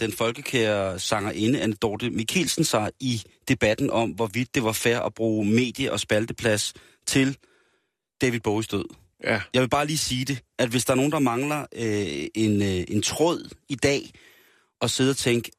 Den 0.00 0.12
folkekære 0.12 0.98
sangerinde 0.98 1.60
Anne 1.60 1.74
Dorte 1.74 2.10
Mikkelsen 2.10 2.64
sig 2.64 2.90
i 3.00 3.22
debatten 3.48 3.90
om, 3.90 4.10
hvorvidt 4.10 4.54
det 4.54 4.64
var 4.64 4.72
fair 4.72 4.98
at 4.98 5.14
bruge 5.14 5.46
medie- 5.46 5.92
og 5.92 6.00
spalteplads 6.00 6.74
til 7.06 7.36
David 8.20 8.40
Bowies 8.40 8.68
død. 8.68 8.84
Ja. 9.24 9.40
Jeg 9.54 9.62
vil 9.62 9.68
bare 9.68 9.86
lige 9.86 9.98
sige 9.98 10.24
det, 10.24 10.42
at 10.58 10.68
hvis 10.68 10.84
der 10.84 10.92
er 10.92 10.96
nogen, 10.96 11.12
der 11.12 11.18
mangler 11.18 11.66
øh, 11.76 12.26
en, 12.34 12.62
øh, 12.62 12.84
en 12.88 13.02
tråd 13.02 13.48
i 13.68 13.74
dag, 13.74 14.10
og 14.80 14.90
sidde 14.90 15.10
og 15.10 15.16
tænke, 15.16 15.50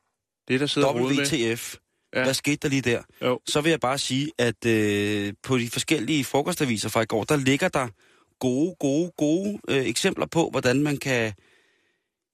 Det, 0.47 0.59
der 0.59 0.65
sidder. 0.65 0.87
WTF, 0.93 1.75
ja. 2.15 2.23
hvad 2.23 2.33
skete 2.33 2.55
der 2.55 2.67
lige 2.69 2.81
der? 2.81 3.01
Jo. 3.21 3.39
Så 3.47 3.61
vil 3.61 3.69
jeg 3.69 3.79
bare 3.79 3.97
sige, 3.97 4.31
at 4.37 4.65
øh, 4.65 5.33
på 5.43 5.57
de 5.57 5.69
forskellige 5.69 6.23
frokostaviser 6.23 6.89
fra 6.89 7.01
i 7.01 7.05
går, 7.05 7.23
der 7.23 7.35
ligger 7.35 7.67
der 7.69 7.87
gode, 8.39 8.75
gode, 8.79 9.11
gode 9.17 9.59
øh, 9.69 9.85
eksempler 9.85 10.25
på, 10.25 10.49
hvordan 10.49 10.83
man 10.83 10.97
kan... 10.97 11.33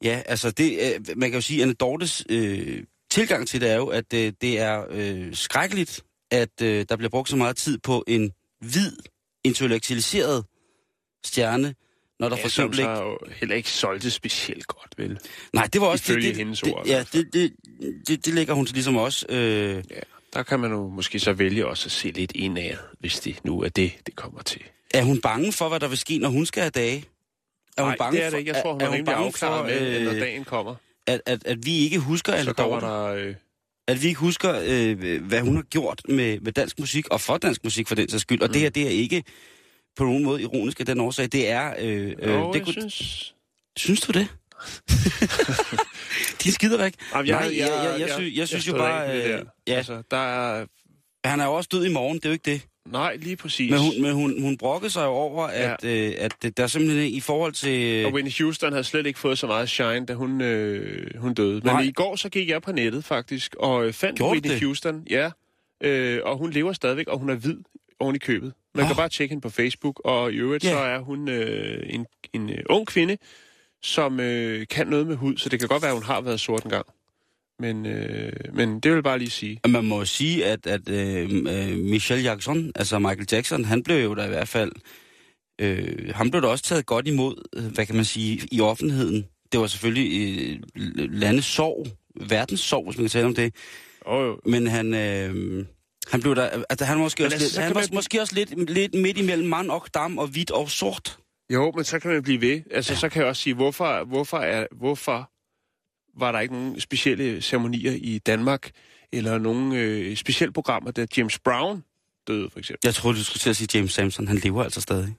Ja, 0.03 0.21
altså 0.25 0.51
det, 0.51 0.79
øh, 0.81 1.17
man 1.17 1.29
kan 1.29 1.37
jo 1.37 1.41
sige, 1.41 1.59
at 1.59 1.61
Anne 1.61 1.73
Dortes 1.73 2.23
øh, 2.29 2.83
tilgang 3.11 3.47
til 3.47 3.61
det 3.61 3.69
er 3.69 3.75
jo, 3.75 3.87
at 3.87 4.13
øh, 4.13 4.33
det 4.41 4.59
er 4.59 4.85
øh, 4.89 5.35
skrækkeligt, 5.35 6.03
at 6.31 6.61
øh, 6.61 6.85
der 6.89 6.95
bliver 6.95 7.09
brugt 7.09 7.29
så 7.29 7.35
meget 7.35 7.57
tid 7.57 7.77
på 7.77 8.03
en 8.07 8.31
hvid, 8.61 8.91
intellektualiseret 9.43 10.45
stjerne, 11.25 11.75
når 12.19 12.29
der 12.29 12.35
Ja, 12.35 12.41
for 12.43 12.47
eksempel 12.47 12.79
ikke... 12.79 12.91
jo 12.91 13.17
heller 13.39 13.55
ikke 13.55 13.71
solgte 13.71 14.11
specielt 14.11 14.67
godt, 14.67 14.93
vel? 14.97 15.19
Nej, 15.53 15.67
det 15.73 15.81
var 15.81 15.87
også 15.87 16.03
Ifølge 16.11 16.27
det, 16.27 16.35
det, 16.35 16.37
hendes 16.37 16.61
det, 16.61 16.73
ord, 16.73 16.87
i 16.87 16.89
Ja, 16.89 17.05
det, 17.13 17.33
det, 17.33 17.53
det, 18.07 18.25
det 18.25 18.33
lægger 18.33 18.53
hun 18.53 18.65
til 18.65 18.73
ligesom 18.73 18.97
også. 18.97 19.25
Øh, 19.29 19.83
Ja. 19.89 19.99
Der 20.33 20.43
kan 20.43 20.59
man 20.59 20.71
jo 20.71 20.89
måske 20.89 21.19
så 21.19 21.33
vælge 21.33 21.67
også 21.67 21.87
at 21.87 21.91
se 21.91 22.11
lidt 22.11 22.31
indad, 22.35 22.77
hvis 22.99 23.19
det 23.19 23.39
nu 23.43 23.61
er 23.61 23.69
det, 23.69 23.91
det 24.05 24.15
kommer 24.15 24.41
til. 24.41 24.61
Er 24.93 25.03
hun 25.03 25.21
bange 25.21 25.51
for, 25.51 25.69
hvad 25.69 25.79
der 25.79 25.87
vil 25.87 25.97
ske, 25.97 26.17
når 26.17 26.29
hun 26.29 26.45
skal 26.45 26.61
have 26.61 26.71
dage? 26.71 27.05
Er 27.77 27.81
hun 27.81 27.89
Nej, 27.89 27.97
bange 27.97 28.17
det 28.17 28.25
er 28.25 28.29
det 28.29 28.37
ikke. 28.37 28.51
Jeg 28.53 28.61
tror, 28.63 28.71
hun 28.73 28.81
er, 28.81 28.85
er, 28.85 28.89
rimelig 28.89 29.05
bange 29.05 29.25
afklaret 29.27 29.65
med, 29.65 29.95
at 29.95 30.01
når 30.03 30.11
øh, 30.13 30.19
dagen 30.19 30.43
kommer, 30.45 30.75
at, 31.07 31.21
at, 31.25 31.45
at 31.45 31.65
vi 31.65 31.77
ikke 31.77 31.99
husker 31.99 32.53
Dorte? 32.53 32.85
der... 32.85 33.03
Øh, 33.05 33.35
At 33.87 34.03
vi 34.03 34.07
ikke 34.07 34.19
husker, 34.19 34.61
øh, 34.65 35.21
hvad 35.23 35.41
hun 35.41 35.55
har 35.55 35.63
gjort 35.63 36.01
med, 36.09 36.39
med 36.39 36.51
dansk 36.51 36.79
musik, 36.79 37.07
og 37.11 37.21
for 37.21 37.37
dansk 37.37 37.63
musik 37.63 37.87
for 37.87 37.95
den 37.95 38.09
sags 38.09 38.21
skyld. 38.21 38.41
Og 38.41 38.47
mm. 38.47 38.53
det 38.53 38.61
her, 38.61 38.69
det 38.69 38.83
er 38.85 38.89
ikke 38.89 39.23
på 39.97 40.03
nogen 40.03 40.23
måde 40.23 40.41
ironisk 40.41 40.79
af 40.79 40.85
den 40.85 40.99
årsag. 40.99 41.25
Det 41.31 41.49
er... 41.49 41.73
Øh, 41.79 42.13
øh, 42.19 42.29
jo, 42.33 42.53
det 42.53 42.55
jeg 42.59 42.63
kunne- 42.65 42.73
synes... 42.73 43.33
Synes 43.77 44.01
du 44.01 44.11
det? 44.11 44.27
De 46.43 46.51
skider 46.51 46.85
ikke. 46.85 46.97
Jamen, 47.15 47.31
Nej, 47.31 47.41
jeg, 47.41 47.57
jeg, 47.59 47.95
jeg, 47.99 48.09
synes, 48.15 48.37
jeg 48.37 48.47
synes 48.47 48.67
jo 48.67 48.71
støder 48.71 48.85
bare... 48.87 49.15
ikke 49.15 49.27
ved 49.27 49.33
det 49.33 49.39
Øh, 49.39 49.45
ja, 49.67 49.73
Altså, 49.73 50.03
der 50.11 50.17
er... 50.17 50.65
han 51.25 51.39
er 51.39 51.45
jo 51.45 51.53
også 51.53 51.69
død 51.71 51.85
i 51.85 51.91
morgen, 51.93 52.17
det 52.17 52.25
er 52.25 52.29
jo 52.29 52.33
ikke 52.33 52.51
det. 52.51 52.61
Nej, 52.91 53.15
lige 53.15 53.35
præcis. 53.35 53.71
Men 53.71 53.79
hun, 53.79 54.01
men 54.01 54.11
hun, 54.13 54.41
hun 54.41 54.57
brokkede 54.57 54.89
sig 54.91 55.05
over, 55.07 55.43
at, 55.47 55.83
øh, 55.85 56.13
at 56.17 56.31
det- 56.41 56.57
der 56.57 56.67
simpelthen 56.67 57.11
i 57.13 57.19
forhold 57.19 57.53
til... 57.53 58.05
Og 58.05 58.13
Whitney 58.13 58.31
Houston 58.39 58.71
havde 58.71 58.83
slet 58.83 59.05
ikke 59.05 59.19
fået 59.19 59.37
så 59.37 59.47
meget 59.47 59.69
shine, 59.69 60.05
da 60.05 60.13
hun, 60.13 60.41
øh, 60.41 61.17
hun 61.19 61.33
døde. 61.33 61.53
Men 61.53 61.63
Nej. 61.63 61.81
i 61.81 61.91
går 61.91 62.15
så 62.15 62.29
gik 62.29 62.49
jeg 62.49 62.61
på 62.61 62.71
nettet 62.71 63.05
faktisk, 63.05 63.55
og 63.59 63.85
øh, 63.87 63.93
fandt 63.93 64.17
Gjorde 64.17 64.31
Whitney 64.31 64.51
det? 64.51 64.61
Houston. 64.61 65.03
Ja, 65.09 65.29
øh, 65.83 66.19
og 66.23 66.37
hun 66.37 66.51
lever 66.51 66.73
stadigvæk, 66.73 67.07
og 67.07 67.19
hun 67.19 67.29
er 67.29 67.35
hvid 67.35 67.57
oven 67.99 68.15
i 68.15 68.19
købet. 68.19 68.53
Man 68.75 68.83
Åh. 68.83 68.87
kan 68.89 68.95
bare 68.95 69.09
tjekke 69.09 69.31
hende 69.31 69.41
på 69.41 69.49
Facebook, 69.49 70.01
og 70.05 70.31
i 70.33 70.35
øvrigt 70.35 70.63
Ja. 70.63 70.69
så 70.71 70.77
er 70.77 70.99
hun 70.99 71.29
øh, 71.29 71.83
en, 71.89 72.05
en 72.33 72.49
øh, 72.49 72.57
ung 72.69 72.87
kvinde, 72.87 73.17
som 73.81 74.19
øh, 74.19 74.67
kan 74.69 74.87
noget 74.87 75.07
med 75.07 75.15
hud, 75.15 75.37
så 75.37 75.49
det 75.49 75.59
kan 75.59 75.67
godt 75.67 75.81
være, 75.81 75.91
at 75.91 75.95
hun 75.97 76.03
har 76.03 76.21
været 76.21 76.39
sort 76.39 76.63
en 76.63 76.69
gang. 76.69 76.85
Men, 77.59 77.85
øh, 77.85 78.31
men 78.53 78.79
det 78.79 78.91
vil 78.91 78.95
jeg 78.95 79.03
bare 79.03 79.19
lige 79.19 79.29
sige. 79.29 79.59
Man 79.67 79.85
må 79.85 80.05
sige, 80.05 80.45
at, 80.45 80.67
at 80.67 80.89
øh, 80.89 81.29
øh, 81.31 81.77
Michelle 81.77 82.23
Jackson, 82.29 82.71
altså 82.75 82.99
Michael 82.99 83.27
Jackson, 83.31 83.65
han 83.65 83.83
blev 83.83 84.03
jo 84.03 84.15
da 84.15 84.25
i 84.25 84.29
hvert 84.29 84.47
fald... 84.47 84.71
Øh, 85.61 86.11
han 86.15 86.31
blev 86.31 86.41
da 86.41 86.47
også 86.47 86.63
taget 86.63 86.85
godt 86.85 87.07
imod, 87.07 87.43
øh, 87.55 87.63
hvad 87.65 87.85
kan 87.85 87.95
man 87.95 88.05
sige, 88.05 88.47
i 88.51 88.61
offentligheden. 88.61 89.25
Det 89.51 89.59
var 89.59 89.67
selvfølgelig 89.67 90.39
øh, 90.49 90.59
landets 91.11 91.47
sorg, 91.47 91.87
verdens 92.29 92.59
sorg, 92.59 92.85
hvis 92.85 92.97
man 92.97 93.03
kan 93.03 93.09
tale 93.09 93.25
om 93.25 93.35
det. 93.35 93.55
Oh, 94.05 94.27
jo. 94.27 94.39
Men 94.45 94.67
han... 94.67 94.93
Øh, 94.93 95.65
han 96.11 96.21
blev 96.21 96.35
der, 96.35 96.63
altså 96.69 96.85
han 96.85 96.97
var 96.97 97.03
måske, 97.03 97.23
Men 97.23 97.25
også, 97.25 97.35
altså, 97.35 97.59
lidt, 97.59 97.65
han 97.65 97.75
var 97.75 97.81
man- 97.81 97.89
måske 97.93 98.21
også 98.21 98.35
lidt, 98.35 98.69
lidt 98.69 98.93
midt 98.93 99.17
imellem 99.17 99.47
mand 99.47 99.71
og 99.71 99.85
dam 99.93 100.17
og 100.17 100.27
hvidt 100.27 100.51
og 100.51 100.69
sort. 100.69 101.17
Jo, 101.53 101.71
men 101.75 101.83
så 101.83 101.99
kan 101.99 102.11
man 102.11 102.23
blive 102.23 102.41
ved. 102.41 102.61
Altså, 102.71 102.93
ja. 102.93 102.99
så 102.99 103.09
kan 103.09 103.19
jeg 103.19 103.29
også 103.29 103.41
sige, 103.41 103.53
hvorfor, 103.53 104.03
hvorfor, 104.05 104.37
er, 104.37 104.67
hvorfor 104.71 105.29
var 106.19 106.31
der 106.31 106.39
ikke 106.39 106.53
nogen 106.53 106.79
specielle 106.79 107.41
ceremonier 107.41 107.91
i 107.91 108.17
Danmark, 108.17 108.71
eller 109.11 109.37
nogen 109.37 109.73
øh, 109.75 110.15
specielle 110.17 110.53
programmer, 110.53 110.91
da 110.91 111.05
James 111.17 111.39
Brown 111.39 111.83
døde, 112.27 112.49
for 112.49 112.59
eksempel? 112.59 112.79
Jeg 112.87 112.95
troede, 112.95 113.17
du 113.17 113.23
skulle 113.23 113.39
til 113.39 113.49
at 113.49 113.55
sige 113.55 113.67
James 113.77 113.93
Samson. 113.93 114.27
Han 114.27 114.37
lever 114.37 114.63
altså 114.63 114.81
stadig. 114.81 115.15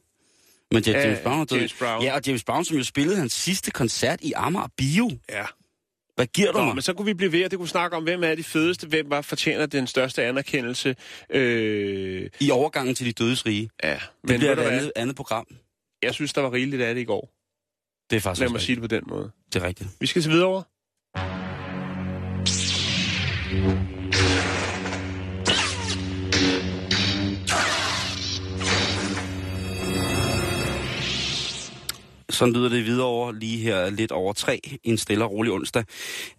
Men 0.72 0.82
ja, 0.86 0.90
Ja, 0.90 1.06
James 1.06 1.18
Brown 1.22 1.40
er 1.40 1.44
død. 1.44 1.58
James 1.58 1.74
Brown. 1.78 2.02
Ja, 2.02 2.14
og 2.14 2.20
James 2.26 2.44
Brown, 2.44 2.64
som 2.64 2.76
jo 2.76 2.84
spillede 2.84 3.16
hans 3.16 3.32
sidste 3.32 3.70
koncert 3.70 4.20
i 4.22 4.32
Amager 4.36 4.68
Bio. 4.76 5.10
Ja. 5.30 5.44
Hvad 6.14 6.26
giver 6.26 6.52
du 6.52 6.58
Nå, 6.58 6.64
mig? 6.64 6.74
men 6.74 6.82
så 6.82 6.92
kunne 6.92 7.06
vi 7.06 7.14
blive 7.14 7.32
ved, 7.32 7.44
og 7.44 7.50
det 7.50 7.58
kunne 7.58 7.68
snakke 7.68 7.96
om, 7.96 8.02
hvem 8.02 8.24
er 8.24 8.34
de 8.34 8.44
fedeste, 8.44 8.86
hvem 8.86 9.10
var 9.10 9.20
fortjener 9.20 9.66
den 9.66 9.86
største 9.86 10.24
anerkendelse. 10.24 10.96
Øh, 11.30 12.30
I 12.40 12.50
overgangen 12.50 12.94
til 12.94 13.06
de 13.06 13.12
dødes 13.12 13.46
rige. 13.46 13.70
ja, 13.84 13.92
Det 13.92 14.00
men 14.22 14.38
bliver 14.38 14.54
ved 14.54 14.64
et 14.64 14.68
andet, 14.68 14.92
andet 14.96 15.16
program. 15.16 15.46
jeg 16.02 16.14
synes, 16.14 16.32
der 16.32 16.40
var 16.40 16.52
rigeligt 16.52 16.82
af 16.82 16.94
det 16.94 17.00
i 17.00 17.04
går. 17.04 17.30
Det 18.10 18.16
er 18.16 18.20
faktisk 18.20 18.40
Lad 18.40 18.48
mig 18.50 18.60
sige 18.60 18.76
det 18.76 18.82
på 18.82 18.86
den 18.86 19.02
måde. 19.06 19.30
Det 19.52 19.62
er 19.62 19.66
rigtigt. 19.66 19.88
Vi 20.00 20.06
skal 20.06 20.22
til 20.22 20.30
videre. 20.30 20.62
Sådan 23.48 23.78
lyder 32.54 32.68
det 32.68 32.84
videre 32.84 33.06
over 33.06 33.32
lige 33.32 33.58
her 33.58 33.90
lidt 33.90 34.12
over 34.12 34.32
tre, 34.32 34.60
en 34.84 34.98
stille 34.98 35.24
og 35.24 35.32
rolig 35.32 35.52
onsdag. 35.52 35.84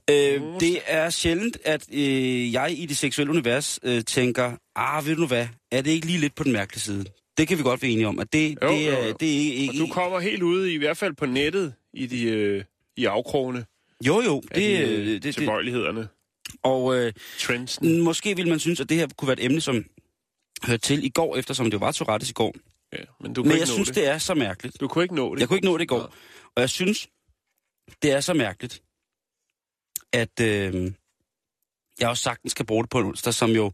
Øh, 0.09 0.41
det 0.59 0.79
er 0.87 1.09
sjældent, 1.09 1.57
at 1.65 1.85
øh, 1.93 2.53
jeg 2.53 2.75
i 2.77 2.85
det 2.85 2.97
seksuelle 2.97 3.31
univers 3.31 3.79
øh, 3.83 4.03
tænker, 4.03 4.51
ah, 4.75 5.05
ved 5.05 5.15
du 5.15 5.21
nu 5.21 5.27
hvad, 5.27 5.47
er 5.71 5.81
det 5.81 5.91
ikke 5.91 6.07
lige 6.07 6.19
lidt 6.19 6.35
på 6.35 6.43
den 6.43 6.53
mærkelige 6.53 6.81
side? 6.81 7.05
Det 7.37 7.47
kan 7.47 7.57
vi 7.57 7.63
godt 7.63 7.81
være 7.81 7.91
enige 7.91 8.07
om, 8.07 8.19
at 8.19 8.33
det, 8.33 8.57
Jo, 8.63 8.67
det, 8.67 8.85
jo, 8.85 8.91
er, 8.91 9.07
jo. 9.07 9.13
det 9.19 9.47
er 9.47 9.53
ikke... 9.53 9.73
Og 9.73 9.77
du 9.87 9.93
kommer 9.93 10.19
helt 10.19 10.43
ude, 10.43 10.73
i 10.73 10.77
hvert 10.77 10.97
fald 10.97 11.13
på 11.13 11.25
nettet, 11.25 11.73
i, 11.93 12.05
de, 12.05 12.23
øh, 12.23 12.63
i 12.97 13.05
afkrogene 13.05 13.65
Jo, 14.07 14.21
jo, 14.21 14.41
af 14.51 14.51
det, 14.55 14.55
de, 14.55 14.61
det, 14.61 14.99
øh, 14.99 15.07
det, 15.07 15.23
det, 15.23 15.35
tilbøjeligheder. 15.35 16.05
Og 16.63 16.95
øh, 16.95 17.13
Trendsen. 17.39 18.01
måske 18.01 18.35
vil 18.35 18.47
man 18.47 18.59
synes, 18.59 18.79
at 18.79 18.89
det 18.89 18.97
her 18.97 19.07
kunne 19.17 19.27
være 19.27 19.39
et 19.39 19.45
emne, 19.45 19.61
som 19.61 19.85
hørte 20.63 20.81
til 20.81 21.03
i 21.03 21.09
går, 21.09 21.35
eftersom 21.37 21.71
det 21.71 21.81
var 21.81 21.91
Tourettes 21.91 22.29
i 22.29 22.33
går. 22.33 22.53
Ja, 22.93 22.97
men 23.21 23.33
du 23.33 23.41
kunne 23.41 23.47
Men 23.47 23.55
ikke 23.55 23.61
jeg 23.61 23.67
nå 23.67 23.73
synes, 23.73 23.87
det. 23.87 23.95
det 23.95 24.07
er 24.07 24.17
så 24.17 24.33
mærkeligt. 24.33 24.79
Du 24.79 24.87
kunne 24.87 25.03
ikke 25.03 25.15
nå 25.15 25.35
det. 25.35 25.39
Jeg 25.39 25.47
kunne 25.47 25.57
ikke 25.57 25.67
nå 25.67 25.77
det 25.77 25.83
i 25.83 25.87
går. 25.87 26.13
Og 26.55 26.61
jeg 26.61 26.69
synes, 26.69 27.07
det 28.01 28.11
er 28.11 28.19
så 28.19 28.33
mærkeligt, 28.33 28.81
at 30.13 30.39
øh, 30.41 30.91
jeg 31.99 32.09
også 32.09 32.23
sagtens 32.23 32.51
skal 32.51 32.65
bruge 32.65 32.83
det 32.83 32.89
på 32.89 32.99
en 32.99 33.05
onsdag, 33.05 33.33
som 33.33 33.51
jo 33.51 33.71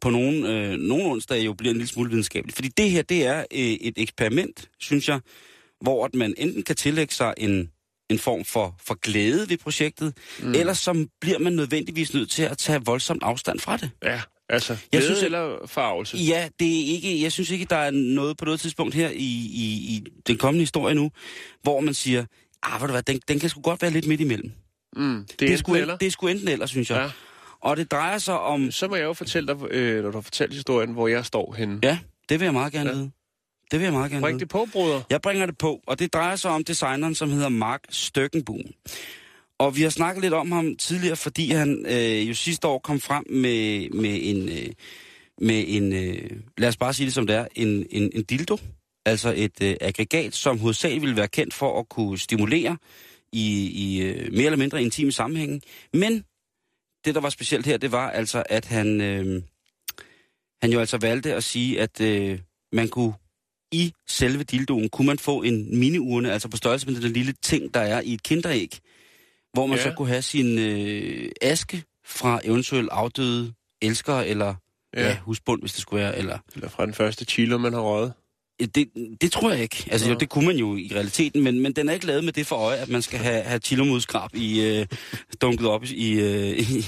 på 0.00 0.10
nogle, 0.10 0.48
øh, 0.48 0.78
nogle 0.78 1.04
onsdage 1.04 1.44
jo 1.44 1.52
bliver 1.52 1.70
en 1.70 1.76
lille 1.76 1.88
smule 1.88 2.10
videnskabeligt. 2.10 2.54
Fordi 2.56 2.68
det 2.68 2.90
her, 2.90 3.02
det 3.02 3.26
er 3.26 3.38
øh, 3.38 3.58
et 3.58 3.94
eksperiment, 3.96 4.70
synes 4.78 5.08
jeg, 5.08 5.20
hvor 5.80 6.04
at 6.04 6.14
man 6.14 6.34
enten 6.38 6.62
kan 6.62 6.76
tillægge 6.76 7.14
sig 7.14 7.34
en, 7.36 7.72
en 8.10 8.18
form 8.18 8.44
for, 8.44 8.76
for 8.86 8.94
glæde 8.94 9.48
ved 9.50 9.56
projektet, 9.58 10.14
mm. 10.42 10.54
eller 10.54 10.72
så 10.72 11.06
bliver 11.20 11.38
man 11.38 11.52
nødvendigvis 11.52 12.14
nødt 12.14 12.30
til 12.30 12.42
at 12.42 12.58
tage 12.58 12.80
voldsomt 12.84 13.22
afstand 13.22 13.60
fra 13.60 13.76
det. 13.76 13.90
Ja, 14.04 14.20
altså, 14.48 14.76
Jeg 14.92 15.02
synes, 15.02 15.22
eller 15.22 15.66
farvelse. 15.66 16.16
Ja, 16.16 16.48
det 16.60 16.80
er 16.80 16.84
ikke, 16.94 17.22
jeg 17.22 17.32
synes 17.32 17.50
ikke, 17.50 17.64
der 17.70 17.76
er 17.76 17.90
noget 17.90 18.36
på 18.36 18.44
noget 18.44 18.60
tidspunkt 18.60 18.94
her 18.94 19.08
i, 19.10 19.14
i, 19.14 19.64
i 19.96 20.04
den 20.26 20.38
kommende 20.38 20.62
historie 20.62 20.94
nu, 20.94 21.10
hvor 21.62 21.80
man 21.80 21.94
siger, 21.94 22.24
ah, 22.62 22.80
ved 22.80 22.88
du 22.88 22.92
hvad, 22.92 23.02
den, 23.02 23.20
den 23.28 23.38
kan 23.38 23.48
sgu 23.50 23.60
godt 23.60 23.82
være 23.82 23.90
lidt 23.90 24.06
midt 24.06 24.20
imellem. 24.20 24.52
Mm, 24.96 25.24
det 25.26 25.32
er, 25.32 25.46
Det 25.46 25.52
er, 25.52 25.56
sgu, 25.56 25.74
eller? 25.74 25.96
det 25.96 26.06
er 26.06 26.10
sgu 26.10 26.26
enten 26.26 26.48
eller, 26.48 26.66
synes 26.66 26.90
jeg. 26.90 26.98
Ja. 26.98 27.10
Og 27.62 27.76
det 27.76 27.90
drejer 27.90 28.18
sig 28.18 28.40
om... 28.40 28.70
Så 28.70 28.88
må 28.88 28.96
jeg 28.96 29.04
jo 29.04 29.12
fortælle 29.12 29.46
dig, 29.46 29.56
øh, 29.70 30.02
når 30.02 30.10
du 30.10 30.16
har 30.16 30.22
fortalt 30.22 30.54
historien, 30.54 30.92
hvor 30.92 31.08
jeg 31.08 31.24
står 31.24 31.54
henne. 31.58 31.78
Ja, 31.82 31.98
det 32.28 32.40
vil 32.40 32.46
jeg 32.46 32.52
meget 32.52 32.72
gerne 32.72 32.90
Ja. 32.90 32.96
vide. 32.96 33.10
Det 33.70 33.80
vil 33.80 33.84
jeg 33.84 33.92
meget 33.92 34.10
gerne 34.10 34.22
Bring 34.22 34.40
det 34.40 34.48
på, 34.48 34.68
bruder. 34.72 35.02
Jeg 35.10 35.20
bringer 35.22 35.46
det 35.46 35.58
på, 35.58 35.80
og 35.86 35.98
det 35.98 36.12
drejer 36.12 36.36
sig 36.36 36.50
om 36.50 36.64
designeren, 36.64 37.14
som 37.14 37.30
hedder 37.30 37.48
Mark 37.48 37.80
Støkkenboom. 37.90 38.60
Og 39.58 39.76
vi 39.76 39.82
har 39.82 39.90
snakket 39.90 40.22
lidt 40.22 40.34
om 40.34 40.52
ham 40.52 40.76
tidligere, 40.76 41.16
fordi 41.16 41.50
han 41.50 41.86
øh, 41.88 42.28
jo 42.28 42.34
sidste 42.34 42.68
år 42.68 42.78
kom 42.78 43.00
frem 43.00 43.24
med, 43.30 43.90
med 43.90 44.18
en, 44.22 44.48
øh, 44.48 44.72
med 45.40 45.64
en 45.68 45.92
øh, 45.92 46.30
lad 46.58 46.68
os 46.68 46.76
bare 46.76 46.94
sige 46.94 47.06
det 47.06 47.14
som 47.14 47.26
det 47.26 47.36
er, 47.36 47.46
en, 47.54 47.86
en, 47.90 48.10
en 48.14 48.22
dildo. 48.22 48.58
Altså 49.06 49.34
et 49.36 49.62
øh, 49.62 49.76
aggregat, 49.80 50.34
som 50.34 50.58
hovedsageligt 50.58 51.02
ville 51.02 51.16
være 51.16 51.28
kendt 51.28 51.54
for 51.54 51.80
at 51.80 51.88
kunne 51.88 52.18
stimulere 52.18 52.76
i, 53.32 53.70
i 53.74 54.02
øh, 54.02 54.32
mere 54.32 54.44
eller 54.44 54.56
mindre 54.56 54.82
intime 54.82 55.12
sammenhænge. 55.12 55.60
Men 55.92 56.24
det, 57.04 57.14
der 57.14 57.20
var 57.20 57.30
specielt 57.30 57.66
her, 57.66 57.76
det 57.76 57.92
var 57.92 58.10
altså, 58.10 58.42
at 58.48 58.64
han, 58.64 59.00
øh, 59.00 59.42
han 60.62 60.72
jo 60.72 60.80
altså 60.80 60.98
valgte 60.98 61.34
at 61.34 61.44
sige, 61.44 61.80
at 61.80 62.00
øh, 62.00 62.38
man 62.72 62.88
kunne 62.88 63.12
i 63.72 63.92
selve 64.08 64.44
dildoen, 64.44 64.88
kunne 64.88 65.06
man 65.06 65.18
få 65.18 65.42
en 65.42 65.78
miniurne, 65.78 66.32
altså 66.32 66.48
på 66.48 66.56
størrelse 66.56 66.86
med 66.90 67.00
den 67.00 67.12
lille 67.12 67.34
ting, 67.42 67.74
der 67.74 67.80
er 67.80 68.00
i 68.00 68.14
et 68.14 68.22
kinderæg, 68.22 68.78
hvor 69.52 69.66
man 69.66 69.78
Ja. 69.78 69.82
så 69.84 69.92
kunne 69.96 70.08
have 70.08 70.22
sin 70.22 70.58
øh, 70.58 71.30
aske 71.42 71.82
fra 72.06 72.40
eventuelt 72.44 72.88
afdøde 72.92 73.52
elskere, 73.82 74.26
eller. 74.28 74.54
Ja. 74.96 75.08
Ja, 75.08 75.18
husbund, 75.18 75.60
hvis 75.62 75.72
det 75.72 75.82
skulle 75.82 76.02
være, 76.04 76.18
eller... 76.18 76.38
Eller 76.54 76.68
fra 76.68 76.86
den 76.86 76.94
første 76.94 77.24
chilo, 77.24 77.58
man 77.58 77.72
har 77.72 77.80
røget. 77.80 78.12
Det, 78.74 78.88
det 79.20 79.32
tror 79.32 79.50
jeg 79.50 79.62
ikke. 79.62 79.84
Altså, 79.90 80.08
jo, 80.08 80.14
det 80.14 80.28
kunne 80.28 80.46
man 80.46 80.56
jo 80.56 80.76
i 80.76 80.90
realiteten, 80.94 81.42
men, 81.44 81.60
men 81.60 81.72
den 81.72 81.88
er 81.88 81.92
ikke 81.92 82.06
lavet 82.06 82.24
med 82.24 82.32
det 82.32 82.46
for 82.46 82.56
øje, 82.56 82.76
at 82.76 82.88
man 82.88 83.02
skal 83.02 83.18
have, 83.18 83.42
have 83.42 83.60
chilomudsskrab 83.64 84.30
i, 84.34 84.60
øh, 84.66 84.86
dunket 85.42 85.66
op 85.68 85.84
i, 85.84 86.20
øh, 86.20 86.58
i, 86.58 86.84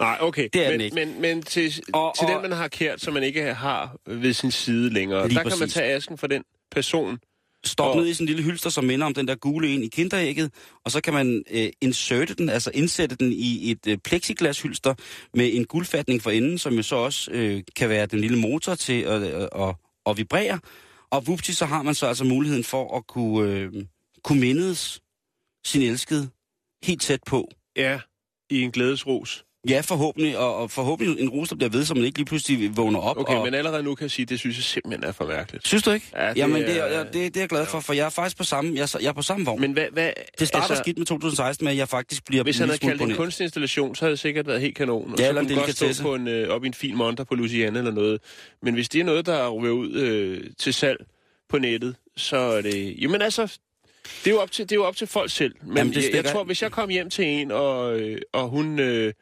Nej, 0.00 0.18
okay. 0.20 0.48
Det 0.52 0.60
er 0.66 0.70
men, 0.70 0.72
den 0.72 0.80
ikke. 0.80 0.94
Men, 0.94 1.20
men 1.20 1.42
til, 1.42 1.82
Og- 1.92 2.14
til 2.18 2.26
og- 2.26 2.32
den, 2.32 2.42
man 2.50 2.52
har 2.58 2.68
kært, 2.68 3.00
som 3.00 3.14
man 3.14 3.22
ikke 3.22 3.54
har 3.54 3.96
ved 4.06 4.32
sin 4.32 4.50
side 4.50 4.90
længere, 4.92 5.22
der 5.22 5.28
kan 5.28 5.34
man 5.44 5.44
præcis. 5.58 5.74
tage 5.74 5.92
asken 5.94 6.18
for 6.18 6.26
den 6.26 6.42
person. 6.70 7.18
stop 7.66 7.90
Og- 7.90 7.96
ned 7.96 8.06
i 8.08 8.14
sådan 8.14 8.24
en 8.24 8.26
lille 8.36 8.42
hylster, 8.42 8.70
som 8.70 8.84
minder 8.84 9.06
om 9.06 9.14
den 9.14 9.28
der 9.28 9.34
gule 9.34 9.68
en 9.68 9.82
i 9.82 9.88
kinderægget, 9.88 10.50
og 10.84 10.90
så 10.90 11.00
kan 11.00 11.12
man 11.14 11.42
øh, 11.50 11.68
inserte 11.80 12.34
den, 12.34 12.48
altså 12.48 12.70
indsætte 12.74 13.16
den 13.16 13.32
i 13.32 13.70
et 13.70 13.86
øh, 13.88 13.98
plexiglashylster 14.04 14.94
med 15.34 15.50
en 15.54 15.64
guldfatning 15.64 16.22
for 16.22 16.30
enden, 16.30 16.58
som 16.58 16.74
jo 16.74 16.82
så 16.82 16.96
også 16.96 17.30
øh, 17.30 17.62
kan 17.76 17.88
være 17.88 18.06
den 18.06 18.20
lille 18.20 18.38
motor 18.38 18.74
til 18.74 19.00
at, 19.02 19.22
øh, 19.22 19.48
at, 19.68 19.74
at 20.06 20.16
vibrere. 20.16 20.58
Og 21.14 21.26
vupti, 21.26 21.52
så 21.52 21.66
har 21.66 21.82
man 21.82 21.94
så 21.94 22.06
altså 22.06 22.24
muligheden 22.24 22.64
for 22.64 22.96
at 22.96 23.06
kunne, 23.06 23.50
øh, 23.50 23.86
kunne 24.24 24.40
mindes 24.40 25.02
sin 25.64 25.82
elskede 25.82 26.30
helt 26.82 27.02
tæt 27.02 27.20
på. 27.26 27.48
Ja, 27.76 28.00
i 28.50 28.60
en 28.60 28.70
glædesros. 28.70 29.44
Ja, 29.68 29.80
forhåbentlig, 29.80 30.38
og, 30.38 30.56
og 30.56 30.70
forhåbentlig 30.70 31.20
en 31.22 31.28
rus, 31.28 31.48
der 31.48 31.56
bliver 31.56 31.70
ved, 31.70 31.84
så 31.84 31.94
man 31.94 32.04
ikke 32.04 32.18
lige 32.18 32.26
pludselig 32.26 32.76
vågner 32.76 32.98
op. 33.00 33.16
Okay, 33.18 33.34
og, 33.34 33.44
men 33.44 33.54
allerede 33.54 33.82
nu 33.82 33.94
kan 33.94 34.02
jeg 34.04 34.10
sige, 34.10 34.22
at 34.24 34.28
det 34.28 34.38
synes 34.38 34.56
jeg 34.56 34.64
simpelthen 34.64 35.04
er 35.04 35.12
for 35.12 35.26
mærkeligt. 35.26 35.66
Synes 35.66 35.82
du 35.82 35.90
ikke? 35.90 36.06
Ja, 36.16 36.28
det 36.28 36.36
Jamen, 36.36 36.62
det, 36.62 36.78
er- 36.80 36.82
er, 36.84 37.04
det, 37.04 37.12
det 37.14 37.36
er 37.36 37.40
jeg 37.40 37.48
glad 37.48 37.66
for, 37.66 37.80
for 37.80 37.92
jeg 37.92 38.06
er 38.06 38.10
faktisk 38.10 38.36
på 38.36 38.44
samme, 38.44 38.72
jeg, 38.74 38.82
er- 38.82 38.98
jeg 39.02 39.08
er 39.08 39.12
på 39.12 39.22
samme 39.22 39.46
vogn. 39.46 39.60
Men 39.60 39.72
hvad, 39.72 39.86
hvad, 39.92 40.10
Det 40.38 40.48
starter 40.48 40.68
altså, 40.68 40.82
skidt 40.82 40.98
med 40.98 41.06
2016 41.06 41.64
med, 41.64 41.72
at 41.72 41.78
jeg 41.78 41.88
faktisk 41.88 42.24
bliver 42.26 42.42
Hvis 42.44 42.58
han 42.58 42.68
havde 42.68 42.78
kaldt 42.78 43.02
en 43.02 43.14
kunstinstallation, 43.14 43.94
så 43.94 44.04
havde 44.04 44.10
det 44.10 44.18
sikkert 44.20 44.46
været 44.46 44.60
helt 44.60 44.76
kanon. 44.76 45.12
Og 45.12 45.18
Ja, 45.18 45.24
så 45.24 45.28
eller 45.28 45.40
en 45.42 45.48
kunne 45.48 45.56
godt 45.60 45.96
stå 45.96 46.02
på 46.02 46.14
en, 46.14 46.28
øh, 46.28 46.48
op 46.48 46.64
i 46.64 46.66
en 46.66 46.74
fin 46.74 46.96
monter 46.96 47.24
på 47.24 47.34
Louisiana 47.34 47.78
eller 47.78 47.92
noget. 47.92 48.20
Men 48.62 48.74
hvis 48.74 48.88
det 48.88 49.00
er 49.00 49.04
noget, 49.04 49.26
der 49.26 49.48
ryger 49.50 49.72
ud 49.74 49.92
øh, 49.92 50.40
til 50.58 50.74
salg 50.74 51.04
på 51.48 51.58
nettet, 51.58 51.96
så 52.16 52.36
er 52.36 52.60
det... 52.62 52.94
Jamen 53.00 53.22
altså, 53.22 53.42
det 54.24 54.30
er 54.30 54.34
jo 54.34 54.40
op 54.40 54.50
til, 54.50 54.64
det 54.64 54.72
er 54.72 54.76
jo 54.76 54.84
op 54.84 54.96
til 54.96 55.06
folk 55.06 55.30
selv. 55.30 55.54
Men 55.62 55.76
Jamen, 55.76 55.94
det 55.94 56.04
jeg, 56.04 56.14
jeg 56.14 56.24
tror, 56.24 56.44
hvis 56.44 56.62
jeg 56.62 56.70
kom 56.72 56.88
hjem 56.88 57.10
til 57.10 57.24
en, 57.24 57.50
og, 57.50 58.00
øh, 58.00 58.20
og 58.32 58.48
hun 58.48 58.78
øh, 58.78 59.12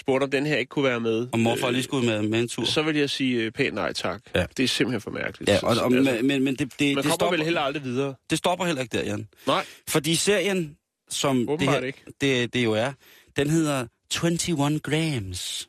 spurgte, 0.00 0.24
om 0.24 0.30
den 0.30 0.46
her 0.46 0.56
ikke 0.56 0.68
kunne 0.70 0.84
være 0.84 1.00
med, 1.00 1.28
Og 1.32 1.40
morfar 1.40 1.70
lige 1.70 1.82
skulle 1.82 2.06
med, 2.06 2.22
med 2.22 2.40
en 2.40 2.48
tur. 2.48 2.64
så 2.64 2.82
vil 2.82 2.96
jeg 2.96 3.10
sige 3.10 3.42
øh, 3.42 3.50
pænt 3.52 3.74
nej 3.74 3.92
tak. 3.92 4.22
Ja. 4.34 4.46
Det 4.56 4.62
er 4.64 4.68
simpelthen 4.68 5.00
for 5.00 5.10
mærkeligt. 5.10 5.48
Ja, 5.50 5.58
og, 5.62 5.68
og, 5.68 5.70
altså, 5.70 5.88
men, 6.12 6.26
men, 6.26 6.44
men 6.44 6.56
det, 6.56 6.58
det, 6.58 6.68
man 6.80 6.88
det, 6.88 6.94
kommer 6.96 7.14
stopper, 7.14 7.36
vel 7.36 7.44
heller 7.44 7.60
aldrig 7.60 7.84
videre. 7.84 8.14
det 8.30 8.38
stopper 8.38 8.64
heller 8.66 8.82
ikke 8.82 8.96
der, 8.98 9.04
Jan. 9.04 9.28
Nej, 9.46 9.64
Fordi 9.88 10.14
serien, 10.14 10.76
som 11.10 11.46
det, 11.46 11.68
her, 11.68 11.80
ikke. 11.80 12.02
det, 12.20 12.54
det 12.54 12.64
jo 12.64 12.72
er, 12.72 12.92
den 13.36 13.50
hedder 13.50 13.86
21 14.24 14.78
grams. 14.82 15.68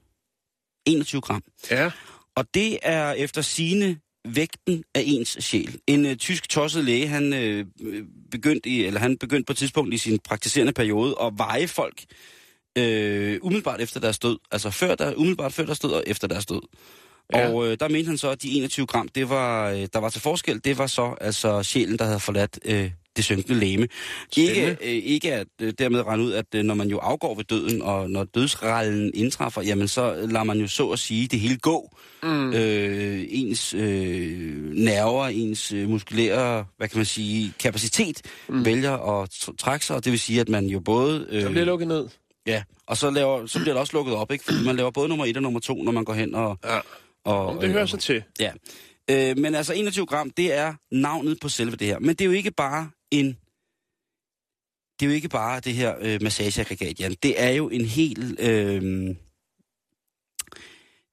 21 0.85 1.21
gram. 1.21 1.43
Ja, 1.71 1.91
Og 2.35 2.45
det 2.53 2.79
er 2.81 3.11
efter 3.11 3.41
sine 3.41 3.97
vægten 4.27 4.83
af 4.95 5.03
ens 5.05 5.37
sjæl. 5.39 5.79
En 5.87 6.05
øh, 6.05 6.15
tysk 6.15 6.49
tosset 6.49 6.85
læge, 6.85 7.07
han, 7.07 7.33
øh, 7.33 7.65
begyndte 8.31 8.69
i, 8.69 8.85
eller 8.85 8.99
han 8.99 9.17
begyndte 9.17 9.45
på 9.45 9.53
et 9.53 9.57
tidspunkt 9.57 9.93
i 9.93 9.97
sin 9.97 10.19
praktiserende 10.19 10.73
periode 10.73 11.15
at 11.21 11.33
veje 11.37 11.67
folk 11.67 12.03
øh, 12.77 13.39
umiddelbart 13.41 13.81
efter 13.81 13.99
deres 13.99 14.19
død. 14.19 14.37
Altså 14.51 14.69
før 14.69 14.95
der, 14.95 15.13
umiddelbart 15.15 15.53
før 15.53 15.65
deres 15.65 15.79
død 15.79 15.91
og 15.91 16.03
efter 16.07 16.27
deres 16.27 16.45
død. 16.45 16.61
Ja. 17.33 17.49
Og 17.49 17.67
øh, 17.67 17.77
der 17.79 17.89
mente 17.89 18.07
han 18.07 18.17
så, 18.17 18.29
at 18.29 18.41
de 18.41 18.51
21 18.51 18.85
gram, 18.85 19.07
det 19.07 19.29
var, 19.29 19.69
øh, 19.69 19.87
der 19.93 19.99
var 19.99 20.09
til 20.09 20.21
forskel, 20.21 20.61
det 20.63 20.77
var 20.77 20.87
så 20.87 21.15
altså 21.21 21.63
sjælen, 21.63 21.97
der 21.97 22.05
havde 22.05 22.19
forladt 22.19 22.59
øh, 22.65 22.91
det 23.15 23.25
synkende 23.25 23.59
læme. 23.59 23.87
Ikke, 24.37 24.69
øh, 24.69 24.77
ikke 24.81 25.33
at 25.33 25.47
øh, 25.61 25.73
dermed 25.79 26.05
regne 26.05 26.23
ud, 26.23 26.31
at 26.31 26.45
øh, 26.55 26.63
når 26.63 26.73
man 26.73 26.87
jo 26.87 26.97
afgår 26.97 27.35
ved 27.35 27.43
døden, 27.43 27.81
og 27.81 28.09
når 28.09 28.23
dødsrallen 28.23 29.11
indtræffer, 29.13 29.61
jamen 29.61 29.87
så 29.87 30.27
lader 30.29 30.43
man 30.43 30.59
jo 30.59 30.67
så 30.67 30.89
at 30.89 30.99
sige 30.99 31.27
det 31.27 31.39
hele 31.39 31.57
gå. 31.57 31.97
mm. 32.23 32.53
Øh, 32.53 33.25
ens 33.29 33.73
øh, 33.73 34.73
nerver, 34.73 35.27
ens 35.27 35.71
øh, 35.71 35.89
muskulære, 35.89 36.65
hvad 36.77 36.87
kan 36.87 36.97
man 36.97 37.05
sige, 37.05 37.53
kapacitet 37.59 38.21
mm. 38.49 38.65
vælger 38.65 39.21
at 39.21 39.29
tr- 39.33 39.55
trække 39.57 39.85
sig, 39.85 39.95
og 39.95 40.05
det 40.05 40.11
vil 40.11 40.19
sige, 40.19 40.41
at 40.41 40.49
man 40.49 40.65
jo 40.65 40.79
både... 40.79 41.27
Øh, 41.29 41.41
så 41.41 41.49
bliver 41.49 41.65
lukket 41.65 41.87
ned. 41.87 42.07
Ja, 42.47 42.63
og 42.85 42.97
så, 42.97 43.09
laver, 43.09 43.45
så 43.45 43.59
bliver 43.59 43.73
det 43.73 43.81
også 43.81 43.93
lukket 43.97 44.15
op, 44.15 44.31
ikke? 44.31 44.43
Fordi 44.43 44.65
man 44.65 44.75
laver 44.75 44.91
både 44.91 45.09
nummer 45.09 45.25
1 45.25 45.37
og 45.37 45.43
nummer 45.43 45.59
2, 45.59 45.83
når 45.83 45.91
man 45.91 46.05
går 46.05 46.13
hen 46.13 46.35
og... 46.35 46.57
Ja. 46.63 46.79
og 47.23 47.61
det 47.61 47.69
hører 47.69 47.85
sig 47.85 47.99
til. 47.99 48.23
Ja. 48.39 48.51
Øh, 49.09 49.37
men 49.37 49.55
altså 49.55 49.73
21 49.73 50.05
gram, 50.05 50.29
det 50.29 50.53
er 50.53 50.73
navnet 50.91 51.39
på 51.39 51.49
selve 51.49 51.75
det 51.75 51.87
her. 51.87 51.99
Men 51.99 52.09
det 52.09 52.21
er 52.21 52.25
jo 52.25 52.31
ikke 52.31 52.51
bare 52.51 52.89
en... 53.11 53.37
Det 54.99 55.05
er 55.05 55.09
jo 55.09 55.15
ikke 55.15 55.29
bare 55.29 55.59
det 55.59 55.73
her 55.73 55.95
øh, 56.01 56.21
massageaggregat, 56.21 56.99
Jan. 56.99 57.15
Det 57.23 57.41
er 57.41 57.49
jo 57.49 57.69
en 57.69 57.85
helt... 57.85 58.39
Øh, 58.39 59.15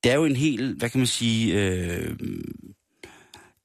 det 0.02 0.12
er 0.12 0.14
jo 0.14 0.24
en 0.24 0.36
helt, 0.36 0.78
hvad 0.78 0.90
kan 0.90 1.00
man 1.00 1.06
sige... 1.06 1.54
Øh, 1.54 2.16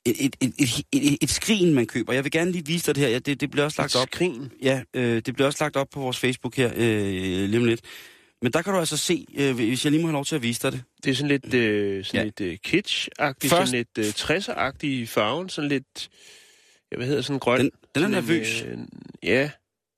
et, 0.09 0.15
et, 0.25 0.36
et, 0.42 0.54
et, 0.59 0.86
et, 1.13 1.18
et 1.21 1.30
skrin, 1.30 1.74
man 1.74 1.86
køber. 1.88 2.13
Jeg 2.13 2.24
vil 2.24 2.31
gerne 2.31 2.51
lige 2.51 2.65
vise 2.65 2.86
dig 2.86 2.95
det 2.95 3.04
her. 3.04 3.09
Ja, 3.09 3.19
det, 3.19 3.42
det 3.42 3.51
bliver 3.51 3.65
også 3.65 3.81
lagt 3.81 3.95
op. 3.95 4.07
Skrin. 4.13 4.51
Ja, 4.62 4.81
øh, 4.94 5.15
det 5.25 5.33
bliver 5.33 5.48
også 5.48 5.63
lagt 5.63 5.75
op 5.75 5.88
på 5.94 6.00
vores 6.00 6.18
Facebook 6.18 6.56
her 6.56 6.71
øh, 6.75 7.50
lige 7.50 7.57
om 7.57 7.65
lidt. 7.65 7.81
Men 8.42 8.54
der 8.54 8.62
kan 8.62 8.74
du 8.74 8.80
altså 8.80 8.98
se, 8.98 9.25
øh, 9.38 9.56
hvis 9.56 9.86
jeg 9.86 9.92
lige 9.92 10.01
må 10.01 10.07
have 10.07 10.13
lov 10.13 10.25
til 10.25 10.36
at 10.36 10.42
vise 10.44 10.62
dig 10.62 10.71
det. 10.71 10.83
Det 11.04 11.12
er 11.12 11.15
sådan 11.15 11.27
lidt, 11.27 11.54
øh, 11.54 12.06
sådan 12.06 12.19
Ja. 12.19 12.24
lidt 12.24 12.42
øh, 12.42 12.57
kitsch-agtigt, 12.68 13.50
Først- 13.50 13.69
sådan 13.69 13.86
lidt 13.95 13.98
øh, 13.98 14.06
60'er-agtig 14.06 14.86
i 14.88 15.06
farven, 15.06 15.50
sådan 15.50 15.69
lidt, 15.69 16.10
ja, 16.92 16.98
hvad 16.98 17.07
hedder 17.07 17.21
sådan 17.21 17.39
grøn? 17.39 17.60
Den, 17.60 17.69
den 17.95 18.03
er 18.03 18.07
Sådan 18.07 18.18
en, 18.18 18.24
nervøs. 18.24 18.62
Øh, 18.62 18.77
ja, 19.24 19.50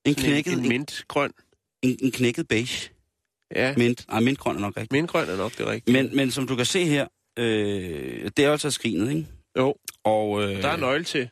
En 0.05 0.15
knækket, 0.15 0.53
en, 0.53 0.60
en 0.60 0.63
en, 0.65 0.69
mintgrøn. 0.69 1.31
en, 1.81 1.98
en 2.01 2.12
knækket 2.12 2.48
beige. 2.48 2.89
Ja, 3.55 3.74
Mint. 3.77 4.05
Ej, 4.10 4.19
mintgrøn 4.19 4.55
er 4.55 4.60
nok 4.60 4.77
rigtigt. 4.77 4.91
mintgrøn 4.91 5.29
er 5.29 5.38
nok 5.38 5.57
det 5.57 5.67
rigtige. 5.67 5.93
Men, 5.93 6.15
men 6.15 6.31
som 6.31 6.48
du 6.48 6.55
kan 6.55 6.65
se 6.65 6.86
her, 6.86 7.07
øh, 7.39 8.29
det 8.38 8.45
er 8.45 8.51
altså 8.51 8.72
skrinet, 8.72 9.10
ikke? 9.10 9.27
Jo, 9.57 9.75
Og 10.06 10.44
øh, 10.44 10.62
der 10.62 10.70
er 10.70 10.77
nøgle 10.77 11.03
til. 11.03 11.29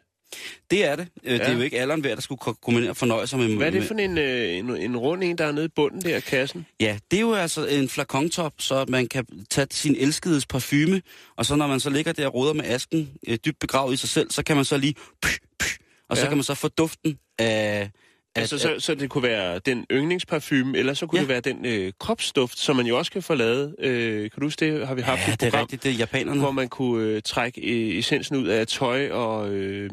det 0.72 0.86
er 0.86 0.96
det. 0.96 1.08
Øh, 1.24 1.34
Det 1.34 1.42
er 1.42 1.52
Ja. 1.52 1.56
jo 1.58 1.62
ikke 1.62 1.80
alderen 1.80 2.04
værd, 2.04 2.16
der 2.16 2.22
skulle 2.22 2.40
ko- 2.40 2.54
kombinere 2.54 2.96
fornøje 2.96 3.28
sig 3.28 3.40
med... 3.40 3.56
Hvad 3.58 3.68
er 3.68 3.72
det 3.72 3.84
for 3.84 3.94
en, 3.96 4.18
øh, 4.18 4.58
en, 4.58 4.70
en 4.78 4.98
rund 4.98 5.24
en, 5.24 5.38
der 5.38 5.46
er 5.46 5.52
nede 5.52 5.66
i 5.66 5.70
bunden 5.76 6.02
der 6.02 6.16
af 6.16 6.24
kassen? 6.24 6.66
Ja, 6.80 6.98
det 7.12 7.18
er 7.18 7.22
jo 7.22 7.34
altså 7.34 7.66
en 7.68 7.90
flakontop, 7.90 8.54
så 8.60 8.86
man 8.88 9.08
kan 9.08 9.26
tage 9.50 9.68
sin 9.72 9.96
elskedes 10.00 10.46
parfume, 10.46 11.02
og 11.38 11.46
så 11.46 11.56
når 11.56 11.68
man 11.68 11.80
så 11.80 11.90
ligger 11.90 12.14
der 12.14 12.28
og 12.28 12.34
roder 12.34 12.54
med 12.54 12.66
asken 12.66 13.10
øh, 13.28 13.38
dybt 13.46 13.60
begravet 13.60 13.94
i 13.94 13.98
sig 13.98 14.10
selv, 14.10 14.32
så 14.32 14.44
kan 14.44 14.56
man 14.56 14.66
så 14.66 14.78
lige... 14.78 14.96
Py, 15.22 15.28
py, 15.60 15.66
og 16.10 16.18
så 16.18 16.24
Ja. 16.24 16.30
kan 16.30 16.38
man 16.38 16.44
så 16.44 16.54
få 16.56 16.68
duften 16.68 17.20
af... 17.40 17.92
Altså, 18.40 18.58
så, 18.58 18.76
så 18.80 18.96
det 18.96 19.10
kunne 19.10 19.24
være 19.24 19.60
den 19.60 19.86
yndlingsparfume, 19.92 20.78
eller 20.78 20.94
så 20.94 21.06
kunne 21.08 21.18
Ja. 21.18 21.22
det 21.22 21.30
være 21.30 21.40
den 21.42 21.66
øh, 21.66 21.92
kropsduft, 22.00 22.60
som 22.60 22.76
man 22.76 22.86
jo 22.86 22.98
også 22.98 23.12
kan 23.12 23.24
få 23.24 23.34
lavet. 23.36 23.76
Øh, 23.80 24.22
kan 24.22 24.30
du 24.40 24.46
huske 24.46 24.66
det? 24.66 24.88
Har 24.88 24.96
vi 24.96 25.02
haft 25.02 25.28
Ja, 25.28 25.34
et 25.34 25.40
det 25.42 25.48
er 25.48 25.52
program, 25.52 25.64
rigtigt, 25.64 25.84
det 25.84 25.92
er 25.92 25.96
japanerne. 25.96 26.40
hvor 26.40 26.52
man 26.52 26.68
kunne 26.70 27.06
øh, 27.08 27.22
trække 27.22 27.62
øh, 27.62 27.98
essensen 28.00 28.36
ud 28.38 28.48
af 28.48 28.68
tøj 28.68 29.10
og, 29.10 29.50
øh, 29.50 29.90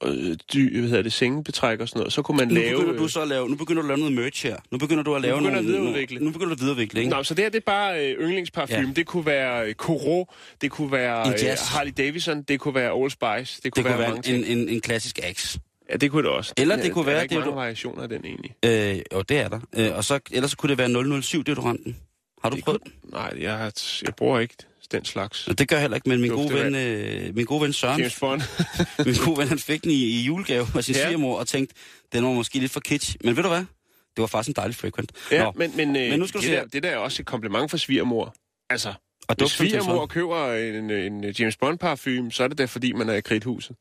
og 0.00 0.14
dy, 0.54 0.78
hvad 0.78 0.88
hedder 0.88 1.02
det, 1.02 1.12
sengebetræk 1.12 1.80
og 1.80 1.88
sådan 1.88 2.00
noget. 2.00 2.12
Så 2.12 2.22
kunne 2.22 2.36
man 2.36 2.48
Nu 2.48 2.54
lave... 2.54 2.76
begynder 2.78 2.96
du 2.98 3.04
øh, 3.04 3.10
så 3.10 3.20
at 3.20 3.28
lave, 3.28 3.48
nu 3.48 3.56
begynder 3.56 3.82
du 3.82 3.88
at 3.92 3.98
lave 3.98 4.10
noget 4.10 4.24
merch 4.24 4.46
her. 4.46 4.56
Nu 4.70 4.78
begynder 4.78 5.02
du 5.02 5.14
at 5.14 5.22
lave 5.22 5.36
begynder 5.36 5.50
nogle, 5.50 5.58
at 5.68 5.72
videreudvikle. 5.74 6.18
Nu 6.20 6.30
begynder 6.30 6.48
du 6.48 6.54
at 6.54 6.60
videreudvikle, 6.60 7.00
ikke? 7.00 7.10
Nå, 7.10 7.22
så 7.22 7.34
det 7.34 7.44
her 7.44 7.50
det 7.50 7.56
er 7.58 7.62
bare 7.66 8.06
øh, 8.06 8.20
yndlingsparfume. 8.24 8.78
Ja. 8.88 8.92
Det 8.96 9.06
kunne 9.06 9.26
være 9.26 9.66
øh, 9.68 9.74
Coro, 9.74 10.32
det 10.60 10.70
kunne 10.70 10.92
være 10.92 11.26
En 11.26 11.32
øh. 11.32 11.56
Harley 11.72 11.92
Davidson, 11.98 12.42
det 12.42 12.60
kunne 12.60 12.74
være 12.74 12.92
Old 12.92 13.10
Spice, 13.10 13.20
det 13.24 13.36
kunne, 13.36 13.60
Det 13.62 13.72
kunne 13.74 13.84
være, 13.84 13.98
være 13.98 14.08
mange 14.08 14.34
en, 14.34 14.42
ting. 14.44 14.58
en, 14.58 14.68
en 14.68 14.80
klassisk 14.80 15.18
axe. 15.22 15.60
Ja, 15.90 15.96
det 15.96 16.10
kunne 16.10 16.22
det 16.22 16.30
også. 16.30 16.52
Eller 16.56 16.76
det 16.76 16.86
er- 16.86 16.90
kunne 16.92 17.04
der 17.04 17.10
være, 17.10 17.18
Er 17.18 17.22
ikke 17.22 17.34
det 17.34 17.38
mange 17.40 17.50
du- 17.50 17.54
variationer 17.56 18.02
af 18.02 18.08
den 18.08 18.24
egentlig? 18.24 18.54
Øh, 18.64 19.00
jo, 19.12 19.22
det 19.22 19.38
er 19.38 19.48
der. 19.48 19.60
Øh, 19.76 19.96
og 19.96 20.04
så, 20.04 20.20
ellers 20.30 20.50
så 20.50 20.56
kunne 20.56 20.70
det 20.70 20.78
være 20.78 21.22
007 21.22 21.42
deodoranten. 21.44 21.96
Har 22.42 22.50
du 22.50 22.56
Det 22.56 22.64
prøvet? 22.64 22.80
kunne, 22.82 22.92
nej, 23.12 23.32
jeg, 23.40 23.56
har, 23.58 23.72
jeg 24.04 24.14
bruger 24.16 24.38
ikke 24.40 24.54
den 24.92 25.04
slags. 25.04 25.44
den? 25.44 25.54
Det 25.54 25.68
gør 25.68 25.76
jeg 25.76 25.80
heller 25.80 25.94
ikke, 25.96 26.08
men 26.08 26.20
min 26.20 26.30
gode, 26.30 26.54
ven, 26.54 26.74
øh, 26.74 27.34
min 27.34 27.44
gode 27.44 27.62
ven 27.62 27.72
Søren, 27.72 27.98
James 28.00 28.20
Bond. 28.20 28.42
min 29.06 29.14
gode 29.24 29.38
ven, 29.38 29.48
han 29.48 29.58
fik 29.58 29.82
den 29.82 29.90
i, 29.90 29.94
i 29.94 30.20
julegave 30.22 30.66
af 30.76 30.84
sin 30.84 30.94
Ja. 30.94 31.00
ja. 31.00 31.06
svigermor, 31.06 31.38
og 31.38 31.48
tænkte, 31.48 31.74
den 32.12 32.24
var 32.24 32.32
måske 32.32 32.58
lidt 32.58 32.72
for 32.72 32.80
kitsch. 32.80 33.16
Men 33.24 33.36
ved 33.36 33.42
du 33.42 33.48
hvad? 33.48 33.58
Det 33.58 34.22
var 34.22 34.26
faktisk 34.26 34.48
en 34.48 34.54
dejlig 34.56 34.76
frequent. 34.76 35.12
ja, 35.30 35.42
Nå, 35.44 35.52
men, 35.56 35.72
men, 35.76 35.96
øh, 35.96 36.10
Men 36.10 36.18
nu 36.18 36.26
skal 36.26 36.40
du 36.40 36.42
det, 36.46 36.50
se 36.50 36.56
der, 36.56 36.64
det 36.66 36.82
der 36.82 36.88
er 36.90 36.96
også 36.96 37.22
et 37.22 37.26
kompliment 37.26 37.70
for 37.70 37.76
svigermor. 37.76 38.34
Altså, 38.70 38.94
og 39.28 39.34
hvis 39.38 39.50
svigermor 39.50 40.06
køber 40.06 40.52
en, 40.52 40.90
en 40.90 41.24
James 41.38 41.56
Bond 41.56 41.78
parfume, 41.78 42.32
så 42.32 42.44
er 42.44 42.48
det 42.48 42.58
da 42.58 42.64
fordi, 42.64 42.92
man 42.92 43.08
er 43.08 43.14
i 43.14 43.20
kridthuset. 43.20 43.76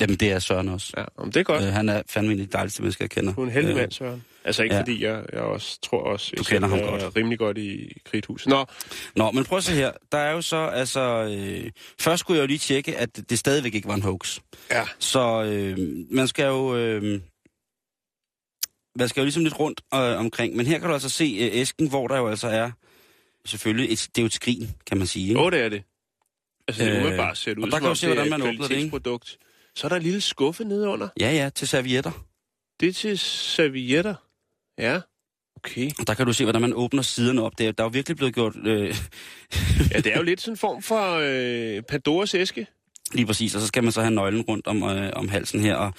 Jamen, 0.00 0.16
det 0.16 0.32
er 0.32 0.38
Søren 0.38 0.68
også. 0.68 0.92
Ja, 0.96 1.04
om 1.16 1.32
det 1.32 1.40
er 1.40 1.44
godt. 1.44 1.62
Øh, 1.62 1.68
han 1.68 1.88
er 1.88 2.02
fandme 2.08 2.32
en 2.32 2.40
af 2.40 2.46
de 2.46 2.52
dejligste 2.52 2.82
mennesker, 2.82 3.04
jeg 3.04 3.10
kender. 3.10 3.34
Du 3.34 3.40
er 3.40 3.46
en 3.46 3.52
heldig 3.52 3.70
Øh, 3.70 3.76
mand, 3.76 3.92
Søren. 3.92 4.24
Altså 4.44 4.62
ikke 4.62 4.74
ja. 4.74 4.80
fordi 4.80 5.04
jeg, 5.04 5.24
jeg 5.32 5.40
også 5.40 5.78
tror 5.82 6.02
også, 6.02 6.32
Du 6.38 6.42
kender 6.44 6.68
ham 6.68 6.78
er 6.78 6.90
godt. 6.90 7.16
rimelig 7.16 7.38
godt 7.38 7.58
i 7.58 7.92
kridthuset. 8.04 8.48
Nå, 8.48 8.64
Nå, 9.16 9.30
men 9.30 9.44
prøv 9.44 9.58
at 9.58 9.64
se 9.64 9.72
her. 9.72 9.92
Der 10.12 10.18
er 10.18 10.30
jo 10.32 10.42
så, 10.42 10.56
altså... 10.56 11.00
Øh, 11.36 11.70
først 12.00 12.20
skulle 12.20 12.36
jeg 12.38 12.42
jo 12.42 12.46
lige 12.46 12.58
tjekke, 12.58 12.96
at 12.98 13.30
det 13.30 13.38
stadigvæk 13.38 13.74
ikke 13.74 13.88
var 13.88 13.94
en 13.94 14.02
hoax. 14.02 14.38
ja. 14.70 14.84
Så 14.98 15.42
øh, 15.42 15.78
man 16.10 16.28
skal 16.28 16.44
jo... 16.46 16.76
Øh, 16.76 17.20
man 18.98 19.08
skal 19.08 19.20
jo 19.20 19.24
ligesom 19.24 19.44
lidt 19.44 19.58
rundt 19.60 19.80
øh, 19.94 20.00
omkring. 20.18 20.56
Men 20.56 20.66
her 20.66 20.78
kan 20.78 20.88
du 20.88 20.94
altså 20.94 21.08
se 21.08 21.24
øh, 21.24 21.60
æsken, 21.60 21.88
hvor 21.88 22.08
der 22.08 22.16
jo 22.18 22.28
altså 22.28 22.48
er... 22.48 22.70
Selvfølgelig, 23.46 23.92
et, 23.92 24.08
det 24.14 24.18
er 24.18 24.22
jo 24.22 24.26
et 24.26 24.32
skrin, 24.32 24.70
kan 24.86 24.98
man 24.98 25.06
sige. 25.06 25.28
Ikke? 25.28 25.40
Jo, 25.40 25.50
det 25.50 25.60
er 25.60 25.68
det. 25.68 25.82
Altså, 26.68 26.84
det 26.84 26.90
Øh, 26.90 26.96
er 26.96 27.00
umiddelbart 27.00 27.38
ser 27.38 27.50
det 27.54 27.58
ud, 27.58 27.64
og 27.64 27.70
der 27.70 27.78
kan 27.78 27.88
du 27.88 27.94
se, 27.94 28.06
hvordan 28.06 28.30
man 28.30 28.42
åbner 28.42 28.68
det, 28.68 28.76
ikke? 28.76 28.90
Så 29.76 29.86
er 29.86 29.88
der 29.88 29.96
en 29.96 30.02
lille 30.02 30.20
skuffe 30.20 30.64
nedenunder. 30.64 31.08
Ja, 31.20 31.32
ja, 31.32 31.50
til 31.54 31.68
servietter. 31.68 32.26
Det 32.80 32.88
er 32.88 32.92
til 32.92 33.18
servietter. 33.18 34.14
Ja, 34.78 35.00
okay. 35.56 35.90
Og 35.98 36.06
der 36.06 36.14
kan 36.14 36.26
du 36.26 36.32
se, 36.32 36.44
hvordan 36.44 36.60
man 36.62 36.72
åbner 36.74 37.02
siderne 37.02 37.42
op. 37.42 37.58
Det 37.58 37.66
er, 37.66 37.72
der 37.72 37.84
er 37.84 37.88
jo 37.88 37.90
virkelig 37.92 38.16
blevet 38.16 38.34
gjort... 38.34 38.56
Øh, 38.66 38.96
Ja, 39.92 40.00
det 40.00 40.12
er 40.12 40.16
jo 40.16 40.22
lidt 40.22 40.40
sådan 40.40 40.52
en 40.52 40.56
form 40.56 40.82
for 40.82 41.20
øh, 41.22 41.82
Pandoras 41.82 42.34
æske. 42.34 42.66
Lige 43.14 43.26
præcis, 43.26 43.54
og 43.54 43.60
så 43.60 43.66
skal 43.66 43.82
man 43.82 43.92
så 43.92 44.00
have 44.00 44.10
nøglen 44.14 44.42
rundt 44.42 44.66
om, 44.66 44.82
øh, 44.82 45.10
om 45.12 45.28
halsen 45.28 45.60
her, 45.60 45.74
og 45.74 45.92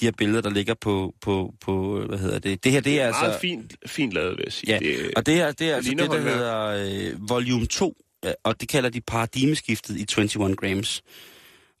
de 0.00 0.04
her 0.04 0.12
billeder, 0.12 0.40
der 0.40 0.50
ligger 0.50 0.74
på, 0.74 1.14
på, 1.20 1.54
på 1.60 2.04
hvad 2.08 2.18
hedder 2.18 2.38
det? 2.38 2.64
Det 2.64 2.72
her, 2.72 2.80
det 2.80 3.00
er 3.00 3.10
Meget 3.10 3.24
altså... 3.24 3.40
fint, 3.40 3.76
fint 3.86 4.12
lavet, 4.12 4.36
vil 4.36 4.42
jeg 4.44 4.52
sige. 4.52 4.72
Ja, 4.72 4.78
det, 4.78 5.14
og 5.16 5.26
det 5.26 5.34
her, 5.34 5.52
det 5.52 5.70
er 5.70 5.76
altså 5.76 5.90
det, 5.90 6.10
der 6.10 6.20
hedder 6.20 6.66
øh, 6.66 7.28
volume 7.28 7.66
2, 7.66 7.96
øh, 8.24 8.32
og 8.44 8.60
det 8.60 8.68
kalder 8.68 8.90
de 8.90 9.00
paradigmeskiftet 9.00 9.96
i 9.96 10.02
21 10.02 10.56
grams. 10.56 11.02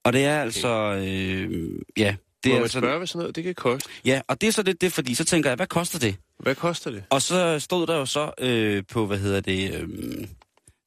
Og 0.06 0.12
det 0.12 0.24
er 0.24 0.40
altså, 0.40 0.68
øh, 0.68 1.70
ja, 1.96 2.14
det 2.44 2.50
Må 2.50 2.50
er 2.50 2.54
man 2.54 2.62
altså, 2.62 2.78
spørge, 2.78 2.98
hvad 2.98 3.06
sådan 3.06 3.18
noget 3.18 3.36
det 3.36 3.44
kan 3.44 3.54
koste? 3.54 3.88
ja, 4.04 4.20
og 4.28 4.40
det 4.40 4.46
er 4.46 4.50
så 4.52 4.62
det, 4.62 4.80
det, 4.80 4.92
fordi 4.92 5.14
så 5.14 5.24
tænker 5.24 5.50
jeg, 5.50 5.56
hvad 5.56 5.66
koster 5.66 5.98
det? 5.98 6.16
Hvad 6.38 6.54
koster 6.54 6.90
det? 6.90 7.04
Og 7.10 7.22
så 7.22 7.58
stod 7.58 7.86
der 7.86 7.96
jo 7.96 8.06
så 8.06 8.30
øh, 8.38 8.82
på, 8.92 9.06
hvad 9.06 9.18
hedder 9.18 9.40
det, 9.40 9.74
øh, 9.74 9.88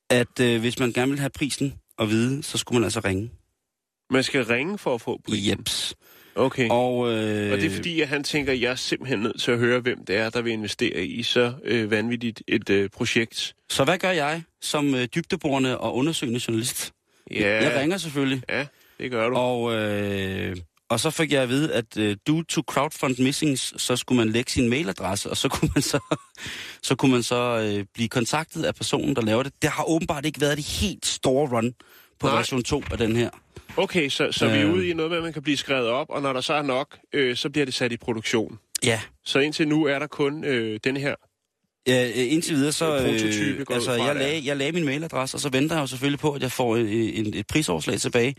at 0.09 0.39
øh, 0.41 0.59
hvis 0.59 0.79
man 0.79 0.91
gerne 0.93 1.11
vil 1.11 1.19
have 1.19 1.29
prisen 1.29 1.73
at 1.99 2.09
vide, 2.09 2.43
så 2.43 2.57
skulle 2.57 2.79
man 2.79 2.83
altså 2.83 2.99
ringe. 2.99 3.31
Man 4.09 4.23
skal 4.23 4.45
ringe 4.45 4.77
for 4.77 4.95
at 4.95 5.01
få 5.01 5.21
prisen. 5.27 5.49
Jeps. 5.59 5.95
Okay. 6.35 6.67
Og, 6.69 7.11
øh, 7.11 7.51
Og 7.51 7.57
det 7.57 7.65
er 7.65 7.69
fordi, 7.75 8.01
at 8.01 8.07
han 8.07 8.23
tænker, 8.23 8.53
at 8.53 8.61
jeg 8.61 8.71
er 8.71 8.75
simpelthen 8.75 9.19
nødt 9.19 9.41
til 9.41 9.51
at 9.51 9.57
høre, 9.57 9.79
hvem 9.79 10.05
det 10.05 10.15
er, 10.15 10.29
der 10.29 10.41
vil 10.41 10.53
investere 10.53 11.05
i 11.05 11.23
så 11.23 11.53
øh, 11.63 11.91
vanvittigt 11.91 12.43
et 12.47 12.69
øh, 12.69 12.89
projekt. 12.89 13.55
Så 13.69 13.83
hvad 13.83 13.97
gør 13.97 14.11
jeg 14.11 14.43
som 14.61 14.95
øh, 14.95 15.07
dybdeborende 15.15 15.77
og 15.77 15.95
undersøgende 15.95 16.41
journalist? 16.47 16.91
Ja, 17.31 17.63
Jeg 17.63 17.79
ringer 17.81 17.97
selvfølgelig. 17.97 18.41
ja 18.49 18.65
det 18.99 19.11
gør 19.11 19.29
du. 19.29 19.35
Og, 19.35 19.73
øh, 19.75 20.55
og 20.89 20.99
så 20.99 21.09
fik 21.09 21.31
jeg 21.31 21.43
at 21.43 21.49
vide, 21.49 21.73
at 21.73 21.97
øh, 21.97 22.17
due 22.27 22.43
to 22.43 22.61
crowdfund 22.67 23.15
missings, 23.19 23.81
så 23.81 23.95
skulle 23.95 24.17
man 24.17 24.29
lægge 24.29 24.51
sin 24.51 24.69
mailadresse, 24.69 25.29
og 25.29 25.37
så 25.37 25.49
kunne 25.49 25.71
man 25.75 25.81
så, 25.81 25.99
så, 26.87 26.95
kunne 26.95 27.11
man 27.11 27.23
så 27.23 27.73
øh, 27.77 27.85
blive 27.93 28.09
kontaktet 28.09 28.63
af 28.63 28.75
personen, 28.75 29.15
der 29.15 29.21
laver 29.21 29.43
det. 29.43 29.53
Det 29.61 29.69
har 29.69 29.83
åbenbart 29.89 30.25
ikke 30.25 30.41
været 30.41 30.57
det 30.57 30.65
helt 30.65 31.05
store 31.05 31.49
run 31.49 31.73
på 32.19 32.27
Nej. 32.27 32.35
version 32.35 32.63
2 32.63 32.83
af 32.91 32.97
den 32.97 33.15
her. 33.15 33.29
Okay, 33.77 34.09
så, 34.09 34.31
så 34.31 34.45
øh... 34.45 34.53
vi 34.53 34.57
er 34.57 34.67
Øh. 34.67 34.73
ude 34.73 34.89
i 34.89 34.93
noget 34.93 35.11
med, 35.11 35.17
at 35.17 35.23
man 35.23 35.33
kan 35.33 35.41
blive 35.41 35.57
skrevet 35.57 35.87
op, 35.87 36.07
og 36.09 36.21
når 36.21 36.33
der 36.33 36.41
så 36.41 36.53
er 36.53 36.61
nok, 36.61 36.97
øh, 37.13 37.35
så 37.35 37.49
bliver 37.49 37.65
det 37.65 37.73
sat 37.73 37.91
i 37.91 37.97
produktion. 37.97 38.59
Ja, 38.83 39.01
Så 39.25 39.39
indtil 39.39 39.67
nu 39.67 39.85
er 39.85 39.99
der 39.99 40.07
kun 40.07 40.43
øh, 40.43 40.79
den 40.83 40.97
her. 40.97 41.15
Ja, 41.87 42.07
øh, 42.07 42.31
indtil 42.33 42.55
videre 42.55 42.71
så... 42.71 42.97
En 42.97 43.05
Øh, 43.05 43.65
går 43.65 43.73
altså, 43.75 43.91
jeg, 43.93 44.15
lagde, 44.15 44.41
jeg 44.45 44.57
lagde 44.57 44.71
min 44.71 44.85
mailadresse, 44.85 45.35
og 45.37 45.41
så 45.41 45.49
venter 45.49 45.75
jeg 45.75 45.81
jo 45.81 45.87
selvfølgelig 45.87 46.19
på, 46.19 46.31
at 46.33 46.41
jeg 46.41 46.51
får 46.51 46.77
et, 46.77 47.19
et, 47.19 47.35
et 47.35 47.47
prisoverslag 47.47 47.99
tilbage. 47.99 48.35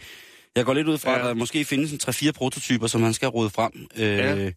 Jeg 0.57 0.64
går 0.64 0.75
lidt 0.75 0.88
ud 0.88 0.99
fra, 0.99 1.11
Ja. 1.11 1.19
at 1.19 1.25
der 1.25 1.35
måske 1.35 1.64
findes 1.64 1.92
en 1.92 1.99
3-4 2.28 2.33
prototyper, 2.33 2.87
som 2.87 3.00
man 3.00 3.14
skal 3.14 3.28
rode 3.28 3.50
frem. 3.50 3.73
Øh, 3.97 4.02
Ja. 4.02 4.50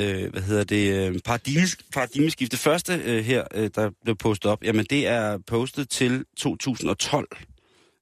øh, 0.00 0.30
hvad 0.32 0.42
hedder 0.42 0.64
det? 0.64 1.08
Øh, 1.14 1.18
paradigmes, 1.24 1.76
paradigmeskift. 1.92 2.52
Det 2.52 2.58
første 2.60 3.02
øh, 3.04 3.24
her, 3.24 3.44
øh, 3.54 3.70
der 3.74 3.90
blev 4.04 4.16
postet 4.16 4.50
op, 4.50 4.64
jamen 4.64 4.86
det 4.90 5.06
er 5.06 5.38
postet 5.46 5.88
til 5.90 6.24
2012, 6.36 7.28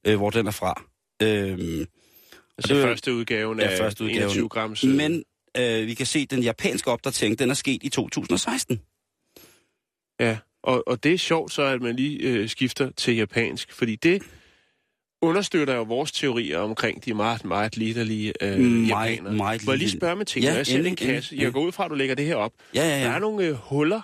øh, 0.06 0.16
hvor 0.16 0.30
den 0.30 0.46
er 0.46 0.50
fra. 0.50 0.82
Øh, 1.22 1.86
Altså 2.58 2.74
det- 2.74 2.82
første 2.82 3.14
udgaven 3.14 3.58
ja, 3.60 3.64
af 3.68 3.78
første 3.78 4.04
udgaven. 4.04 4.22
21 4.22 4.48
grams. 4.48 4.84
øh, 4.84 4.90
men 4.94 5.24
øh, 5.56 5.86
vi 5.86 5.94
kan 5.94 6.06
se, 6.06 6.18
at 6.18 6.30
den 6.30 6.42
japanske 6.42 6.90
opdatering, 6.90 7.38
den 7.38 7.50
er 7.50 7.54
sket 7.54 7.82
i 7.82 7.88
2016. 7.88 8.80
Ja, 10.20 10.38
og, 10.62 10.82
og 10.88 11.04
det 11.04 11.14
er 11.14 11.18
sjovt 11.18 11.52
så, 11.52 11.62
at 11.62 11.82
man 11.82 11.96
lige 11.96 12.18
øh, 12.18 12.48
skifter 12.48 12.90
til 12.90 13.16
japansk, 13.16 13.72
fordi 13.72 13.96
det 13.96 14.22
understøtter 15.24 15.74
jo 15.74 15.82
vores 15.82 16.12
teorier 16.12 16.58
omkring 16.58 17.04
de 17.04 17.14
meget, 17.14 17.44
meget 17.44 17.76
liderlige 17.76 18.32
øh, 18.40 18.58
Meget, 18.60 18.88
japanere. 19.10 19.34
meget 19.34 19.64
Må 19.66 19.72
jeg 19.72 19.78
lige 19.78 19.90
spørge 19.90 20.16
med 20.16 20.26
ting? 20.26 20.44
Ja, 20.44 20.54
jeg 20.54 20.66
ser 20.66 20.74
en 20.74 20.78
endelig, 20.86 20.98
kasse. 20.98 21.36
Jeg 21.38 21.52
går 21.52 21.60
ud 21.60 21.72
fra, 21.72 21.84
at 21.84 21.90
du 21.90 21.94
lægger 21.94 22.14
det 22.14 22.26
her 22.26 22.34
op. 22.36 22.52
Ja, 22.74 22.82
ja, 22.82 22.88
Der 22.90 22.96
ja. 23.10 23.14
er 23.14 23.18
nogle 23.18 23.46
øh, 23.46 23.54
huller. 23.54 24.00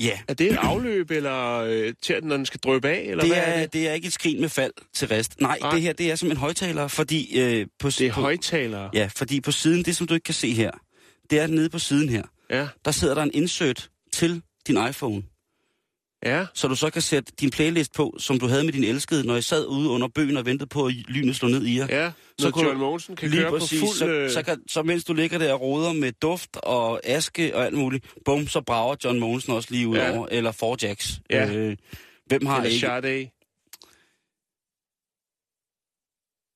Ja, 0.00 0.18
Er 0.28 0.34
det 0.34 0.50
et 0.52 0.56
afløb, 0.60 1.10
eller 1.10 1.56
øh, 1.58 1.92
til, 2.02 2.24
når 2.24 2.36
den 2.36 2.46
skal 2.46 2.60
drøbe 2.60 2.88
af, 2.88 3.00
eller 3.00 3.24
det 3.24 3.30
hvad 3.32 3.38
er, 3.38 3.42
er 3.42 3.60
det? 3.60 3.72
det 3.72 3.88
er 3.88 3.92
ikke 3.92 4.06
et 4.06 4.12
skrin 4.12 4.40
med 4.40 4.48
fald 4.48 4.72
til 4.94 5.08
rest. 5.08 5.40
Nej, 5.40 5.58
Nej. 5.60 5.70
det 5.70 5.82
her 5.82 5.92
det 5.92 6.10
er 6.10 6.14
som 6.16 6.30
en 6.30 6.36
højtaler, 6.36 6.88
fordi 6.88 7.40
øh, 7.40 7.66
på, 7.78 7.88
Det 7.88 8.00
er 8.06 8.12
på. 8.12 8.20
Ja, 8.94 9.08
fordi 9.16 9.40
på 9.40 9.52
siden, 9.52 9.82
det 9.84 9.96
som 9.96 10.06
du 10.06 10.14
ikke 10.14 10.24
kan 10.24 10.34
se 10.34 10.52
her, 10.52 10.70
det 11.30 11.40
er 11.40 11.46
nede 11.46 11.68
på 11.68 11.78
siden 11.78 12.08
her. 12.08 12.22
Ja. 12.50 12.68
Der 12.84 12.90
sidder 12.90 13.14
der 13.14 13.22
en 13.22 13.30
insert 13.34 13.88
til 14.12 14.42
din 14.66 14.78
iPhone, 14.88 15.22
Ja. 16.24 16.46
så 16.54 16.68
du 16.68 16.74
så 16.74 16.90
kan 16.90 17.02
sætte 17.02 17.32
din 17.40 17.50
playlist 17.50 17.94
på, 17.94 18.16
som 18.18 18.38
du 18.38 18.46
havde 18.46 18.64
med 18.64 18.72
din 18.72 18.84
elskede, 18.84 19.26
når 19.26 19.36
I 19.36 19.42
sad 19.42 19.66
ude 19.66 19.88
under 19.88 20.08
bøgen 20.08 20.36
og 20.36 20.46
ventede 20.46 20.68
på, 20.68 20.86
at 20.86 20.92
lynet 21.08 21.36
slog 21.36 21.50
ned 21.50 21.66
i 21.66 21.78
jer. 21.78 21.86
Ja. 21.90 22.10
Så 22.38 22.50
kunne 22.50 22.66
John 22.68 22.78
Mogensen 22.78 23.16
kan 23.16 23.30
køre 23.30 23.50
præcis, 23.50 23.80
på 23.80 23.86
fuld... 23.86 23.96
så, 23.98 24.06
øh, 24.06 24.30
så, 24.30 24.42
kan, 24.42 24.60
så 24.68 24.82
mens 24.82 25.04
du 25.04 25.12
ligger 25.14 25.38
der 25.38 25.52
og 25.52 25.60
roder 25.60 25.92
med 25.92 26.12
duft 26.22 26.56
og 26.56 27.00
aske 27.06 27.56
og 27.56 27.64
alt 27.66 27.74
muligt, 27.76 28.06
bum, 28.24 28.48
så 28.48 28.60
brager 28.60 28.96
John 29.04 29.20
Mogensen 29.20 29.52
også 29.52 29.68
lige 29.70 29.88
ud 29.88 29.96
Ja. 29.96 30.16
over, 30.18 30.28
eller 30.30 30.52
Four 30.52 30.76
Jacks. 30.82 31.20
Ja. 31.30 31.54
Øh, 31.54 31.76
hvem 32.26 32.46
har 32.46 32.56
eller 32.56 32.70
ikke? 32.70 32.80
Sade. 32.80 33.28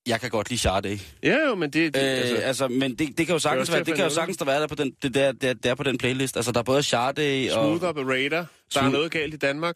Jeg 0.08 0.20
kan 0.20 0.30
godt 0.30 0.50
lide 0.50 0.60
Sade. 0.60 0.98
Ja, 1.22 1.36
jo, 1.48 1.54
men 1.54 1.70
det... 1.70 1.94
det 1.94 2.00
Øh, 2.02 2.18
altså, 2.18 2.36
altså, 2.36 2.68
men 2.68 2.90
det, 2.94 3.18
det 3.18 3.26
kan 3.26 3.34
jo 3.34 3.38
sagtens 3.38 3.60
også 3.60 3.72
være, 3.72 3.84
det 3.84 3.94
kan 3.94 4.04
jo 4.04 4.10
sagtens 4.10 4.36
der 4.36 4.44
være 4.44 4.60
der 4.60 4.66
på 4.66 4.74
den, 4.74 4.92
det 5.02 5.14
der, 5.14 5.32
der, 5.32 5.54
der 5.54 5.74
på 5.74 5.82
den 5.82 5.98
playlist. 5.98 6.36
Altså, 6.36 6.52
der 6.52 6.58
er 6.58 6.64
både 6.64 6.82
Sade 6.82 7.48
og 7.52 7.64
Smooth 7.64 7.84
Operator. 7.84 8.46
Der 8.74 8.82
er 8.82 8.88
noget 8.90 9.10
galt 9.10 9.34
i 9.34 9.36
Danmark. 9.36 9.74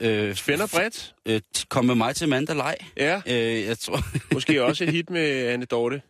øh, 0.00 0.34
Svend 0.34 0.60
bredt. 0.70 1.14
øh, 1.26 1.40
kom 1.68 1.84
med 1.84 1.94
mig 1.94 2.16
til 2.16 2.28
Mandalay. 2.28 2.74
Ja. 2.96 3.20
Øh, 3.26 3.64
jeg 3.64 3.78
tror, 3.78 4.00
Måske 4.34 4.64
også 4.64 4.84
et 4.84 4.92
hit 4.92 5.10
med 5.10 5.46
Anne 5.46 5.64
Dorte 5.66 6.02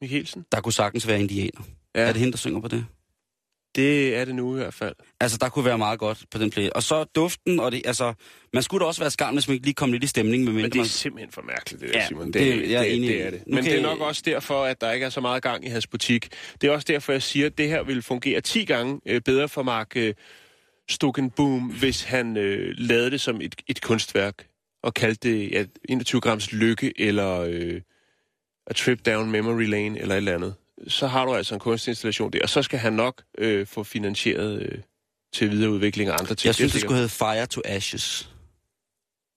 Mikkelsen. 0.00 0.44
der 0.52 0.60
kunne 0.60 0.72
sagtens 0.72 1.06
være 1.08 1.20
indianer. 1.20 1.60
Ja, 1.94 2.00
Er 2.00 2.06
det 2.12 2.16
hende, 2.16 2.32
der 2.32 2.38
synger 2.38 2.60
på 2.60 2.68
det? 2.68 2.86
Det 3.76 4.16
er 4.16 4.24
det 4.24 4.34
nu 4.34 4.54
i 4.54 4.58
hvert 4.58 4.74
fald. 4.74 4.94
Altså, 5.20 5.38
der 5.40 5.48
kunne 5.48 5.64
være 5.64 5.78
meget 5.78 5.98
godt 5.98 6.24
på 6.30 6.38
den 6.38 6.50
playlist. 6.50 6.72
Og 6.74 6.82
så 6.82 7.04
duften, 7.04 7.60
og 7.60 7.72
det, 7.72 7.82
altså, 7.84 8.14
man 8.52 8.62
skulle 8.62 8.82
da 8.82 8.86
også 8.86 9.00
være 9.00 9.10
skam, 9.10 9.34
hvis 9.34 9.48
man 9.48 9.54
ikke 9.54 9.66
lige 9.66 9.74
kom 9.74 9.92
lidt 9.92 10.04
i 10.04 10.06
stemning 10.06 10.44
med 10.44 10.52
Men 10.52 10.64
det 10.64 10.74
er 10.74 10.78
man... 10.78 10.86
simpelthen 10.86 11.32
for 11.32 11.42
mærkeligt, 11.42 11.82
det 11.82 11.92
der, 11.92 11.98
Ja, 12.00 12.06
Simon. 12.06 12.26
det- 12.26 12.34
Det, 12.34 12.42
det, 12.58 12.70
jeg 12.70 12.78
er 12.78 12.82
det, 12.84 12.96
enig 12.96 13.08
det 13.08 13.26
er 13.26 13.30
det. 13.30 13.42
Men 13.46 13.56
kan 13.56 13.64
det 13.72 13.78
er 13.78 13.82
nok 13.82 14.00
også 14.00 14.22
derfor, 14.24 14.64
at 14.64 14.80
der 14.80 14.92
ikke 14.92 15.06
er 15.06 15.10
så 15.10 15.20
meget 15.20 15.42
gang 15.42 15.64
i 15.66 15.68
hans 15.68 15.86
butik. 15.86 16.28
Det 16.60 16.66
er 16.66 16.70
også 16.72 16.84
derfor, 16.88 17.12
jeg 17.12 17.22
siger, 17.22 17.46
at 17.46 17.58
det 17.58 17.68
her 17.68 17.82
vil 17.82 18.02
fungere 18.02 18.40
10 18.40 18.64
gange 18.64 19.00
øh, 19.06 19.20
bedre 19.20 19.48
for 19.48 19.62
Mark 19.62 19.92
øh, 19.96 20.14
Stukenboom, 20.90 21.60
hvis 21.62 22.02
han 22.02 22.36
øh, 22.36 22.74
lavede 22.78 23.10
det 23.10 23.20
som 23.20 23.40
et, 23.40 23.54
et 23.66 23.82
kunstværk 23.82 24.46
og 24.82 24.94
kaldte 24.94 25.28
det 25.28 25.50
ja, 25.52 25.64
21 25.88 26.20
grams 26.20 26.52
lykke 26.52 26.92
eller 27.00 27.40
øh, 27.40 27.80
A 28.66 28.72
Trip 28.72 29.06
Down 29.06 29.30
Memory 29.30 29.62
Lane 29.66 30.00
eller 30.00 30.14
et 30.14 30.18
eller 30.18 30.34
andet. 30.34 30.54
Så 30.88 31.06
har 31.06 31.24
du 31.24 31.34
altså 31.34 31.54
en 31.54 31.60
kunstinstallation 31.60 32.30
der, 32.30 32.42
og 32.42 32.48
så 32.48 32.62
skal 32.62 32.78
han 32.78 32.92
nok 32.92 33.22
øh, 33.38 33.66
få 33.66 33.84
finansieret 33.84 34.62
øh, 34.62 34.78
til 35.32 35.50
videreudvikling 35.50 36.10
af 36.10 36.16
andre 36.20 36.34
ting. 36.34 36.46
Jeg 36.46 36.54
synes, 36.54 36.72
det 36.72 36.80
skulle 36.80 36.96
hedde 36.96 37.08
Fire 37.08 37.46
to 37.46 37.60
Ashes. 37.64 38.30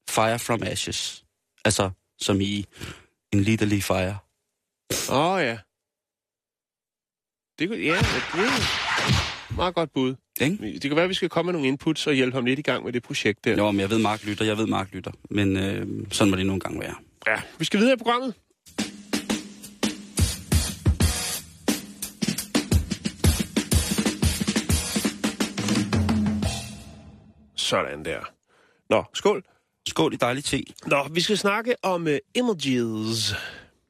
Fire 0.09 0.39
from 0.39 0.63
Ashes. 0.63 1.25
Altså, 1.65 1.89
som 2.19 2.41
i 2.41 2.65
en 3.33 3.41
liderlig 3.41 3.83
fire. 3.83 4.17
Åh 5.11 5.17
oh, 5.17 5.41
ja. 5.41 5.57
Det 7.59 7.69
kunne, 7.69 7.79
ja, 7.79 7.97
det 7.97 8.33
er 8.33 9.55
meget 9.55 9.75
godt 9.75 9.93
bud. 9.93 10.15
Ikke? 10.41 10.73
Det 10.73 10.81
kan 10.81 10.95
være, 10.95 11.03
at 11.03 11.09
vi 11.09 11.13
skal 11.13 11.29
komme 11.29 11.51
med 11.51 11.53
nogle 11.53 11.67
inputs 11.67 12.07
og 12.07 12.13
hjælpe 12.13 12.35
ham 12.35 12.45
lidt 12.45 12.59
i 12.59 12.61
gang 12.61 12.85
med 12.85 12.93
det 12.93 13.03
projekt 13.03 13.45
der. 13.45 13.57
Jo, 13.57 13.71
men 13.71 13.79
jeg 13.79 13.89
ved, 13.89 13.99
Mark 13.99 14.23
lytter. 14.23 14.45
Jeg 14.45 14.57
ved, 14.57 14.67
Mark 14.67 14.91
lytter. 14.91 15.11
Men 15.29 15.57
øh, 15.57 15.87
sådan 16.11 16.31
må 16.31 16.37
det 16.37 16.45
nogle 16.45 16.59
gange 16.59 16.79
være. 16.79 16.95
Ja, 17.27 17.41
vi 17.59 17.65
skal 17.65 17.79
videre 17.79 17.93
i 17.93 17.97
programmet. 17.97 18.33
Sådan 27.71 28.05
der. 28.05 28.19
Nå, 28.89 29.03
skål. 29.13 29.43
Skål 29.87 30.13
i 30.13 30.15
dejlig 30.17 30.43
te. 30.43 30.63
Nå, 30.85 31.07
vi 31.11 31.21
skal 31.21 31.37
snakke 31.37 31.75
om 31.83 32.03
uh, 32.07 32.13
emojis, 32.35 33.33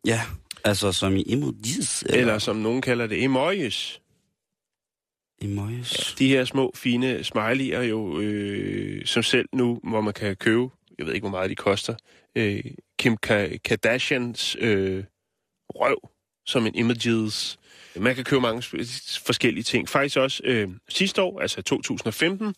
Ja, 0.06 0.22
altså 0.64 0.92
som 0.92 1.16
i 1.16 1.24
emojis. 1.28 2.04
eller, 2.04 2.18
eller 2.20 2.40
som 2.40 2.56
nogen 2.56 2.82
kalder 2.82 3.08
det, 3.08 3.24
emojis. 3.24 4.02
Emojis. 5.42 6.16
De 6.20 6.28
her 6.28 6.46
små, 6.46 6.72
fine 6.76 7.20
smiley'er 7.20 7.80
jo, 7.82 8.20
øh, 8.20 9.06
som 9.06 9.24
selv 9.24 9.50
nu, 9.54 9.80
hvor 9.84 10.02
man 10.02 10.14
kan 10.14 10.36
købe, 10.36 10.70
jeg 10.98 11.06
ved 11.06 11.14
ikke, 11.14 11.24
hvor 11.24 11.38
meget 11.38 11.50
de 11.50 11.56
koster, 11.56 11.96
øh, 12.36 12.64
Kim 13.00 13.18
Ka- 13.28 13.58
Kardashians 13.58 14.58
øh, 14.60 15.04
røv 15.70 16.10
som 16.46 16.66
en 16.66 16.76
images. 16.76 17.60
Man 17.96 18.16
kan 18.16 18.24
købe 18.24 18.42
mange 18.42 18.62
forskellige 19.26 19.64
ting. 19.64 19.90
Faktisk 19.90 20.18
også 20.18 20.42
øh, 20.46 20.70
sidste 20.90 21.22
år, 21.22 21.40
altså 21.40 21.62
2015, 21.62 22.56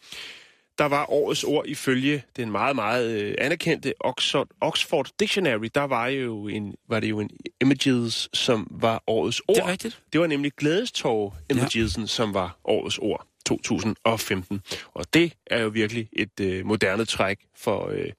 der 0.77 0.85
var 0.85 1.11
årets 1.11 1.43
ord 1.43 1.65
ifølge 1.67 2.23
den 2.35 2.51
meget, 2.51 2.75
meget 2.75 3.21
øh, 3.21 3.35
anerkendte 3.37 3.93
Oxford, 3.99 4.47
Oxford 4.61 5.09
Dictionary. 5.19 5.69
Der 5.75 5.81
var, 5.81 6.07
jo 6.07 6.47
en, 6.47 6.75
var 6.89 6.99
det 6.99 7.09
jo 7.09 7.19
en 7.19 7.29
images, 7.61 8.29
som 8.33 8.67
var 8.71 9.03
årets 9.07 9.41
ord. 9.47 9.55
Det 9.55 9.63
er 9.63 9.71
rigtigt. 9.71 10.01
Det 10.13 10.21
var 10.21 10.27
nemlig 10.27 10.51
glædestår 10.51 11.37
emojisen, 11.49 12.03
ja. 12.03 12.07
som 12.07 12.33
var 12.33 12.57
årets 12.65 12.97
ord 12.97 13.27
2015. 13.45 14.61
Og 14.93 15.13
det 15.13 15.33
er 15.47 15.61
jo 15.61 15.67
virkelig 15.67 16.09
et 16.13 16.39
øh, 16.41 16.65
moderne 16.65 17.05
træk 17.05 17.39
for 17.55 17.89
øh, 17.89 18.11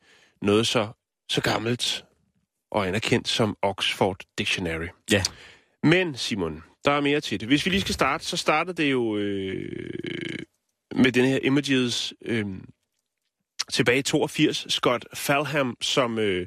noget 0.43 0.67
så, 0.67 0.89
så 1.29 1.41
gammelt 1.41 2.05
og 2.71 2.89
anerkendt 2.89 3.29
som 3.29 3.57
Oxford 3.63 4.21
Dictionary. 4.39 4.87
Ja. 5.11 5.23
Men 5.83 6.15
Simon, 6.15 6.63
der 6.85 6.91
er 6.91 7.01
mere 7.01 7.21
til 7.21 7.41
det. 7.41 7.49
Hvis 7.49 7.67
vi 7.67 7.71
lige 7.71 7.81
skal 7.81 7.95
starte, 7.95 8.25
så 8.25 8.37
starter 8.37 8.73
det 8.73 8.91
jo 8.91 9.17
øh, 9.17 10.39
med 10.95 11.13
den 11.13 11.25
her 11.25 11.39
images 11.43 12.15
øh, 12.25 12.47
tilbage 13.73 13.99
i 13.99 14.03
82. 14.03 14.67
Scott 14.69 15.07
Falham, 15.15 15.77
som 15.81 16.19
øh, 16.19 16.47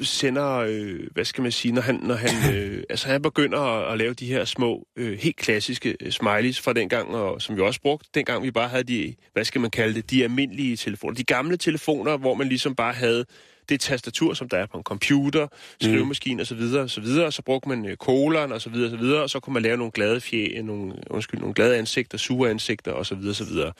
sender, 0.00 0.56
øh, 0.56 1.00
hvad 1.12 1.24
skal 1.24 1.42
man 1.42 1.52
sige, 1.52 1.72
når 1.72 1.82
han, 1.82 1.94
når 1.94 2.14
han, 2.14 2.30
øh, 2.54 2.82
altså 2.90 3.08
han 3.08 3.22
begynder 3.22 3.58
at, 3.58 3.92
at 3.92 3.98
lave 3.98 4.14
de 4.14 4.26
her 4.26 4.44
små, 4.44 4.86
øh, 4.96 5.18
helt 5.18 5.36
klassiske 5.36 5.96
øh, 6.00 6.12
smileys 6.12 6.60
fra 6.60 6.72
dengang, 6.72 7.08
og 7.14 7.42
som 7.42 7.56
vi 7.56 7.60
også 7.60 7.80
brugte, 7.80 8.08
dengang 8.14 8.42
vi 8.42 8.50
bare 8.50 8.68
havde 8.68 8.84
de, 8.84 9.14
hvad 9.32 9.44
skal 9.44 9.60
man 9.60 9.70
kalde 9.70 9.94
det, 9.94 10.10
de 10.10 10.24
almindelige 10.24 10.76
telefoner. 10.76 11.14
De 11.14 11.24
gamle 11.24 11.56
telefoner, 11.56 12.16
hvor 12.16 12.34
man 12.34 12.48
ligesom 12.48 12.74
bare 12.74 12.92
havde 12.92 13.24
det 13.68 13.80
tastatur, 13.80 14.34
som 14.34 14.48
der 14.48 14.58
er 14.58 14.66
på 14.66 14.76
en 14.76 14.82
computer, 14.82 15.46
skrivemaskine 15.80 16.42
osv., 16.42 16.60
og 16.60 16.90
så 16.90 17.00
videre, 17.00 17.26
og 17.26 17.32
så 17.32 17.42
brugte 17.42 17.68
man 17.68 17.86
øh, 17.86 17.96
og 17.98 18.60
så 18.60 18.70
videre, 18.70 18.86
og 18.86 18.90
så 18.90 18.96
videre, 18.96 19.22
og 19.22 19.30
så 19.30 19.40
kunne 19.40 19.54
man 19.54 19.62
lave 19.62 19.76
nogle 19.76 19.92
glade 19.92 20.20
fje, 20.20 20.62
nogle, 20.62 20.94
undskyld, 21.10 21.40
nogle 21.40 21.54
glade 21.54 21.76
ansigter, 21.76 22.18
sure 22.18 22.50
ansigter 22.50 22.92
og 22.92 23.06
så 23.06 23.14
videre, 23.14 23.32
og 23.32 23.36
så 23.36 23.44
videre. 23.44 23.72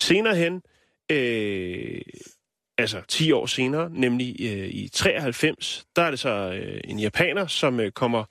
Senere 0.00 0.36
hen, 0.36 0.62
øh, 1.10 2.00
altså 2.78 3.02
10 3.08 3.32
år 3.32 3.46
senere, 3.46 3.90
nemlig 3.92 4.36
øh, 4.40 4.68
i 4.68 4.88
93, 4.92 5.86
der 5.96 6.02
er 6.02 6.10
det 6.10 6.18
så 6.18 6.30
øh, 6.30 6.80
en 6.84 6.98
japaner, 6.98 7.46
som 7.46 7.80
øh, 7.80 7.90
kommer 7.90 8.24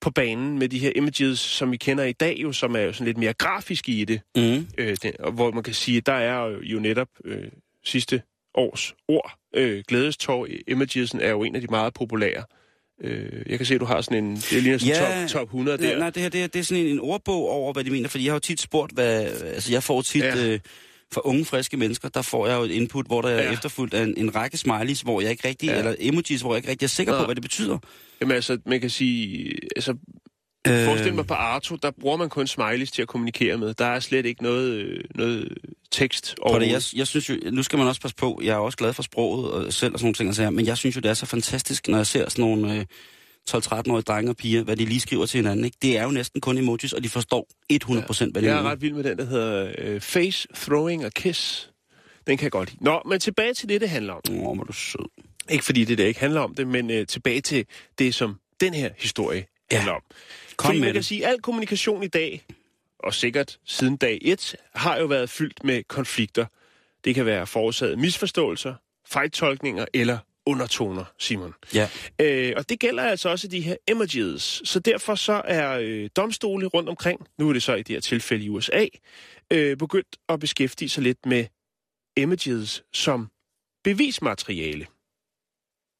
på 0.00 0.10
banen 0.10 0.58
med 0.58 0.68
de 0.68 0.78
her 0.78 0.92
images, 0.96 1.38
som 1.38 1.72
vi 1.72 1.76
kender 1.76 2.04
i 2.04 2.12
dag, 2.12 2.36
jo, 2.38 2.52
som 2.52 2.76
er 2.76 2.80
jo 2.80 2.92
sådan 2.92 3.06
lidt 3.06 3.18
mere 3.18 3.32
grafiske 3.32 3.92
i 3.92 4.04
det. 4.04 4.20
Mm. 4.36 4.66
Øh, 4.78 4.96
den, 5.02 5.12
og 5.18 5.32
hvor 5.32 5.50
man 5.50 5.62
kan 5.62 5.74
sige, 5.74 5.98
at 5.98 6.06
der 6.06 6.12
er 6.12 6.46
jo, 6.46 6.60
jo 6.62 6.78
netop 6.80 7.08
øh, 7.24 7.48
sidste 7.84 8.22
års 8.56 8.94
ord. 9.08 9.38
Øh, 9.56 9.82
glædestår 9.88 10.46
imagesen 10.68 11.20
er 11.20 11.30
jo 11.30 11.42
en 11.42 11.54
af 11.54 11.60
de 11.60 11.66
meget 11.70 11.94
populære. 11.94 12.44
Øh, 13.04 13.42
jeg 13.46 13.58
kan 13.58 13.66
se, 13.66 13.74
at 13.74 13.80
du 13.80 13.84
har 13.84 14.00
sådan 14.00 14.24
en... 14.24 14.36
Det 14.36 14.52
ligner 14.62 14.78
sådan 14.78 14.94
Ja. 14.94 15.20
top, 15.22 15.28
top 15.40 15.48
100 15.48 15.78
der. 15.78 15.84
Nej, 15.88 15.98
nej, 15.98 16.10
det 16.10 16.22
her 16.22 16.28
det 16.28 16.42
er, 16.42 16.46
det 16.46 16.58
er 16.58 16.62
sådan 16.62 16.84
en, 16.84 16.90
en 16.90 17.00
ordbog 17.00 17.50
over, 17.50 17.72
hvad 17.72 17.84
de 17.84 17.90
mener, 17.90 18.08
fordi 18.08 18.24
jeg 18.24 18.32
har 18.32 18.36
jo 18.36 18.40
tit 18.40 18.60
spurgt, 18.60 18.92
hvad... 18.92 19.22
Altså, 19.44 19.72
jeg 19.72 19.82
får 19.82 20.02
tit... 20.02 20.22
Ja. 20.24 20.46
Øh, 20.46 20.60
for 21.12 21.26
unge, 21.26 21.44
friske 21.44 21.76
mennesker, 21.76 22.08
der 22.08 22.22
får 22.22 22.46
jeg 22.46 22.56
jo 22.56 22.62
et 22.62 22.70
input, 22.70 23.06
hvor 23.06 23.22
der 23.22 23.28
er 23.28 23.42
Ja. 23.42 23.52
efterfulgt 23.52 23.94
af 23.94 24.02
en, 24.02 24.14
en 24.16 24.34
række 24.34 24.56
smileys, 24.56 25.00
hvor 25.00 25.20
jeg 25.20 25.30
ikke 25.30 25.48
rigtig, 25.48 25.66
ja. 25.66 25.78
eller 25.78 25.94
emojis, 25.98 26.40
hvor 26.40 26.52
jeg 26.52 26.56
ikke 26.56 26.70
rigtig 26.70 26.84
er 26.84 26.88
sikker 26.88 27.12
Nå. 27.12 27.18
på, 27.18 27.24
hvad 27.24 27.34
det 27.34 27.42
betyder. 27.42 27.78
Jamen 28.20 28.34
altså, 28.34 28.58
man 28.66 28.80
kan 28.80 28.90
sige... 28.90 29.52
Altså, 29.76 29.94
Øh, 30.68 30.84
Forestil 30.84 31.14
mig 31.14 31.26
på 31.26 31.34
Arto, 31.34 31.76
der 31.76 31.90
bruger 32.00 32.16
man 32.16 32.28
kun 32.28 32.46
smileys 32.46 32.90
til 32.90 33.02
at 33.02 33.08
kommunikere 33.08 33.58
med. 33.58 33.74
Der 33.74 33.84
er 33.84 34.00
slet 34.00 34.26
ikke 34.26 34.42
noget, 34.42 34.72
øh, 34.72 35.04
noget 35.14 35.58
tekst 35.90 36.34
På 36.50 36.58
det, 36.58 36.66
jeg, 36.66 36.82
jeg 36.96 37.06
synes 37.06 37.30
jo, 37.30 37.36
nu 37.50 37.62
skal 37.62 37.78
man 37.78 37.88
også 37.88 38.00
passe 38.00 38.16
på, 38.16 38.40
jeg 38.44 38.52
er 38.52 38.56
også 38.56 38.78
glad 38.78 38.92
for 38.92 39.02
sproget 39.02 39.50
og 39.50 39.72
selv 39.72 39.92
og 39.92 39.98
sådan 39.98 40.04
nogle 40.06 40.14
ting, 40.14 40.28
altså, 40.28 40.50
men 40.50 40.66
jeg 40.66 40.76
synes 40.76 40.96
jo, 40.96 41.00
det 41.00 41.08
er 41.08 41.14
så 41.14 41.26
fantastisk, 41.26 41.88
når 41.88 41.96
jeg 41.96 42.06
ser 42.06 42.28
sådan 42.28 42.44
nogle 42.44 42.78
øh, 42.78 42.84
12-13-årige 43.50 44.02
drenge 44.02 44.30
og 44.30 44.36
piger, 44.36 44.62
hvad 44.62 44.76
de 44.76 44.84
lige 44.84 45.00
skriver 45.00 45.26
til 45.26 45.38
hinanden. 45.38 45.64
Ikke? 45.64 45.76
Det 45.82 45.98
er 45.98 46.02
jo 46.02 46.10
næsten 46.10 46.40
kun 46.40 46.58
emojis, 46.58 46.92
og 46.92 47.02
de 47.04 47.08
forstår 47.08 47.48
100% 47.72 48.30
hvad 48.32 48.42
de 48.42 48.48
Jeg 48.48 48.52
er 48.54 48.56
mener. 48.56 48.70
ret 48.70 48.80
vild 48.82 48.94
med 48.94 49.04
den, 49.04 49.18
der 49.18 49.24
hedder 49.24 49.72
øh, 49.78 50.00
Face 50.00 50.48
Throwing 50.54 51.04
a 51.04 51.08
Kiss. 51.08 51.70
Den 52.26 52.36
kan 52.36 52.44
jeg 52.44 52.52
godt 52.52 52.70
lide. 52.72 52.84
Nå, 52.84 53.02
men 53.08 53.20
tilbage 53.20 53.54
til 53.54 53.68
det, 53.68 53.80
det 53.80 53.88
handler 53.90 54.12
om. 54.12 54.20
Åh, 54.30 54.36
hvor 54.36 54.60
er 54.60 54.64
du 54.64 54.72
sød. 54.72 55.08
Ikke 55.50 55.64
fordi 55.64 55.84
det 55.84 55.98
der 55.98 56.06
ikke 56.06 56.20
handler 56.20 56.40
om 56.40 56.54
det, 56.54 56.66
men 56.66 56.90
øh, 56.90 57.06
tilbage 57.06 57.40
til 57.40 57.66
det, 57.98 58.14
som 58.14 58.36
den 58.60 58.74
her 58.74 58.90
historie 58.98 59.44
Ja. 59.72 59.76
handler 59.76 59.92
om. 59.92 60.02
Kom 60.56 60.68
fordi 60.68 60.78
med 60.78 60.86
man 60.86 60.92
kan 60.92 60.94
det. 60.94 61.04
sige, 61.04 61.26
at 61.26 61.32
al 61.32 61.40
kommunikation 61.42 62.02
i 62.02 62.08
dag, 62.08 62.44
og 62.98 63.14
sikkert 63.14 63.58
siden 63.64 63.96
dag 63.96 64.18
1, 64.22 64.56
har 64.74 64.98
jo 64.98 65.06
været 65.06 65.30
fyldt 65.30 65.64
med 65.64 65.82
konflikter. 65.82 66.46
Det 67.04 67.14
kan 67.14 67.26
være 67.26 67.46
forårsaget 67.46 67.98
misforståelser, 67.98 68.74
fejltolkninger 69.08 69.86
eller 69.94 70.18
undertoner, 70.46 71.04
Simon. 71.18 71.54
Ja. 71.74 71.88
Øh, 72.20 72.52
og 72.56 72.68
det 72.68 72.80
gælder 72.80 73.02
altså 73.02 73.28
også 73.28 73.48
de 73.48 73.60
her 73.60 73.76
emojis. 73.88 74.62
Så 74.64 74.80
derfor 74.80 75.14
så 75.14 75.42
er 75.44 75.78
øh, 75.82 76.10
domstole 76.16 76.66
rundt 76.66 76.88
omkring, 76.88 77.26
nu 77.38 77.48
er 77.48 77.52
det 77.52 77.62
så 77.62 77.74
i 77.74 77.82
det 77.82 77.94
her 77.94 78.00
tilfælde 78.00 78.44
i 78.44 78.48
USA, 78.48 78.86
øh, 79.52 79.76
begyndt 79.76 80.16
at 80.28 80.40
beskæftige 80.40 80.88
sig 80.88 81.02
lidt 81.02 81.26
med 81.26 81.46
emojis 82.16 82.82
som 82.92 83.30
bevismateriale. 83.84 84.86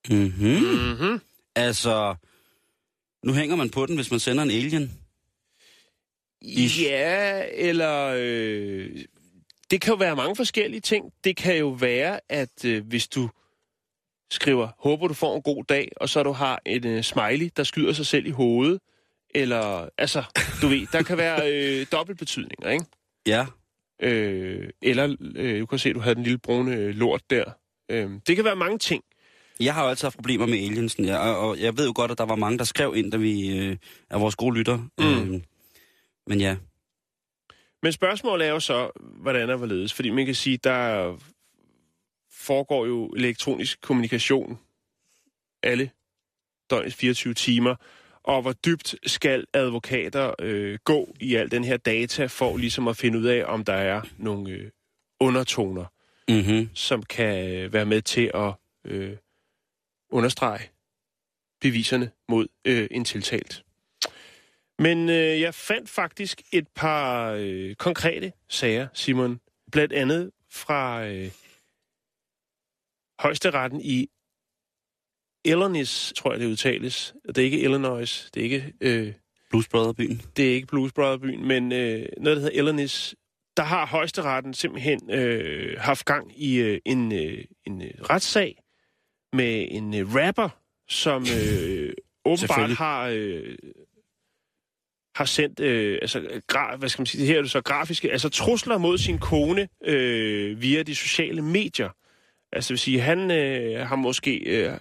Mm-hmm. 0.08 0.48
Mm-hmm. 0.48 1.20
Altså, 1.56 2.14
nu 3.26 3.32
hænger 3.32 3.56
man 3.56 3.70
på 3.70 3.86
den, 3.86 3.94
hvis 3.96 4.10
man 4.10 4.20
sender 4.20 4.42
en 4.42 4.50
alien. 4.50 5.00
Ish. 6.42 6.82
Ja, 6.82 7.42
eller... 7.52 8.14
Øh, 8.18 9.04
det 9.70 9.80
kan 9.80 9.92
jo 9.92 9.96
være 9.96 10.16
mange 10.16 10.36
forskellige 10.36 10.80
ting. 10.80 11.12
Det 11.24 11.36
kan 11.36 11.58
jo 11.58 11.68
være, 11.68 12.20
at 12.28 12.64
øh, 12.64 12.86
hvis 12.86 13.08
du 13.08 13.28
skriver, 14.30 14.68
håber 14.78 15.08
du 15.08 15.14
får 15.14 15.36
en 15.36 15.42
god 15.42 15.64
dag, 15.64 15.92
og 15.96 16.08
så 16.08 16.22
du 16.22 16.32
har 16.32 16.62
en 16.66 16.86
øh, 16.86 17.02
smiley, 17.02 17.50
der 17.56 17.64
skyder 17.64 17.92
sig 17.92 18.06
selv 18.06 18.26
i 18.26 18.30
hovedet, 18.30 18.80
eller, 19.34 19.88
altså, 19.98 20.24
du 20.62 20.68
ved, 20.68 20.86
der 20.92 21.02
kan 21.02 21.18
være 21.18 21.52
øh, 21.52 21.86
dobbeltbetydninger, 21.92 22.70
ikke? 22.70 22.84
Ja. 23.26 23.46
Øh, 24.02 24.70
eller, 24.82 25.16
øh, 25.36 25.60
du 25.60 25.66
kan 25.66 25.78
se, 25.78 25.92
du 25.92 26.00
havde 26.00 26.14
den 26.14 26.22
lille 26.22 26.38
brune 26.38 26.76
øh, 26.76 26.94
lort 26.94 27.30
der. 27.30 27.44
Øh, 27.90 28.10
det 28.26 28.36
kan 28.36 28.44
være 28.44 28.56
mange 28.56 28.78
ting. 28.78 29.04
Jeg 29.60 29.74
har 29.74 29.82
jo 29.82 29.88
altid 29.88 30.06
haft 30.06 30.16
problemer 30.16 30.46
med 30.46 30.58
aliensen, 30.58 31.04
ja, 31.04 31.18
og, 31.18 31.48
og 31.48 31.60
jeg 31.60 31.78
ved 31.78 31.86
jo 31.86 31.92
godt, 31.96 32.10
at 32.10 32.18
der 32.18 32.24
var 32.24 32.36
mange, 32.36 32.58
der 32.58 32.64
skrev 32.64 32.92
ind, 32.96 33.12
da 33.12 33.16
vi 33.16 33.58
øh, 33.58 33.76
er 34.10 34.18
vores 34.18 34.36
gode 34.36 34.56
lytter. 34.58 34.76
Mm. 34.98 35.34
Øh, 35.34 35.40
men 36.26 36.40
ja, 36.40 36.56
Men 37.82 37.92
spørgsmålet 37.92 38.46
er 38.46 38.50
jo 38.50 38.60
så, 38.60 38.90
hvordan 39.00 39.50
er 39.50 39.56
hvorledes? 39.56 39.94
Fordi 39.94 40.10
man 40.10 40.26
kan 40.26 40.34
sige, 40.34 40.56
der 40.56 41.16
foregår 42.32 42.86
jo 42.86 43.06
elektronisk 43.06 43.80
kommunikation 43.80 44.58
alle 45.62 45.90
døgnets 46.70 46.96
24 46.96 47.34
timer. 47.34 47.74
Og 48.22 48.42
hvor 48.42 48.52
dybt 48.52 48.94
skal 49.06 49.44
advokater 49.52 50.34
øh, 50.38 50.78
gå 50.84 51.14
i 51.20 51.34
al 51.34 51.50
den 51.50 51.64
her 51.64 51.76
data 51.76 52.26
for 52.26 52.56
ligesom 52.56 52.88
at 52.88 52.96
finde 52.96 53.18
ud 53.18 53.24
af, 53.24 53.44
om 53.46 53.64
der 53.64 53.72
er 53.72 54.00
nogle 54.18 54.50
øh, 54.50 54.70
undertoner, 55.20 55.84
mm-hmm. 56.28 56.68
som 56.74 57.02
kan 57.02 57.50
øh, 57.50 57.72
være 57.72 57.86
med 57.86 58.02
til 58.02 58.30
at 58.34 58.52
øh, 58.84 59.16
understrege 60.10 60.70
beviserne 61.60 62.10
mod 62.28 62.46
øh, 62.64 62.88
en 62.90 63.04
tiltalt. 63.04 63.64
Men 64.78 65.08
øh, 65.08 65.40
jeg 65.40 65.54
fandt 65.54 65.90
faktisk 65.90 66.42
et 66.52 66.68
par 66.68 67.32
øh, 67.38 67.74
konkrete 67.74 68.32
sager, 68.48 68.88
Simon. 68.94 69.40
Blandt 69.72 69.92
andet 69.92 70.30
fra 70.50 71.06
øh, 71.06 71.30
højesteretten 73.18 73.80
i 73.80 74.08
Illinois, 75.44 76.12
tror 76.16 76.32
jeg 76.32 76.40
det 76.40 76.46
udtales. 76.46 77.14
Det 77.28 77.38
er 77.38 77.42
ikke 77.42 77.60
Illinois, 77.60 78.30
det 78.34 78.40
er 78.40 78.44
ikke, 78.44 78.72
øh, 78.80 79.12
Blues 79.50 79.68
Brother 79.68 79.92
byen. 79.92 80.22
det 80.36 80.50
er 80.50 80.54
ikke 80.54 80.66
Blues 80.66 80.92
Brother 80.92 81.18
byen, 81.18 81.48
men 81.48 81.72
øh, 81.72 82.08
noget, 82.18 82.36
der 82.36 82.42
hedder 82.42 82.58
Illinois. 82.58 83.14
Der 83.56 83.62
har 83.62 83.86
højesteretten 83.86 84.54
simpelthen 84.54 85.10
øh, 85.10 85.80
haft 85.80 86.04
gang 86.04 86.42
i 86.42 86.56
øh, 86.56 86.80
en, 86.84 87.12
øh, 87.12 87.44
en 87.66 87.82
øh, 87.82 87.90
retssag 88.10 88.56
med 89.32 89.68
en 89.70 89.94
øh, 89.94 90.14
rapper, 90.14 90.48
som 90.88 91.22
øh, 91.22 91.92
åbenbart 92.24 92.70
har... 92.70 93.08
Øh, 93.12 93.56
har 95.16 95.24
sendt, 95.24 95.60
øh, 95.60 95.98
altså, 96.02 96.40
gra, 96.46 96.76
hvad 96.76 96.88
skal 96.88 97.00
man 97.00 97.06
sige, 97.06 97.20
det 97.20 97.28
her 97.28 97.38
er 97.38 97.42
det 97.42 97.50
så 97.50 97.60
grafiske, 97.60 98.12
altså 98.12 98.28
trusler 98.28 98.78
mod 98.78 98.98
sin 98.98 99.18
kone 99.18 99.68
øh, 99.84 100.62
via 100.62 100.82
de 100.82 100.94
sociale 100.94 101.42
medier. 101.42 101.90
Altså 102.52 102.68
det 102.68 102.70
vil 102.70 102.78
sige, 102.78 103.00
han 103.00 103.30
øh, 103.30 103.86
har 103.88 103.96
måske 103.96 104.36
øh, 104.36 104.72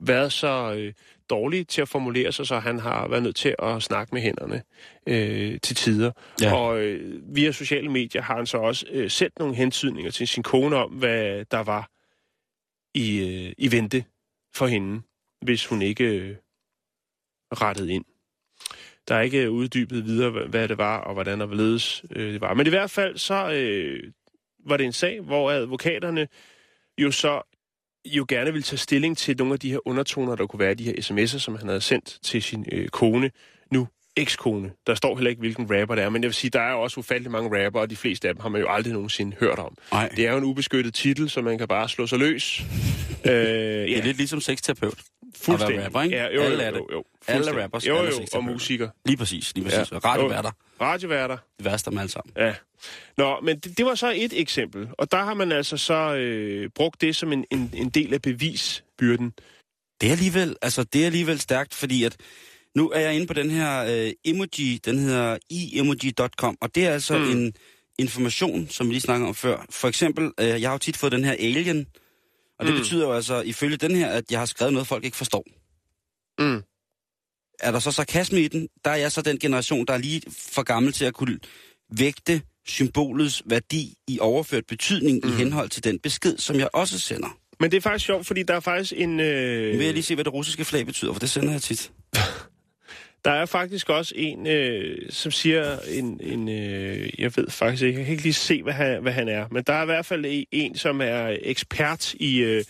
været 0.00 0.32
så 0.32 0.74
øh, 0.78 0.92
dårlig 1.30 1.68
til 1.68 1.82
at 1.82 1.88
formulere 1.88 2.32
sig, 2.32 2.46
så 2.46 2.58
han 2.58 2.78
har 2.78 3.08
været 3.08 3.22
nødt 3.22 3.36
til 3.36 3.54
at 3.58 3.82
snakke 3.82 4.14
med 4.14 4.22
hænderne 4.22 4.62
øh, 5.06 5.60
til 5.62 5.76
tider. 5.76 6.10
Ja. 6.42 6.54
Og 6.54 6.80
øh, 6.80 7.20
via 7.36 7.52
sociale 7.52 7.88
medier 7.88 8.22
har 8.22 8.36
han 8.36 8.46
så 8.46 8.58
også 8.58 8.86
øh, 8.90 9.10
sendt 9.10 9.38
nogle 9.38 9.54
hentydninger 9.54 10.10
til 10.10 10.28
sin 10.28 10.42
kone 10.42 10.76
om, 10.76 10.90
hvad 10.90 11.44
der 11.50 11.62
var 11.62 11.88
i, 12.94 13.18
øh, 13.18 13.52
i 13.58 13.72
vente 13.72 14.04
for 14.54 14.66
hende, 14.66 15.02
hvis 15.42 15.66
hun 15.66 15.82
ikke 15.82 16.04
øh, 16.04 16.36
rettede 17.52 17.92
ind. 17.92 18.04
Der 19.08 19.14
er 19.14 19.20
ikke 19.20 19.42
øh, 19.42 19.50
uddybet 19.50 20.04
videre, 20.04 20.30
hvad- 20.48 20.68
det 20.68 20.78
var, 20.78 20.98
og 20.98 21.14
hvordan 21.14 21.40
og 21.40 21.46
hvorledes 21.46 22.04
øh, 22.10 22.32
det 22.32 22.40
var. 22.40 22.54
Men 22.54 22.66
i 22.66 22.70
hvert 22.70 22.90
fald 22.90 23.18
så 23.18 23.52
øh, 23.52 24.12
var 24.66 24.76
det 24.76 24.86
en 24.86 24.92
sag, 24.92 25.20
hvor 25.20 25.50
advokaterne 25.50 26.28
jo 26.98 27.10
så 27.10 27.42
jo 28.04 28.24
gerne 28.28 28.52
vil 28.52 28.62
tage 28.62 28.78
stilling 28.78 29.18
til 29.18 29.36
nogle 29.36 29.52
af 29.54 29.60
de 29.60 29.70
her 29.70 29.88
undertoner, 29.88 30.36
der 30.36 30.46
kunne 30.46 30.60
være 30.60 30.72
i 30.72 30.74
de 30.74 30.84
her 30.84 30.92
sms'er, 30.92 31.38
som 31.38 31.56
han 31.56 31.68
havde 31.68 31.80
sendt 31.80 32.18
til 32.22 32.42
sin 32.42 32.66
øh, 32.72 32.88
kone, 32.88 33.30
nu 33.72 33.88
ekskone. 34.16 34.72
Der 34.86 34.94
står 34.94 35.16
heller 35.16 35.30
ikke, 35.30 35.40
hvilken 35.40 35.80
rapper 35.80 35.94
det 35.94 36.04
er, 36.04 36.08
men 36.08 36.22
jeg 36.22 36.28
vil 36.28 36.34
sige, 36.34 36.50
der 36.50 36.60
er 36.60 36.72
jo 36.72 36.82
også 36.82 37.00
ufattelig 37.00 37.30
mange 37.30 37.64
rapper, 37.66 37.80
og 37.80 37.90
de 37.90 37.96
fleste 37.96 38.28
af 38.28 38.34
dem 38.34 38.40
har 38.40 38.48
man 38.48 38.60
jo 38.60 38.68
aldrig 38.70 38.92
nogensinde 38.92 39.36
hørt 39.40 39.58
om. 39.58 39.76
Nej. 39.92 40.08
Det 40.16 40.26
er 40.26 40.30
jo 40.32 40.38
en 40.38 40.44
ubeskyttet 40.44 40.94
titel, 40.94 41.30
så 41.30 41.42
man 41.42 41.58
kan 41.58 41.68
bare 41.68 41.88
slå 41.88 42.06
sig 42.06 42.18
løs. 42.18 42.60
øh, 43.24 43.32
ja, 43.32 43.32
Det 43.34 43.98
er 43.98 44.02
lidt 44.02 44.16
ligesom 44.16 44.40
sexterapeut. 44.40 44.98
fuldstændig. 45.36 45.78
at 45.78 45.84
rapper, 45.84 46.02
ikke? 46.02 46.16
Ja, 46.16 46.24
jo, 46.26 46.32
jo, 46.34 46.42
Alle 46.42 46.62
er 46.62 46.68
jo, 46.70 46.74
det. 46.74 46.92
jo, 46.92 47.04
Alle 47.26 47.36
fuldstændig. 47.38 47.62
rappers, 47.62 47.86
Jo, 47.86 47.96
alle 47.96 48.04
jo, 48.08 48.14
og 48.14 48.20
sexterapeuter. 48.22 48.52
musiker. 48.52 48.88
Lige 49.06 49.16
præcis, 49.16 49.54
lige 49.54 49.64
præcis. 49.64 49.92
Ja. 49.92 49.98
Radioværter. 49.98 50.50
Radioværter. 50.80 51.36
Det 51.58 51.64
værste 51.64 51.90
dem 51.90 51.98
alle 51.98 52.10
sammen. 52.10 52.32
Ja. 52.36 52.54
Nå, 53.16 53.40
men 53.40 53.58
det, 53.58 53.78
det 53.78 53.86
var 53.86 53.94
så 53.94 54.12
et 54.16 54.40
eksempel. 54.40 54.88
Og 54.98 55.12
der 55.12 55.18
har 55.24 55.34
man 55.34 55.52
altså 55.52 55.76
så 55.76 56.14
øh, 56.14 56.70
brugt 56.74 57.00
det 57.00 57.16
som 57.16 57.32
en, 57.32 57.44
en, 57.50 57.70
en 57.74 57.88
del 57.90 58.14
af 58.14 58.22
bevisbyrden. 58.22 59.32
Det 60.00 60.08
er 60.08 60.12
alligevel, 60.12 60.56
altså 60.62 60.84
det 60.84 61.02
er 61.02 61.06
alligevel 61.06 61.40
stærkt, 61.40 61.74
fordi 61.74 62.04
at 62.04 62.16
nu 62.76 62.90
er 62.90 63.00
jeg 63.00 63.14
inde 63.14 63.26
på 63.26 63.32
den 63.34 63.50
her 63.50 63.84
øh, 64.06 64.12
emoji, 64.24 64.80
den 64.84 64.98
hedder 64.98 65.38
iemoji.com, 65.50 66.56
og 66.60 66.74
det 66.74 66.86
er 66.86 66.90
altså 66.90 67.18
Mm. 67.18 67.30
en 67.30 67.52
information, 67.98 68.68
som 68.70 68.86
vi 68.88 68.92
lige 68.92 69.00
snakkede 69.00 69.28
om 69.28 69.34
før. 69.34 69.66
For 69.70 69.88
eksempel, 69.88 70.30
øh, 70.40 70.46
jeg 70.48 70.68
har 70.68 70.72
jo 70.72 70.78
tit 70.78 70.96
fået 70.96 71.12
den 71.12 71.24
her 71.24 71.32
alien, 71.32 71.86
og 72.58 72.66
det 72.66 72.72
Mm. 72.74 72.78
mm. 72.78 72.82
betyder 72.82 73.06
jo 73.06 73.12
altså 73.12 73.40
ifølge 73.40 73.76
den 73.76 73.96
her, 73.96 74.08
at 74.08 74.24
jeg 74.30 74.38
har 74.38 74.46
skrevet 74.46 74.72
noget, 74.72 74.88
folk 74.88 75.04
ikke 75.04 75.16
forstår. 75.16 75.44
Mm. 76.38 76.62
Er 77.60 77.70
der 77.70 77.78
så 77.78 77.90
sarkasme 77.92 78.40
i 78.40 78.48
den? 78.48 78.68
Der 78.84 78.90
er 78.90 78.96
jeg 78.96 79.12
så 79.12 79.22
den 79.22 79.38
generation, 79.38 79.86
der 79.86 79.92
er 79.94 79.98
lige 79.98 80.22
for 80.54 80.62
gammel 80.62 80.92
til 80.92 81.04
at 81.04 81.14
kunne 81.14 81.38
vægte 81.96 82.42
symbolets 82.66 83.42
værdi 83.46 83.94
i 84.08 84.18
overført 84.18 84.64
betydning 84.68 85.20
mm. 85.24 85.28
i 85.30 85.32
henhold 85.32 85.68
til 85.68 85.84
den 85.84 85.98
besked, 85.98 86.38
som 86.38 86.56
jeg 86.56 86.68
også 86.72 86.98
sender. 86.98 87.38
Men 87.60 87.70
det 87.70 87.76
er 87.76 87.80
faktisk 87.80 88.06
sjovt, 88.06 88.26
fordi 88.26 88.42
der 88.42 88.54
er 88.54 88.60
faktisk 88.60 88.92
en... 88.96 89.20
Øh, 89.20 89.72
Nu 89.72 89.76
vil 89.76 89.84
jeg 89.84 89.94
lige 89.94 90.02
se, 90.02 90.14
hvad 90.14 90.24
det 90.24 90.32
russiske 90.32 90.64
flag 90.64 90.86
betyder, 90.86 91.12
for 91.12 91.20
det 91.20 91.30
sender 91.30 91.52
jeg 91.52 91.62
tit. 91.62 91.92
Der 93.24 93.30
er 93.30 93.46
faktisk 93.46 93.88
også 93.90 94.14
en, 94.16 94.46
øh, 94.46 94.98
som 95.10 95.32
siger 95.32 95.78
en... 95.90 96.20
en 96.22 96.48
øh, 96.48 97.20
jeg 97.20 97.32
ved 97.36 97.50
faktisk 97.50 97.82
ikke, 97.82 97.98
jeg 97.98 98.06
kan 98.06 98.12
ikke 98.12 98.22
lige 98.22 98.32
se, 98.32 98.62
hvad 98.62 98.72
han, 98.72 99.02
hvad 99.02 99.12
han 99.12 99.28
er. 99.28 99.46
Men 99.50 99.62
der 99.66 99.72
er 99.72 99.82
i 99.82 99.86
hvert 99.86 100.06
fald 100.06 100.44
en- 100.52 100.74
som 100.76 101.00
er 101.00 101.36
ekspert 101.42 102.14
i 102.14 102.38
øh, 102.38 102.64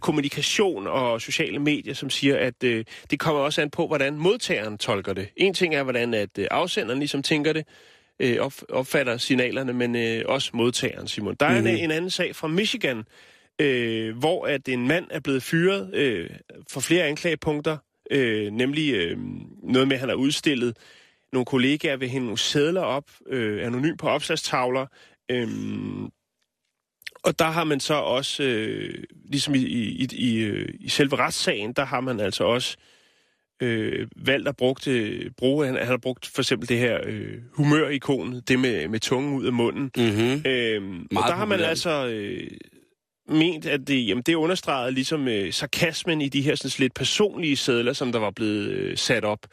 kommunikation 0.00 0.86
og 0.86 1.20
sociale 1.20 1.58
medier, 1.58 1.94
som 1.94 2.10
siger, 2.10 2.36
at 2.38 2.64
øh, 2.64 2.84
det 3.10 3.18
kommer 3.20 3.40
også 3.40 3.62
an 3.62 3.70
på, 3.70 3.86
hvordan 3.86 4.14
modtageren 4.14 4.78
tolker 4.78 5.12
det. 5.12 5.28
En 5.36 5.54
ting 5.54 5.74
er, 5.74 5.82
hvordan 5.82 6.14
at 6.14 6.38
øh, 6.38 6.46
afsenderen 6.50 6.98
ligesom 6.98 7.22
tænker 7.22 7.52
det, 7.52 7.66
øh, 8.20 8.36
op, 8.40 8.52
opfatter 8.68 9.16
signalerne, 9.16 9.72
men 9.72 9.96
øh, 9.96 10.22
også 10.26 10.50
modtageren, 10.54 11.08
Simon. 11.08 11.34
Der 11.40 11.46
er 11.46 11.50
mm-hmm. 11.50 11.66
en, 11.66 11.74
Mhm. 11.74 11.84
en 11.84 11.90
anden 11.90 12.10
sag 12.10 12.36
fra 12.36 12.48
Michigan, 12.48 13.02
øh, 13.60 14.16
hvor 14.18 14.46
at 14.46 14.68
en 14.68 14.88
mand 14.88 15.06
er 15.10 15.20
blevet 15.20 15.42
fyret 15.42 15.94
øh, 15.94 16.30
for 16.70 16.80
flere 16.80 17.04
anklagepunkter, 17.04 17.76
øh, 18.10 18.52
nemlig 18.52 18.94
øh, 18.94 19.18
noget 19.62 19.88
med, 19.88 19.96
at 19.96 20.00
han 20.00 20.08
har 20.08 20.16
udstillet 20.16 20.76
nogle 21.32 21.46
kollegaer 21.46 21.96
ved 21.96 22.08
hende 22.08 22.26
nogle 22.26 22.38
sædler 22.38 22.80
op, 22.80 23.10
øh, 23.26 23.66
anonym 23.66 23.96
på 23.96 24.08
opslagstavler, 24.08 24.86
øh, 25.30 25.48
og 27.24 27.38
der 27.38 27.44
har 27.44 27.64
man 27.64 27.80
så 27.80 27.94
også, 27.94 28.42
øh, 28.42 29.04
ligesom 29.24 29.54
i, 29.54 29.58
i, 29.58 30.08
i, 30.12 30.38
øh, 30.38 30.68
i 30.80 30.88
selve 30.88 31.16
retssagen, 31.16 31.72
der 31.72 31.84
har 31.84 32.00
man 32.00 32.20
altså 32.20 32.44
også 32.44 32.76
øh, 33.62 34.08
valgt 34.16 34.48
at 34.48 34.56
bruge, 34.56 34.74
det, 34.84 35.28
bruge 35.36 35.66
han, 35.66 35.74
han 35.74 35.86
har 35.86 35.96
brugt 35.96 36.26
for 36.26 36.42
eksempel 36.42 36.68
det 36.68 36.78
her 36.78 37.00
øh, 37.04 37.38
humørikon, 37.52 38.40
det 38.40 38.58
med, 38.58 38.88
med 38.88 39.00
tungen 39.00 39.34
ud 39.34 39.46
af 39.46 39.52
munden, 39.52 39.90
Mm-hmm. 39.96 40.42
Øhm, 40.46 41.06
og 41.16 41.22
der 41.28 41.34
har 41.34 41.44
man 41.44 41.60
altså 41.60 42.06
øh, 42.06 42.50
ment, 43.28 43.66
at 43.66 43.88
det, 43.88 44.08
jamen, 44.08 44.22
det 44.22 44.34
understregede 44.34 44.92
ligesom 44.92 45.28
øh, 45.28 45.52
sarkasmen 45.52 46.20
i 46.20 46.28
de 46.28 46.42
her 46.42 46.54
sådan, 46.54 46.70
lidt 46.78 46.94
personlige 46.94 47.56
sædler, 47.56 47.92
som 47.92 48.12
der 48.12 48.18
var 48.18 48.30
blevet 48.30 48.68
øh, 48.68 48.96
sat 48.96 49.24
op 49.24 49.46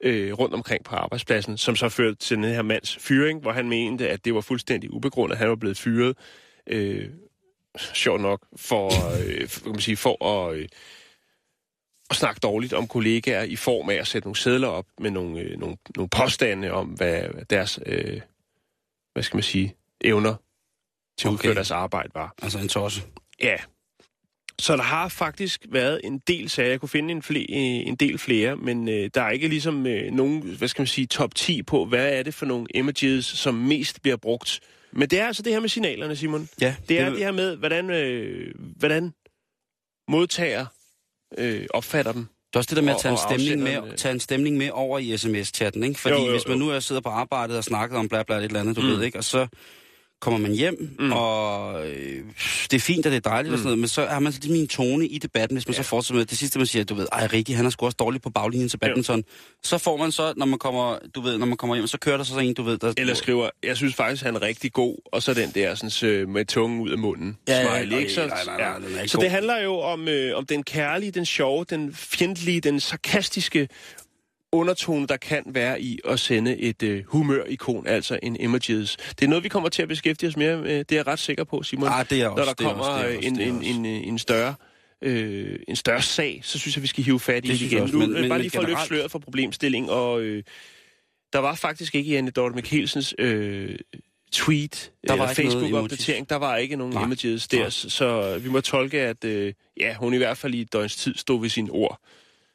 øh, 0.00 0.32
rundt 0.32 0.54
omkring 0.54 0.84
på 0.84 0.96
arbejdspladsen, 0.96 1.58
som 1.58 1.76
så 1.76 1.88
førte 1.88 2.14
til 2.14 2.36
den 2.36 2.44
her 2.44 2.62
mands 2.62 2.96
fyring, 2.96 3.40
hvor 3.40 3.52
han 3.52 3.68
mente, 3.68 4.08
at 4.08 4.24
det 4.24 4.34
var 4.34 4.40
fuldstændig 4.40 4.92
ubegrundet, 4.92 5.34
at 5.34 5.38
han 5.38 5.48
var 5.48 5.56
blevet 5.56 5.78
fyret. 5.78 6.16
Øh, 6.66 7.10
sjovt 7.78 8.20
nok, 8.20 8.46
for, 8.56 8.86
øh, 8.86 9.48
for, 9.48 9.60
kan 9.60 9.72
man 9.72 9.80
sige, 9.80 9.96
for 9.96 10.24
at, 10.24 10.56
øh, 10.56 10.68
at 12.10 12.16
snakke 12.16 12.40
dårligt 12.42 12.72
om 12.72 12.86
kollegaer 12.86 13.42
i 13.42 13.56
form 13.56 13.90
af 13.90 13.94
at 13.94 14.06
sætte 14.06 14.26
nogle 14.26 14.36
sædler 14.36 14.68
op 14.68 14.86
med 15.00 15.10
nogle, 15.10 15.40
øh, 15.40 15.58
nogle, 15.58 15.76
nogle 15.96 16.08
påstande 16.08 16.70
om, 16.70 16.86
hvad 16.86 17.22
deres, 17.50 17.80
øh, 17.86 18.20
hvad 19.12 19.22
skal 19.22 19.36
man 19.36 19.42
sige, 19.42 19.74
evner 20.00 20.34
til 21.18 21.28
at 21.28 21.32
Okay. 21.32 21.34
udføre 21.34 21.54
deres 21.54 21.70
arbejde 21.70 22.10
var. 22.14 22.34
Altså 22.42 22.58
en 22.58 22.68
tosse. 22.68 23.02
Ja. 23.42 23.56
Så 24.58 24.76
der 24.76 24.82
har 24.82 25.08
faktisk 25.08 25.66
været 25.68 26.00
en 26.04 26.18
del 26.18 26.48
sager. 26.50 26.70
Jeg 26.70 26.80
kunne 26.80 26.88
finde 26.88 27.12
en, 27.12 27.22
fle, 27.22 27.40
øh, 27.40 27.46
en 27.88 27.96
del 27.96 28.18
flere, 28.18 28.56
men 28.56 28.88
øh, 28.88 29.10
der 29.14 29.22
er 29.22 29.30
ikke 29.30 29.48
ligesom 29.48 29.86
øh, 29.86 30.12
nogen, 30.12 30.40
hvad 30.42 30.68
skal 30.68 30.82
man 30.82 30.86
sige, 30.86 31.06
top 31.06 31.34
10 31.34 31.62
på, 31.62 31.84
hvad 31.84 32.12
er 32.18 32.22
det 32.22 32.34
for 32.34 32.46
nogle 32.46 32.66
images, 32.74 33.24
som 33.26 33.54
mest 33.54 34.02
bliver 34.02 34.16
brugt. 34.16 34.60
Men 34.92 35.08
det 35.08 35.20
er 35.20 35.26
altså 35.26 35.42
det 35.42 35.52
her 35.52 35.60
med 35.60 35.68
signalerne, 35.68 36.16
Simon. 36.16 36.48
Ja, 36.60 36.76
Det 36.88 37.00
er 37.00 37.08
det 37.10 37.18
her 37.18 37.32
med, 37.32 37.56
hvordan, 37.56 37.90
øh, 37.90 38.54
hvordan 38.56 39.12
modtager 40.08 40.66
øh, 41.38 41.66
opfatter 41.70 42.12
dem. 42.12 42.22
Det 42.22 42.56
er 42.56 42.58
også 42.58 42.68
det 42.68 42.76
der 42.76 42.82
med 42.82 42.92
at 42.92 43.00
tage 43.00 43.12
en, 43.12 43.18
stemning 43.18 43.62
med, 43.62 43.90
øh. 43.90 43.96
tage 43.96 44.12
en 44.12 44.20
stemning 44.20 44.56
med 44.56 44.70
over 44.72 44.98
i 44.98 45.16
sms-chatten, 45.16 45.84
ikke? 45.84 46.00
Fordi 46.00 46.14
Jo, 46.14 46.24
jo, 46.26 46.30
hvis 46.30 46.46
man 46.48 46.58
jo. 46.58 46.64
nu 46.64 46.70
er 46.70 46.80
sidder 46.80 47.00
på 47.00 47.08
arbejdet 47.08 47.56
og 47.56 47.64
snakker 47.64 47.98
om 47.98 48.08
bla 48.08 48.22
bla 48.22 48.36
et 48.36 48.44
eller 48.44 48.60
andet, 48.60 48.76
du 48.76 48.80
mm. 48.80 48.88
ved, 48.88 49.02
ikke? 49.02 49.18
Og 49.18 49.24
så 49.24 49.46
kommer 50.24 50.40
man 50.40 50.52
hjem, 50.52 50.74
Mm. 50.98 51.04
mm. 51.04 51.12
og 51.12 51.86
øh, 51.88 52.22
det 52.70 52.76
er 52.76 52.80
fint, 52.80 53.06
og 53.06 53.12
det 53.12 53.16
er 53.26 53.30
dejligt 53.30 53.50
mm. 53.50 53.52
og 53.52 53.58
sådan 53.58 53.66
noget, 53.66 53.78
men 53.78 53.88
så 53.88 54.06
har 54.06 54.18
man 54.20 54.32
så 54.32 54.40
en 54.50 54.68
tone 54.68 55.06
i 55.06 55.18
debatten, 55.18 55.56
hvis 55.56 55.68
man 55.68 55.72
Ja. 55.72 55.78
ja. 55.78 55.82
så 55.82 55.88
fortsætter 55.88 56.18
med 56.18 56.26
det 56.26 56.38
sidste, 56.38 56.58
man 56.58 56.66
siger, 56.66 56.84
du 56.84 56.94
ved, 56.94 57.06
ej 57.12 57.26
Rikke, 57.32 57.54
han 57.54 57.66
er 57.66 57.70
sgu 57.70 57.86
også 57.86 57.96
dårlig 57.98 58.22
på 58.22 58.30
baglinjen 58.30 58.68
til 58.68 58.76
badminton. 58.78 59.24
Så 59.62 59.78
får 59.78 59.96
man 59.96 60.12
så, 60.12 60.32
når 60.36 60.46
man 60.46 60.58
kommer, 60.58 60.98
du 61.14 61.20
ved, 61.20 61.38
når 61.38 61.46
man 61.46 61.56
kommer 61.56 61.76
hjem, 61.76 61.86
så 61.86 61.98
kører 61.98 62.16
der 62.16 62.24
så 62.24 62.38
en, 62.38 62.54
du 62.54 62.62
ved, 62.62 62.78
der... 62.78 62.92
Eller 62.96 63.14
skriver, 63.14 63.50
jeg 63.62 63.76
synes 63.76 63.94
faktisk, 63.94 64.22
han 64.24 64.34
er 64.34 64.42
rigtig 64.42 64.72
god, 64.72 64.96
og 65.12 65.22
så 65.22 65.34
den 65.34 65.50
der 65.54 65.74
sådan, 65.74 66.10
øh, 66.10 66.28
med 66.28 66.44
tungen 66.44 66.80
ud 66.80 66.90
af 66.90 66.98
munden. 66.98 67.36
Ja, 67.48 67.54
ja, 67.60 67.76
smiley, 67.78 67.90
nej, 67.90 67.98
ikke? 67.98 68.12
Så, 68.12 68.26
nej, 68.26 68.38
nej, 68.46 68.56
nej, 68.58 68.96
er 68.96 69.00
ikke 69.00 69.08
så 69.08 69.18
det 69.20 69.30
handler 69.30 69.62
jo 69.62 69.78
om, 69.78 70.08
øh, 70.08 70.36
om 70.38 70.46
den 70.46 70.62
kærlige, 70.62 71.10
den 71.10 71.26
sjove, 71.26 71.64
den 71.70 71.94
fjendtlige, 71.94 72.60
den 72.60 72.80
sarkastiske 72.80 73.68
undertone, 74.54 75.06
der 75.06 75.16
kan 75.16 75.42
være 75.46 75.80
i 75.82 75.98
at 76.04 76.20
sende 76.20 76.56
et 76.56 76.82
øh, 76.82 77.04
humørikon, 77.06 77.86
altså 77.86 78.18
en 78.22 78.36
images. 78.40 78.96
Det 78.96 79.22
er 79.22 79.28
noget, 79.28 79.44
vi 79.44 79.48
kommer 79.48 79.68
til 79.68 79.82
at 79.82 79.88
beskæftige 79.88 80.28
os 80.28 80.36
mere 80.36 80.56
med, 80.56 80.84
det 80.84 80.92
er 80.92 80.96
jeg 80.98 81.06
ret 81.06 81.18
sikker 81.18 81.44
på, 81.44 81.62
Simon. 81.62 81.88
Ah, 81.92 82.10
det 82.10 82.22
er 82.22 82.28
også, 82.28 82.36
Når 82.38 82.44
der 82.44 82.52
det 82.52 82.64
er 82.64 82.68
kommer 82.68 82.84
også, 82.84 83.06
det 83.06 83.06
er 83.06 83.10
øh, 83.10 83.16
også, 83.16 83.28
en, 83.28 83.34
det 83.36 83.42
er 83.44 83.48
en, 83.48 83.56
også. 83.58 83.70
en, 83.70 83.86
øh, 83.86 84.08
en 84.08 84.18
større 84.18 84.54
øh, 85.02 85.58
en 85.68 85.76
større 85.76 86.02
sag, 86.02 86.40
så 86.42 86.58
synes 86.58 86.76
jeg, 86.76 86.82
vi 86.82 86.86
skal 86.88 87.04
hive 87.04 87.20
fat 87.20 87.44
i 87.44 87.48
Det 87.48 87.60
igen. 87.62 87.82
også, 87.82 87.94
Nu, 87.94 88.00
men- 88.00 88.14
øh, 88.14 88.20
men- 88.20 88.28
bare 88.28 88.38
lige 88.38 88.50
for 88.50 88.60
at 88.62 88.68
løfte 88.68 88.86
sløret 88.86 89.10
for 89.10 89.18
problemstilling, 89.18 89.90
og 89.90 90.20
øh, 90.22 90.42
der 91.32 91.38
var 91.38 91.54
faktisk 91.54 91.94
ikke 91.94 92.10
i 92.10 92.14
Anne 92.14 92.30
Dorte 92.30 92.54
Mikkelsens 92.54 93.14
øh, 93.18 93.76
tweet 94.32 94.92
Der 95.06 95.12
eller 95.12 95.24
var 95.26 95.34
noget 95.36 95.36
Facebook-opdatering, 95.36 96.28
der 96.30 96.36
var 96.36 96.56
ikke 96.56 96.76
nogen 96.76 96.92
Nej. 96.94 97.04
images 97.04 97.48
der, 97.48 97.58
Nej. 97.58 97.70
så 97.70 98.38
vi 98.38 98.48
må 98.48 98.60
tolke, 98.60 99.00
at 99.00 99.24
øh, 99.24 99.52
ja, 99.80 99.94
hun 99.94 100.14
i 100.14 100.16
hvert 100.16 100.36
fald 100.38 100.54
i 100.54 100.60
et 100.60 100.72
døgns 100.72 100.96
tid 100.96 101.14
stod 101.16 101.40
ved 101.40 101.48
sine 101.48 101.70
ord. 101.70 102.00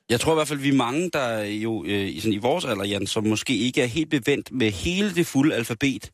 Jeg 0.10 0.20
tror 0.20 0.32
i 0.34 0.36
hvert 0.36 0.48
fald, 0.48 0.60
vi 0.60 0.70
er 0.70 0.74
mange, 0.74 1.10
der 1.14 1.20
er 1.20 1.46
jo 1.46 1.86
øh, 1.88 2.08
i, 2.10 2.20
sådan, 2.20 2.34
i 2.34 2.38
vores 2.38 2.66
alder, 2.66 2.86
Jan, 2.86 3.08
som 3.08 3.28
måske 3.28 3.58
ikke 3.58 3.82
er 3.82 3.86
helt 3.86 4.10
bevendt 4.10 4.52
med 4.52 4.72
hele 4.72 5.16
det 5.16 5.28
fulde 5.28 5.56
alfabet 5.56 6.10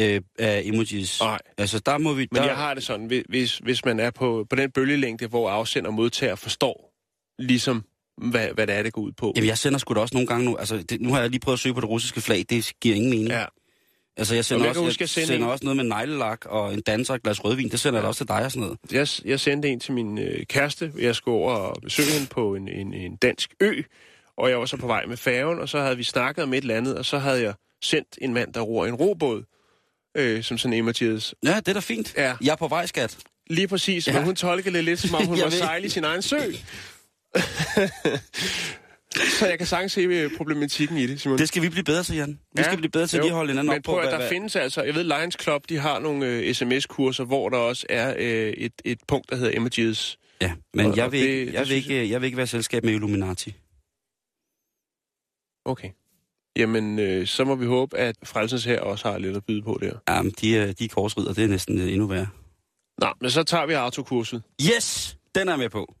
øh, 0.00 0.20
af 0.38 0.62
emojis. 0.64 1.20
Nej. 1.20 1.38
Altså, 1.58 1.78
der 1.78 1.98
må 1.98 2.12
vi... 2.12 2.28
Men 2.32 2.42
der, 2.42 2.46
jeg 2.46 2.56
har 2.56 2.74
det 2.74 2.82
sådan, 2.82 3.06
hvis- 3.06 3.24
hvis, 3.28 3.58
hvis 3.58 3.84
man 3.84 4.00
er 4.00 4.10
på, 4.10 4.46
på 4.50 4.56
den 4.56 4.70
bølgelængde, 4.70 5.26
hvor 5.26 5.50
afsender 5.50 5.88
og 5.90 5.94
modtager 5.94 6.34
forstår, 6.34 6.92
ligesom 7.38 7.84
hvad, 8.30 8.48
hvad 8.54 8.66
det 8.66 8.74
er, 8.74 8.82
det 8.82 8.92
går 8.92 9.02
ud 9.02 9.12
på. 9.12 9.32
Jamen, 9.36 9.48
jeg 9.48 9.58
sender 9.58 9.78
sgu 9.78 9.94
da 9.94 10.00
også 10.00 10.14
nogle 10.14 10.26
gange 10.26 10.44
nu... 10.44 10.56
Altså, 10.56 10.82
det, 10.82 11.00
nu 11.00 11.12
har 11.12 11.20
jeg 11.20 11.30
lige 11.30 11.40
prøvet 11.40 11.56
at 11.56 11.60
søge 11.60 11.74
på 11.74 11.80
det 11.80 11.88
russiske 11.88 12.20
flag. 12.20 12.44
Det 12.50 12.72
giver 12.80 12.94
ingen 12.96 13.10
mening. 13.10 13.28
Ja. 13.28 13.44
Altså, 14.18 14.34
jeg 14.34 14.44
sender, 14.44 14.62
jeg 14.64 14.68
også, 14.70 14.80
huske, 14.82 15.02
jeg 15.02 15.08
sendte 15.08 15.26
sender 15.26 15.46
en- 15.46 15.52
også 15.52 15.64
noget 15.64 15.76
med 15.76 15.84
neglelak 15.84 16.46
og 16.46 16.74
en 16.74 16.80
danser 16.80 17.12
og 17.14 17.16
et 17.16 17.22
glas 17.22 17.44
rødvin. 17.44 17.68
Det 17.70 17.80
sender 17.80 17.98
jeg 17.98 18.02
da 18.02 18.08
også 18.08 18.18
til 18.18 18.28
dig 18.28 18.44
og 18.44 18.52
sådan 18.52 18.60
noget. 18.62 18.78
Jeg, 19.24 19.30
jeg 19.30 19.40
sendte 19.40 19.68
en 19.68 19.80
til 19.80 19.92
min 19.92 20.18
øh, 20.18 20.46
kæreste. 20.46 20.92
Jeg 20.98 21.14
skulle 21.14 21.36
over 21.36 21.52
og 21.54 21.82
besøge 21.82 22.08
hende 22.12 22.26
på 22.26 22.54
en, 22.54 22.68
en, 22.68 22.94
en 22.94 23.16
dansk 23.16 23.54
ø, 23.60 23.82
og 24.38 24.50
jeg 24.50 24.58
var 24.58 24.66
så 24.66 24.76
på 24.76 24.86
vej 24.86 25.06
med 25.06 25.16
færgen, 25.16 25.58
og 25.60 25.68
så 25.68 25.80
havde 25.80 25.96
vi 25.96 26.04
snakket 26.04 26.42
om 26.44 26.54
et 26.54 26.60
eller 26.62 26.76
andet, 26.76 26.98
og 26.98 27.04
så 27.04 27.18
havde 27.18 27.42
jeg 27.42 27.54
sendt 27.84 28.08
en 28.20 28.34
mand, 28.34 28.52
der 28.52 28.60
ror 28.60 28.86
en 28.86 28.94
robåd, 28.94 29.44
øh, 30.16 30.42
som 30.42 30.58
sådan 30.58 30.72
images. 30.72 31.34
Ja, 31.44 31.56
det 31.56 31.68
er 31.68 31.72
da 31.72 31.80
fint. 31.80 32.14
Ja. 32.16 32.34
Jeg 32.40 32.52
er 32.52 32.56
på 32.56 32.68
vej, 32.68 32.86
skat. 32.86 33.18
Lige 33.50 33.68
præcis, 33.68 34.06
ja. 34.06 34.12
Ja. 34.12 34.18
men 34.18 34.24
hun 34.24 34.36
tolkede 34.36 34.76
det 34.76 34.84
lidt, 34.84 35.00
som 35.00 35.14
om 35.14 35.26
hun 35.28 35.38
var 35.38 35.44
ved. 35.44 35.50
sejle 35.50 35.86
i 35.86 35.88
sin 35.88 36.04
egen 36.04 36.22
sø. 36.22 36.36
så 39.38 39.46
jeg 39.46 39.58
kan 39.58 39.66
sagtens 39.66 39.92
se 39.92 40.00
øh, 40.00 40.36
problematikken 40.36 40.96
i 40.98 41.06
det, 41.06 41.20
Simon. 41.20 41.38
Det 41.38 41.48
skal 41.48 41.62
vi 41.62 41.68
blive 41.68 41.84
bedre 41.84 42.02
til, 42.02 42.16
Jan. 42.16 42.28
Vi 42.30 42.36
Ja, 42.56 42.62
skal 42.62 42.76
blive 42.76 42.90
bedre 42.90 43.06
til 43.06 43.16
jo. 43.16 43.22
lige 43.22 43.30
at 43.30 43.36
holde 43.36 43.50
hinanden 43.52 43.70
Men 43.70 43.76
op 43.78 43.82
på, 43.84 43.90
prøv 43.92 44.00
at 44.02 44.10
der 44.10 44.16
hvad, 44.18 44.28
findes 44.28 44.56
altså, 44.56 44.82
jeg 44.82 44.94
ved, 44.94 45.04
Lions 45.04 45.36
Club, 45.42 45.62
de 45.68 45.78
har 45.78 45.98
nogle 45.98 46.26
øh, 46.26 46.54
sms-kurser, 46.54 47.24
hvor 47.24 47.48
der 47.48 47.56
også 47.58 47.86
er 47.90 48.14
øh, 48.18 48.48
et, 48.50 48.72
et 48.84 48.98
punkt, 49.08 49.30
der 49.30 49.36
hedder 49.36 49.52
images. 49.52 50.18
Ja, 50.40 50.52
men 50.74 50.86
Og- 50.86 50.96
jeg 50.96 51.04
og 51.04 51.12
vil, 51.12 51.20
det- 51.20 51.26
ikke, 51.28 51.46
det 51.46 51.52
jeg, 51.54 51.68
vil 51.68 51.76
ikke, 51.76 52.10
jeg 52.10 52.20
vil 52.20 52.26
ikke 52.26 52.36
være 52.36 52.46
selskab 52.46 52.84
med 52.84 52.92
Illuminati. 52.92 53.54
Okay. 55.64 55.90
Jamen, 56.56 56.98
øh, 56.98 57.26
så 57.26 57.44
må 57.44 57.54
vi 57.54 57.66
håbe, 57.66 57.96
at 57.98 58.16
Frelsens 58.24 58.64
her 58.64 58.80
også 58.80 59.10
har 59.10 59.18
lidt 59.18 59.36
at 59.36 59.44
byde 59.44 59.62
på 59.62 59.78
der. 59.82 59.92
Jamen, 60.08 60.32
de 60.40 60.58
er, 60.58 60.72
de 60.72 60.84
er 60.84 60.88
korsridder. 60.88 61.32
Det 61.32 61.44
er 61.44 61.48
næsten 61.48 61.80
øh, 61.80 61.92
endnu 61.92 62.06
værre. 62.06 62.28
Nå, 63.00 63.08
men 63.20 63.30
så 63.30 63.42
tager 63.42 63.66
vi 63.66 63.72
autokurset. 63.72 64.42
Yes! 64.76 65.16
Den 65.34 65.48
er 65.48 65.52
jeg 65.52 65.58
med 65.58 65.68
på. 65.70 65.94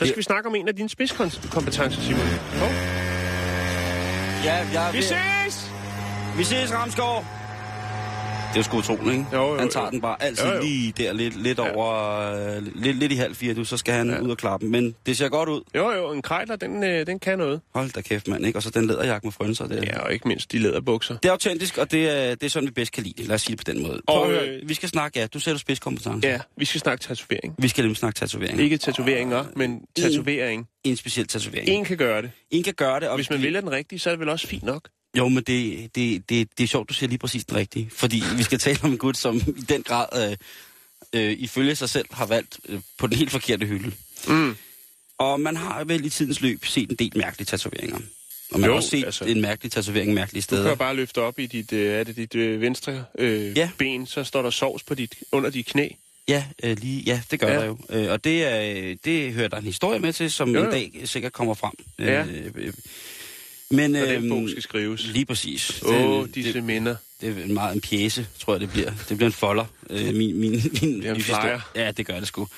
Så 0.00 0.06
skal 0.06 0.16
vi 0.16 0.22
snakke 0.22 0.48
om 0.48 0.54
en 0.54 0.68
af 0.68 0.76
dine 0.76 0.88
spidskompetencer, 0.88 2.02
Simon. 2.02 2.20
Oh. 2.20 2.72
Ja, 4.44 4.56
jeg 4.72 4.90
Vi 4.92 5.02
ses! 5.02 5.70
Vi 6.36 6.44
ses, 6.44 6.72
Ramsgaard! 6.72 7.39
Det 8.54 8.58
er 8.58 8.62
sgu 8.62 8.78
utroligt, 8.78 9.12
ikke? 9.12 9.26
Jo, 9.32 9.52
jo, 9.52 9.58
han 9.58 9.68
tager 9.68 9.86
jo. 9.86 9.90
den 9.90 10.00
bare 10.00 10.22
altid 10.22 10.46
Jo, 10.46 10.54
jo. 10.54 10.62
lige 10.62 10.92
der, 10.98 11.12
lidt, 11.12 11.42
lidt 11.42 11.58
Ja. 11.58 11.74
over, 11.74 12.56
øh, 12.56 12.62
lidt, 12.74 12.96
lidt 12.96 13.12
i 13.12 13.14
halv 13.14 13.34
fire, 13.34 13.54
du, 13.54 13.64
så 13.64 13.76
skal 13.76 13.94
han 13.94 14.10
Ja. 14.10 14.20
ud 14.20 14.30
og 14.30 14.36
klappe. 14.36 14.66
Men 14.66 14.94
det 15.06 15.16
ser 15.16 15.28
godt 15.28 15.48
ud. 15.48 15.60
Jo, 15.74 15.90
jo, 15.90 16.12
en 16.12 16.22
krejler, 16.22 16.56
den, 16.56 16.84
øh, 16.84 17.06
den 17.06 17.18
kan 17.18 17.38
noget. 17.38 17.60
Hold 17.74 17.90
da 17.90 18.00
kæft, 18.00 18.28
mand, 18.28 18.46
ikke? 18.46 18.58
Og 18.58 18.62
så 18.62 18.70
den 18.70 18.86
læderjakke 18.86 19.26
med 19.26 19.32
frønser. 19.32 19.66
Det, 19.66 19.84
Ja, 19.86 19.98
og 20.00 20.12
ikke 20.12 20.28
mindst 20.28 20.52
de 20.52 20.58
læderbukser. 20.58 21.16
det 21.16 21.28
er 21.28 21.32
autentisk, 21.32 21.78
og 21.78 21.90
det 21.92 22.08
er, 22.10 22.34
det 22.34 22.42
er 22.42 22.50
sådan, 22.50 22.66
vi 22.66 22.72
bedst 22.72 22.92
kan 22.92 23.02
lide 23.02 23.14
det. 23.18 23.26
Lad 23.28 23.34
os 23.34 23.42
sige 23.42 23.56
det 23.56 23.66
på 23.66 23.72
den 23.72 23.82
måde. 23.82 24.00
Og, 24.06 24.26
Prøv 24.26 24.34
øh, 24.34 24.68
vi 24.68 24.74
skal 24.74 24.88
snakke, 24.88 25.18
ja, 25.20 25.26
du 25.26 25.40
sætter 25.40 25.58
spidskompetence. 25.58 26.28
Ja, 26.28 26.38
vi 26.56 26.64
skal 26.64 26.80
snakke 26.80 27.02
tatovering. 27.02 27.54
Vi 27.58 27.68
skal 27.68 27.82
nemlig 27.82 27.96
snakke 27.96 28.16
tatovering. 28.18 28.60
Ikke 28.60 28.76
tatoveringer, 28.78 29.44
men 29.56 29.80
tatovering. 29.96 30.66
En 30.84 30.96
speciel 30.96 31.26
tatovering. 31.26 31.68
En 31.68 31.84
kan 31.84 31.96
gøre 31.96 32.22
det. 32.22 32.30
En 32.50 32.62
kan 32.62 32.74
gøre 32.74 33.00
det, 33.00 33.08
og 33.08 33.14
Hvis 33.16 33.30
man 33.30 33.38
vi- 33.38 33.44
vælger 33.44 33.60
den 33.60 33.70
rigtige, 33.70 33.98
så 33.98 34.10
er 34.10 34.12
det 34.12 34.20
vel 34.20 34.28
også 34.28 34.46
fint 34.46 34.62
nok. 34.62 34.88
Jo, 35.18 35.28
men 35.28 35.42
det, 35.42 35.90
det, 35.94 36.28
det, 36.28 36.48
det 36.58 36.64
er 36.64 36.68
sjovt, 36.68 36.88
du 36.88 36.94
siger 36.94 37.08
lige 37.08 37.18
præcis 37.18 37.44
det 37.44 37.54
rigtige. 37.56 37.90
Fordi 37.94 38.22
vi 38.36 38.42
skal 38.42 38.58
tale 38.58 38.78
om 38.82 38.90
en 38.92 38.98
gut, 38.98 39.16
som 39.16 39.36
i 39.36 39.60
den 39.68 39.82
grad, 39.82 40.30
øh, 40.30 40.36
øh, 41.12 41.36
ifølge 41.38 41.74
sig 41.74 41.88
selv, 41.90 42.06
har 42.10 42.26
valgt 42.26 42.60
øh, 42.68 42.80
på 42.98 43.06
den 43.06 43.16
helt 43.16 43.30
forkerte 43.30 43.66
hylde. 43.66 43.92
Mm. 44.28 44.56
Og 45.18 45.40
man 45.40 45.56
har 45.56 45.84
vel 45.84 46.04
i 46.04 46.10
tidens 46.10 46.40
løb 46.40 46.64
set 46.64 46.90
en 46.90 46.96
del 46.96 47.12
mærkelige 47.16 47.46
tatoveringer. 47.46 47.98
Og 48.52 48.60
man 48.60 48.66
Jo, 48.68 48.72
har 48.72 48.76
også 48.76 48.88
set 48.90 49.04
altså. 49.04 49.24
en 49.24 49.40
mærkelig 49.40 49.72
tatovering 49.72 50.14
mærkelige 50.14 50.42
Du 50.42 50.46
kan 50.48 50.56
steder. 50.62 50.74
bare 50.74 50.96
løfte 50.96 51.22
op 51.22 51.38
i 51.38 51.46
dit, 51.46 51.72
øh, 51.72 51.92
er 51.94 52.04
det 52.04 52.16
dit 52.16 52.34
øh, 52.34 52.60
venstre 52.60 53.04
øh, 53.18 53.56
Ja. 53.56 53.70
ben, 53.78 54.06
så 54.06 54.24
står 54.24 54.42
der 54.42 54.50
sovs 54.50 54.82
på 54.82 54.94
dit, 54.94 55.14
under 55.32 55.50
dit 55.50 55.66
knæ. 55.66 55.88
Ja, 56.28 56.44
øh, 56.62 56.78
lige, 56.78 57.02
ja, 57.02 57.22
det 57.30 57.40
gør 57.40 57.48
Ja. 57.52 57.58
der 57.60 57.64
jo. 57.64 57.78
Øh, 57.90 58.10
og 58.10 58.24
det, 58.24 58.44
er, 58.44 58.94
det 59.04 59.32
hører 59.32 59.48
der 59.48 59.56
en 59.56 59.64
historie 59.64 59.98
med 59.98 60.12
til, 60.12 60.30
som 60.30 60.50
jo, 60.54 60.58
jo. 60.60 60.64
en 60.64 60.70
dag 60.70 61.02
sikkert 61.04 61.32
kommer 61.32 61.54
frem. 61.54 61.72
Ja. 61.98 62.24
Øh, 62.24 62.50
øh, 62.54 62.72
men, 63.70 63.94
den 63.94 64.08
øhm, 64.08 64.28
bog 64.28 64.48
skal 64.50 64.62
skrives. 64.62 65.06
Lige 65.06 65.26
præcis. 65.26 65.82
Åh, 65.82 65.94
oh, 65.94 66.26
det, 66.26 66.34
disse 66.34 66.52
det, 66.52 66.64
minder. 66.64 66.96
det 67.20 67.42
er 67.42 67.46
meget 67.46 67.74
en 67.74 67.80
pjæse, 67.80 68.26
tror 68.38 68.52
jeg, 68.54 68.60
det 68.60 68.70
bliver. 68.70 68.92
Det 69.08 69.16
bliver 69.16 69.26
en 69.26 69.32
folder. 69.32 69.64
Øh, 69.90 70.14
min, 70.14 70.40
min, 70.40 70.50
min, 70.82 71.02
Det 71.02 71.06
er 71.06 71.14
en 71.14 71.20
flyer. 71.20 71.60
Ja, 71.74 71.90
det 71.90 72.06
gør 72.06 72.18
det 72.18 72.28
sgu. 72.28 72.48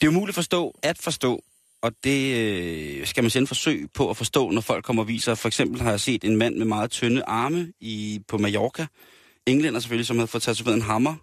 Det 0.00 0.06
er 0.06 0.08
umuligt 0.08 0.28
at 0.28 0.34
forstå, 0.34 0.78
at 0.82 0.98
forstå, 0.98 1.44
og 1.82 1.92
det 2.04 2.36
øh, 2.36 3.06
skal 3.06 3.24
man 3.24 3.30
sende 3.30 3.46
forsøg 3.46 3.86
på 3.94 4.10
at 4.10 4.16
forstå, 4.16 4.50
når 4.50 4.60
folk 4.60 4.84
kommer 4.84 5.02
og 5.02 5.08
viser. 5.08 5.34
For 5.34 5.48
eksempel 5.48 5.80
har 5.80 5.90
jeg 5.90 6.00
set 6.00 6.24
en 6.24 6.36
mand 6.36 6.56
med 6.56 6.66
meget 6.66 6.90
tynde 6.90 7.22
arme 7.26 7.72
i, 7.80 8.20
på 8.28 8.38
Mallorca. 8.38 8.86
Englænder 9.46 9.80
selvfølgelig, 9.80 10.06
som 10.06 10.16
havde 10.16 10.26
fået 10.26 10.42
tatoveret 10.42 10.76
en 10.76 10.82
hammer 10.82 11.14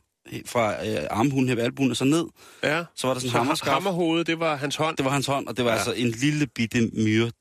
fra 0.45 0.87
øh, 0.87 1.47
her 1.47 1.55
ved 1.55 1.63
albuen 1.63 1.91
og 1.91 1.97
så 1.97 2.05
ned. 2.05 2.25
Ja. 2.63 2.83
Så 2.95 3.07
var 3.07 3.13
der 3.13 3.19
sådan 3.19 3.27
en 3.27 3.31
Så 3.31 3.37
hammerskab. 3.37 3.73
hammerhovedet, 3.73 4.27
det 4.27 4.39
var 4.39 4.55
hans 4.55 4.75
hånd. 4.75 4.97
Det 4.97 5.05
var 5.05 5.11
hans 5.11 5.25
hånd, 5.25 5.47
og 5.47 5.57
det 5.57 5.65
var 5.65 5.71
Ja. 5.71 5.77
altså 5.77 5.93
en 5.93 6.09
lille 6.11 6.47
bitte 6.47 6.89
myre, 6.93 7.31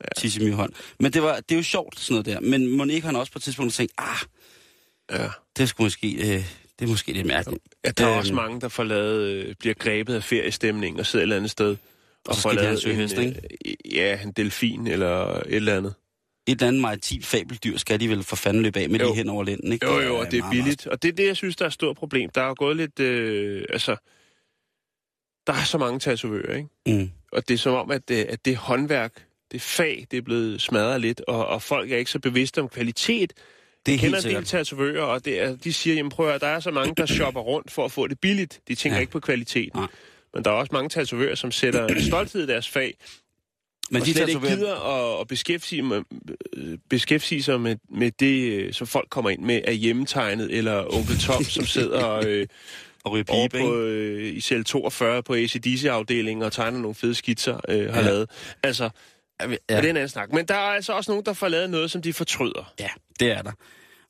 ja. 0.40 0.50
hånd. 0.54 0.72
Men 1.00 1.12
det, 1.12 1.22
var, 1.22 1.34
det 1.34 1.52
er 1.52 1.56
jo 1.56 1.62
sjovt, 1.62 2.00
sådan 2.00 2.14
noget 2.14 2.26
der. 2.26 2.40
Men 2.48 2.76
må 2.76 2.84
ikke 2.84 3.06
han 3.06 3.16
også 3.16 3.32
på 3.32 3.38
et 3.38 3.42
tidspunkt 3.42 3.74
tænkt, 3.74 3.92
ah, 3.98 4.16
Ja. 5.12 5.28
det 5.56 5.68
sgu 5.68 5.82
måske, 5.82 6.12
øh, 6.12 6.44
det 6.78 6.84
er 6.84 6.86
måske 6.86 7.12
lidt 7.12 7.26
mærkeligt. 7.26 7.62
ja 7.84 7.90
der 7.90 8.04
er 8.04 8.10
Øhm, 8.10 8.18
også 8.18 8.34
mange, 8.34 8.60
der 8.60 8.68
får 8.68 8.84
lavet, 8.84 9.20
øh, 9.22 9.54
bliver 9.60 9.74
grebet 9.74 10.14
af 10.14 10.24
feriestemning 10.24 10.98
og 11.00 11.06
sidder 11.06 11.22
et 11.22 11.24
eller 11.24 11.36
andet 11.36 11.50
sted. 11.50 11.76
Og, 12.26 12.34
så 12.34 12.42
får 12.42 12.52
lavet 12.52 12.86
en, 13.18 13.36
øh, 13.66 13.94
ja, 13.94 14.22
en 14.22 14.32
delfin 14.32 14.86
eller 14.86 15.34
et 15.34 15.42
eller 15.48 15.76
andet. 15.76 15.94
Et 16.46 16.52
eller 16.52 16.68
andet 16.68 16.82
maritimt 16.82 17.26
fabeldyr 17.26 17.76
skal 17.76 18.00
de 18.00 18.08
vel 18.08 18.22
for 18.22 18.36
fanden 18.36 18.62
løbe 18.62 18.80
af 18.80 18.88
med 18.90 19.00
Jo. 19.00 19.06
lige 19.06 19.16
hen 19.16 19.28
over 19.28 19.44
lænden, 19.44 19.72
ikke? 19.72 19.86
Jo, 19.86 20.00
jo, 20.00 20.16
og 20.18 20.30
det 20.30 20.38
er 20.38 20.42
meget, 20.42 20.50
billigt. 20.50 20.86
Og 20.86 21.02
det 21.02 21.08
er 21.08 21.12
det, 21.12 21.26
jeg 21.26 21.36
synes, 21.36 21.56
der 21.56 21.64
er 21.64 21.66
et 21.66 21.72
stort 21.72 21.96
problem. 21.96 22.30
Der 22.30 22.40
er 22.40 22.46
jo 22.46 22.54
gået 22.58 22.76
lidt, 22.76 23.00
øh, 23.00 23.64
altså, 23.68 23.96
der 25.46 25.52
er 25.52 25.64
så 25.64 25.78
mange 25.78 25.98
tatovører, 25.98 26.56
ikke? 26.56 26.68
Meget, 26.86 27.00
mm. 27.00 27.10
Og 27.32 27.48
det 27.48 27.54
er 27.54 27.58
som 27.58 27.74
om, 27.74 27.90
at 27.90 28.08
det, 28.08 28.24
at 28.24 28.44
det 28.44 28.56
håndværk, 28.56 29.26
det 29.52 29.62
fag, 29.62 30.06
det 30.10 30.16
er 30.16 30.22
blevet 30.22 30.60
smadret 30.60 31.00
lidt, 31.00 31.20
og, 31.28 31.46
og 31.46 31.62
folk 31.62 31.92
er 31.92 31.96
ikke 31.96 32.10
så 32.10 32.18
bevidste 32.18 32.60
om 32.60 32.68
kvalitet. 32.68 33.32
Det 33.86 33.92
er 33.92 33.96
Jeg 33.96 34.00
kender 34.00 34.16
helt 34.16 34.26
en 34.26 34.36
del 34.36 34.44
tatovører, 34.44 35.02
og 35.02 35.24
det 35.24 35.40
er, 35.40 35.56
de 35.56 35.72
siger, 35.72 35.96
jamen 35.96 36.10
prøv 36.10 36.28
at 36.28 36.40
der 36.40 36.46
er 36.46 36.60
så 36.60 36.70
mange, 36.70 36.94
der 36.94 37.06
shopper 37.06 37.40
rundt 37.40 37.70
for 37.70 37.84
at 37.84 37.92
få 37.92 38.06
det 38.06 38.20
billigt. 38.20 38.60
De 38.68 38.74
tænker 38.74 38.96
ja. 38.96 39.00
Ikke 39.00 39.12
på 39.12 39.20
kvaliteten. 39.20 39.80
Nej. 39.80 39.88
Men 40.34 40.44
der 40.44 40.50
er 40.50 40.54
også 40.54 40.70
mange 40.72 40.88
tatovører, 40.88 41.34
som 41.34 41.50
sætter 41.50 42.00
stolthed 42.08 42.42
i 42.42 42.46
deres 42.46 42.68
fag, 42.68 42.94
Men 43.90 44.00
og 44.02 44.06
de 44.06 44.12
slet 44.12 44.28
ikke 44.28 44.40
gider 44.48 44.74
at, 45.14 45.20
at 45.20 45.28
beskæftige, 45.28 45.82
med, 45.82 46.02
beskæftige 46.90 47.42
sig 47.42 47.60
med, 47.60 47.76
med 47.90 48.10
det, 48.20 48.74
som 48.74 48.86
folk 48.86 49.08
kommer 49.10 49.30
ind 49.30 49.42
med, 49.42 49.60
af 49.64 49.76
hjemmetegnet, 49.76 50.56
eller 50.58 50.94
onkel 50.94 51.18
Tom, 51.18 51.44
som 51.44 51.66
sidder 51.76 52.20
øh, 52.26 52.46
og 53.04 53.12
ryge 53.12 53.24
over 53.28 53.48
pibe, 53.48 53.60
på, 53.62 53.76
øh, 53.76 54.36
i 54.36 54.40
cell 54.40 54.64
42 54.64 55.22
på 55.22 55.34
ACDC-afdelingen 55.34 56.42
og 56.42 56.52
tegner 56.52 56.78
nogle 56.78 56.94
fede 56.94 57.14
skitser, 57.14 57.60
øh, 57.68 57.92
har 57.94 58.00
Ja. 58.00 58.06
lavet. 58.06 58.30
Altså, 58.62 58.90
ja. 59.40 59.46
det 59.46 59.58
er 59.68 59.78
en 59.78 59.84
anden 59.84 60.08
snak. 60.08 60.32
Men 60.32 60.46
der 60.46 60.54
er 60.54 60.58
altså 60.58 60.92
også 60.92 61.10
nogen, 61.10 61.24
der 61.24 61.32
får 61.32 61.48
lavet 61.48 61.70
noget, 61.70 61.90
som 61.90 62.02
de 62.02 62.12
fortryder. 62.12 62.72
ja, 62.80 62.88
det 63.20 63.30
er 63.32 63.42
der. 63.42 63.52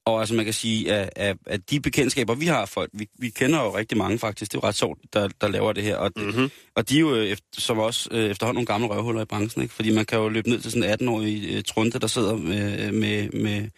Og 0.07 0.21
altså 0.21 0.35
man 0.35 0.45
kan 0.45 0.55
sige, 0.55 0.93
at, 0.93 1.11
at, 1.17 1.37
at 1.47 1.71
de 1.71 1.81
bekendtskaber, 1.81 2.35
vi 2.35 2.47
har 2.47 2.67
folk, 2.67 2.91
vi, 2.93 3.09
vi 3.19 3.29
kender 3.31 3.63
jo 3.63 3.77
rigtig 3.77 3.99
mange 3.99 4.19
faktisk, 4.19 4.53
det 4.53 4.59
er 4.59 4.61
jo 4.65 4.69
ret 4.69 4.75
sjovt, 4.75 4.99
der, 5.13 5.29
der 5.41 5.49
laver 5.49 5.73
det 5.73 5.83
her. 5.83 5.97
Og, 5.97 6.11
Mm-hmm. 6.17 6.51
og 6.75 6.89
de 6.89 6.97
er 6.97 7.01
jo 7.01 7.15
øh, 7.15 7.27
efter, 7.27 7.47
som 7.59 7.79
også 7.79 8.09
øh, 8.13 8.31
efterhånden 8.31 8.57
nogle 8.57 8.67
gamle 8.67 8.87
røvhuller 8.87 9.23
i 9.23 9.25
branchen, 9.25 9.63
ikke? 9.63 9.75
Fordi 9.75 9.95
man 9.95 10.07
kan 10.07 10.19
jo 10.19 10.29
løbe 10.29 10.49
ned 10.49 10.61
til 10.61 10.71
sådan 10.71 11.01
en 11.01 11.09
18-årig 11.09 11.55
øh, 11.57 11.63
trunte, 11.63 11.99
der 11.99 12.07
sidder 12.07 12.37
med, 12.37 12.93
med, 12.93 13.31
med, 13.31 13.69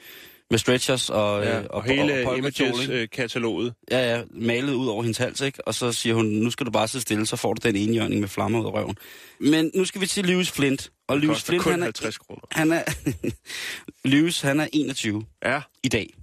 med 0.50 0.58
stretchers 0.58 1.10
og, 1.10 1.44
Ja, 1.44 1.58
øh, 1.58 1.64
og, 1.64 1.74
og 1.74 1.84
hele 1.84 2.26
og? 2.28 2.38
Images-kataloget. 2.38 3.74
Ja, 3.90 4.16
ja, 4.16 4.22
malet 4.30 4.72
ud 4.72 4.86
over 4.86 5.02
hendes 5.02 5.18
hals, 5.18 5.40
ikke? 5.40 5.68
Og 5.68 5.74
så 5.74 5.92
siger 5.92 6.14
hun, 6.14 6.26
nu 6.26 6.50
skal 6.50 6.66
du 6.66 6.70
bare 6.70 6.88
sidde 6.88 7.02
stille, 7.02 7.26
så 7.26 7.36
får 7.36 7.54
du 7.54 7.68
den 7.68 7.76
enhjørning 7.76 8.20
med 8.20 8.28
flammer 8.28 8.60
ud 8.60 8.66
af 8.66 8.72
røven. 8.72 8.96
Men 9.40 9.70
nu 9.74 9.84
skal 9.84 10.00
vi 10.00 10.06
til 10.06 10.24
Lewis 10.26 10.50
Flint. 10.50 10.90
Og 11.08 11.18
Lewis 11.18 11.42
Flint, 11.42 11.62
kun 11.62 11.72
han 11.72 11.80
er, 11.82 11.86
50 11.86 12.18
kroner. 12.18 12.40
han 12.52 12.72
er, 12.72 12.82
Lewis, 14.08 14.40
han 14.40 14.60
er 14.60 14.66
21 14.72 15.24
Ja, 15.44 15.60
i 15.82 15.88
dag. 15.88 16.14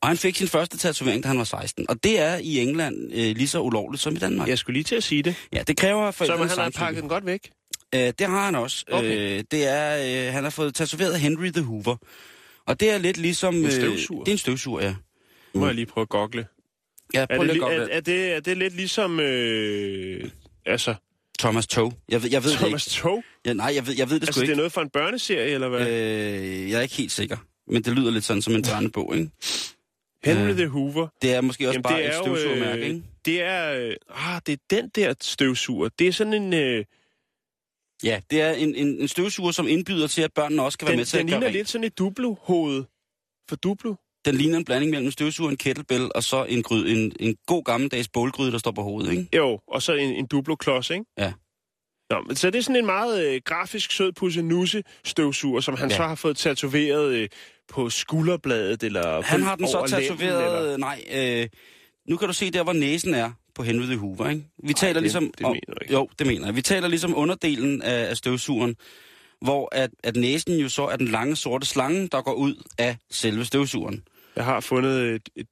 Og 0.00 0.08
han 0.08 0.16
fik 0.16 0.36
sin 0.36 0.48
første 0.48 0.78
tatovering, 0.78 1.22
da 1.22 1.28
han 1.28 1.38
var 1.38 1.44
16. 1.44 1.86
Og 1.90 2.04
det 2.04 2.20
er 2.20 2.36
i 2.36 2.58
England 2.60 2.96
øh, 3.12 3.36
lige 3.36 3.48
så 3.48 3.60
ulovligt 3.60 4.02
som 4.02 4.14
i 4.16 4.18
Danmark. 4.18 4.48
jeg 4.48 4.58
skulle 4.58 4.74
lige 4.74 4.84
til 4.84 4.94
at 4.96 5.02
sige 5.02 5.22
det. 5.22 5.34
Ja, 5.52 5.62
det 5.62 5.76
kræver 5.76 6.10
Så 6.10 6.16
forældrenes 6.16 6.56
man, 6.56 6.64
han 6.64 6.72
har 6.76 6.86
pakket 6.86 7.00
den 7.02 7.08
godt 7.08 7.26
væk. 7.26 7.50
Øh, 7.94 8.00
det 8.18 8.20
har 8.26 8.44
han 8.44 8.54
også. 8.54 8.84
Okay. 8.92 9.38
Øh, 9.38 9.44
det 9.50 9.68
er, 9.68 10.26
øh, 10.28 10.32
han 10.32 10.42
har 10.44 10.50
fået 10.50 10.74
tatoveret 10.74 11.20
Henry 11.20 11.48
the 11.50 11.62
Hoover. 11.62 11.96
Og 12.66 12.80
det 12.80 12.90
er 12.90 12.98
lidt 12.98 13.16
ligesom... 13.16 13.54
En 13.54 13.64
øh, 13.64 13.72
støvsuger? 13.72 14.24
det 14.24 14.30
er 14.30 14.34
en 14.34 14.38
støvsuger, 14.38 14.82
ja. 14.82 14.94
Nu 15.54 15.60
må 15.60 15.66
jeg 15.66 15.74
lige 15.74 15.86
prøve 15.86 16.02
at 16.02 16.08
gogle. 16.08 16.46
Ja, 17.14 17.20
Er 17.30 17.36
prøv 17.36 17.46
det, 17.46 17.54
lige 17.56 17.66
er, 17.72 17.88
er, 17.90 18.00
det, 18.00 18.32
er 18.36 18.40
det 18.40 18.56
lidt 18.56 18.76
ligesom... 18.76 19.20
Øh, 19.20 20.30
altså, 20.66 20.94
Thomas 21.38 21.66
Toe. 21.66 21.92
Jeg 22.08 22.22
ved, 22.22 22.30
jeg 22.30 22.44
ved 22.44 22.50
Thomas 22.50 22.84
det 22.84 22.92
Tog? 22.92 23.16
ikke. 23.16 23.28
Ja, 23.46 23.52
nej, 23.52 23.72
jeg 23.74 23.86
ved, 23.86 23.94
jeg 23.98 24.10
ved 24.10 24.20
det 24.20 24.22
Altså, 24.28 24.32
sgu 24.32 24.40
det 24.40 24.46
er 24.48 24.52
ikke. 24.52 24.56
noget 24.56 24.72
fra 24.72 24.82
en 24.82 24.90
børneserie, 24.90 25.50
eller 25.50 25.68
hvad? 25.68 25.88
Øh, 25.88 26.70
jeg 26.70 26.78
er 26.78 26.82
ikke 26.82 26.94
helt 26.94 27.12
sikker. 27.12 27.36
Men 27.68 27.82
det 27.82 27.92
lyder 27.92 28.10
lidt 28.10 28.24
sådan 28.24 28.42
som 28.42 28.54
en 28.54 28.62
børnebog, 28.62 29.16
ikke? 29.16 29.30
Henry 30.24 30.50
øh, 30.50 30.56
the 30.56 30.66
Hoover. 30.66 31.08
Det 31.22 31.34
er 31.34 31.40
måske 31.40 31.68
også 31.68 31.72
Jamen, 31.74 31.82
bare 31.82 32.02
et 32.02 32.06
er 32.14 32.22
støvsugermærke, 32.22 32.82
øh, 32.82 32.88
ikke? 32.88 33.02
Det 33.24 33.42
er... 33.42 33.74
Øh, 33.74 33.94
ah, 34.10 34.40
det 34.46 34.52
er 34.52 34.56
den 34.70 34.88
der 34.94 35.14
støvsuger. 35.20 35.88
Det 35.98 36.08
er 36.08 36.12
sådan 36.12 36.32
en... 36.32 36.54
Øh, 36.54 36.84
Ja, 38.04 38.20
det 38.30 38.40
er 38.40 38.52
en, 38.52 38.74
en, 38.74 38.86
en 39.00 39.08
støvsuger, 39.08 39.52
som 39.52 39.68
indbyder 39.68 40.06
til, 40.06 40.22
at 40.22 40.32
børnene 40.32 40.62
også 40.62 40.78
kan 40.78 40.86
være 40.86 40.92
den, 40.92 40.98
med 40.98 41.04
til 41.06 41.18
den 41.18 41.26
at 41.28 41.30
gøre 41.30 41.40
ligner 41.40 41.46
rent. 41.46 41.56
lidt 41.56 41.68
sådan 41.68 41.84
et 41.84 41.98
duplo-hoved. 41.98 42.84
For 43.48 43.56
duplo? 43.56 43.94
Den 44.24 44.34
ligner 44.34 44.56
en 44.58 44.64
blanding 44.64 44.90
mellem 44.90 45.06
en 45.06 45.12
støvsuger, 45.12 45.50
en 45.50 45.56
kettlebell 45.56 46.10
og 46.14 46.22
så 46.24 46.44
en, 46.44 46.62
gryde, 46.62 46.92
en, 46.92 47.12
en 47.20 47.36
god 47.46 47.64
gammeldags 47.64 48.08
bålgryde, 48.08 48.52
der 48.52 48.58
står 48.58 48.70
på 48.70 48.82
hovedet, 48.82 49.10
ikke? 49.12 49.28
Jo, 49.36 49.58
og 49.68 49.82
så 49.82 49.92
en, 49.94 50.10
en 50.10 50.26
duplo-klods, 50.26 50.90
ikke? 50.90 51.04
Ja. 51.18 51.32
Nå, 52.10 52.20
men 52.26 52.36
så 52.36 52.50
det 52.50 52.58
er 52.58 52.62
sådan 52.62 52.76
en 52.76 52.86
meget 52.86 53.26
øh, 53.26 53.40
grafisk 53.44 53.92
sød 53.92 54.12
pussenusse 54.12 54.82
støvsuger, 55.04 55.60
som 55.60 55.76
han 55.76 55.90
Ja. 55.90 55.96
så 55.96 56.02
har 56.02 56.14
fået 56.14 56.36
tatoveret 56.36 57.12
øh, 57.14 57.28
på 57.68 57.90
skulderbladet, 57.90 58.82
eller 58.82 59.22
Han 59.22 59.42
har 59.42 59.56
den 59.56 59.66
så 59.68 59.86
tatoveret... 59.88 60.58
eller- 60.62 60.76
Nej, 60.76 61.04
øh, 61.14 61.48
nu 62.08 62.16
kan 62.16 62.28
du 62.28 62.34
se 62.34 62.50
der, 62.50 62.62
hvor 62.62 62.72
næsen 62.72 63.14
er 63.14 63.30
på 63.54 63.62
the 63.62 63.96
Hoover, 63.96 64.28
ikke? 64.28 64.44
Vi 64.62 64.72
taler 64.74 64.92
det- 64.92 65.02
ligesom... 65.02 65.30
det 65.38 65.46
om, 65.46 65.52
mener 65.52 65.78
ikke. 65.82 65.94
Jo, 65.94 66.08
det 66.18 66.26
mener 66.26 66.46
jeg. 66.46 66.56
Vi 66.56 66.62
taler 66.62 66.88
ligesom 66.88 67.16
underdelen 67.16 67.82
af, 67.82 68.08
af 68.10 68.16
støvsugeren, 68.16 68.76
hvor 69.40 69.68
at, 69.72 69.90
at 70.04 70.16
næsen 70.16 70.56
jo 70.58 70.68
så 70.68 70.82
er 70.86 70.96
den 70.96 71.08
lange 71.08 71.36
sorte 71.36 71.66
slange, 71.66 72.08
der 72.08 72.22
går 72.22 72.32
ud 72.34 72.54
af 72.78 72.96
selve 73.10 73.44
støvsugeren. 73.44 74.02
Jeg 74.36 74.44
har 74.44 74.60
fundet 74.60 75.14
et... 75.14 75.28
et... 75.36 75.46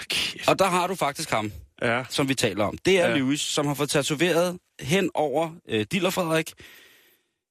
Okay. 0.00 0.40
Og 0.48 0.58
der 0.58 0.64
har 0.66 0.86
du 0.86 0.94
faktisk 0.94 1.30
ham, 1.30 1.52
Ja, 1.82 2.02
som 2.08 2.28
vi 2.28 2.34
taler 2.34 2.64
om. 2.64 2.78
Det 2.78 3.00
er 3.00 3.08
ja. 3.08 3.16
Lewis, 3.16 3.40
som 3.40 3.66
har 3.66 3.74
fået 3.74 3.90
tatoveret 3.90 4.58
hen 4.80 5.10
over 5.14 5.50
øh, 5.68 5.86
Diller 5.92 6.10
Frederik, 6.10 6.52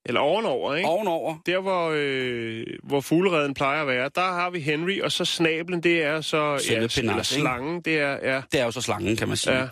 eller 0.06 0.22
ovenover, 0.22 0.76
ikke? 0.76 0.90
ovenover. 0.90 1.36
Der, 1.46 1.60
hvor, 1.62 1.92
øh, 1.96 2.64
hvor 2.84 3.02
fuglereden 3.02 3.54
plejer 3.54 3.82
at 3.82 3.88
være, 3.88 4.10
der 4.16 4.22
har 4.22 4.50
vi 4.50 4.60
Henry, 4.60 5.02
og 5.02 5.12
så 5.12 5.26
snablen, 5.26 5.84
det 5.84 6.04
er 6.04 6.22
så... 6.22 6.58
Selve 6.58 6.82
ja, 6.98 7.02
penas, 7.02 7.28
slangen, 7.28 7.82
det 7.82 8.00
er... 8.00 8.18
Ja, 8.34 8.42
Det 8.52 8.60
er 8.60 8.66
jo 8.66 8.72
så 8.72 8.82
slangen, 8.82 9.16
kan 9.16 9.28
man 9.28 9.38
sige. 9.38 9.54
ja. 9.56 9.62
Ja. 9.62 9.68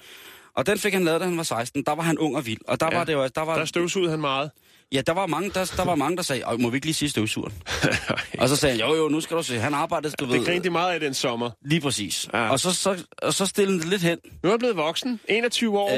Og 0.55 0.65
den 0.67 0.77
fik 0.77 0.93
han 0.93 1.03
lavet, 1.03 1.21
da 1.21 1.25
han 1.25 1.37
var 1.37 1.43
16. 1.43 1.83
Der 1.85 1.95
var 1.95 2.03
han 2.03 2.17
ung 2.17 2.35
og 2.35 2.45
vild. 2.45 2.59
Og 2.67 2.79
der 2.79 2.87
Ja. 2.91 2.97
var 2.97 3.03
det 3.03 3.13
jo... 3.13 3.27
Der 3.35 3.41
var, 3.45 3.57
Der 3.57 3.65
støvsugede 3.65 4.09
han 4.11 4.21
meget. 4.21 4.51
Ja, 4.93 5.01
der 5.01 5.13
var 5.13 5.25
mange, 5.27 5.49
der, 5.49 5.73
der, 5.77 5.85
var 5.85 5.95
mange, 5.95 6.17
der 6.17 6.23
sagde, 6.23 6.41
"Øj, 6.43 6.57
må 6.57 6.69
vi 6.69 6.75
ikke 6.77 6.87
lige 6.87 6.93
sige 6.93 7.09
støvsugeren? 7.09 7.53
og 8.39 8.49
så 8.49 8.55
sagde 8.55 8.77
han, 8.81 8.89
jo 8.89 8.95
jo, 8.95 9.07
nu 9.09 9.21
skal 9.21 9.37
du 9.37 9.43
se, 9.43 9.59
han 9.59 9.73
arbejdede, 9.73 10.13
du 10.19 10.25
Det 10.25 10.33
ved, 10.39 10.45
grinte 10.45 10.63
de 10.63 10.69
meget 10.69 10.93
af 10.93 10.99
den 10.99 11.13
sommer. 11.13 11.49
lige 11.65 11.81
præcis. 11.81 12.29
Ja. 12.33 12.49
Og, 12.49 12.59
så, 12.59 12.73
så, 12.73 13.03
og 13.21 13.33
så 13.33 13.45
stillede 13.45 13.79
det 13.79 13.87
lidt 13.87 14.01
hen. 14.01 14.17
Nu 14.43 14.49
er 14.49 14.51
han 14.51 14.59
blevet 14.59 14.77
voksen. 14.77 15.19
21 15.27 15.79
år. 15.79 15.89
Øh, 15.93 15.97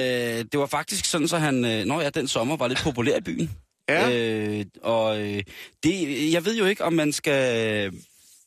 det 0.51 0.59
var 0.59 0.65
faktisk 0.65 1.05
sådan, 1.05 1.27
så 1.27 1.37
han, 1.37 1.65
øh, 1.65 1.85
når 1.85 2.01
ja, 2.01 2.09
den 2.09 2.27
sommer 2.27 2.57
var 2.57 2.67
lidt 2.67 2.79
populær 2.83 3.17
i 3.17 3.21
byen. 3.21 3.51
Ja. 3.89 4.09
Øh, 4.11 4.65
og 4.81 5.21
øh, 5.21 5.43
det, 5.83 6.33
jeg 6.33 6.45
ved 6.45 6.57
jo 6.57 6.65
ikke, 6.65 6.83
om 6.83 6.93
man 6.93 7.11
skal... 7.11 7.55
Øh, 7.57 7.93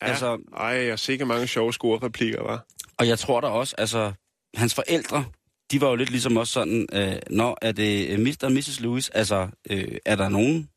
ja. 0.03 0.07
altså, 0.07 0.39
Ej, 0.57 0.67
jeg 0.67 0.89
har 0.89 0.97
sikkert 0.97 1.29
mange 1.29 1.47
sjove 1.47 1.73
score-replikker, 1.73 2.43
var. 2.43 2.67
og 2.99 3.09
jeg 3.09 3.19
tror 3.19 3.41
da 3.41 3.47
også, 3.47 3.75
altså, 3.79 4.13
hans 4.55 4.75
forældre, 4.75 5.25
de 5.71 5.81
var 5.81 5.89
jo 5.89 5.95
lidt 5.95 6.11
ligesom 6.11 6.37
også 6.37 6.53
sådan, 6.53 6.87
øh, 6.93 7.17
når 7.31 7.59
er 7.63 7.73
det 7.73 8.09
øh, 8.09 8.21
Mr. 8.21 8.37
og 8.43 8.53
Mrs. 8.53 8.81
Lewis, 8.81 9.09
altså, 9.09 9.49
øh, 9.71 9.99
er 10.05 10.17
der 10.17 10.29
nogen 10.29 10.71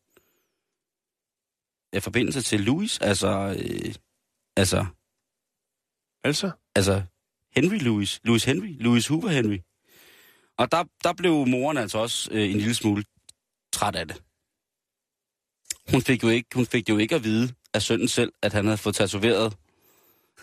øh, 1.96 2.02
forbindelse 2.02 2.42
til 2.42 2.60
Louis? 2.60 3.00
Altså, 3.00 3.56
øh, 3.60 3.94
altså, 4.58 4.86
Altså? 6.24 6.52
altså, 6.76 7.02
Henry 7.56 7.78
Louis, 7.78 8.20
Louis 8.24 8.44
Henry, 8.44 8.76
Louis 8.80 9.08
Hoover 9.08 9.30
Henry. 9.30 9.58
Og 10.58 10.72
der, 10.72 10.84
der 11.04 11.14
blev 11.14 11.46
moren 11.48 11.78
altså 11.78 11.98
også 11.98 12.30
øh, 12.32 12.52
en 12.52 12.58
lille 12.58 12.76
smule 12.76 13.04
træt 13.74 13.96
af 13.96 14.08
det. 14.08 14.22
Hun 15.90 16.02
fik 16.02 16.24
jo 16.24 16.30
ikke, 16.30 16.50
hun 16.56 16.66
fik 16.66 16.90
jo 16.90 16.98
ikke 16.98 17.16
at 17.16 17.24
vide 17.24 17.50
af 17.74 17.82
sønnen 17.82 18.08
selv, 18.08 18.32
at 18.42 18.54
han 18.54 18.66
havde 18.66 18.78
fået 18.78 18.96
tatoveret. 18.96 19.54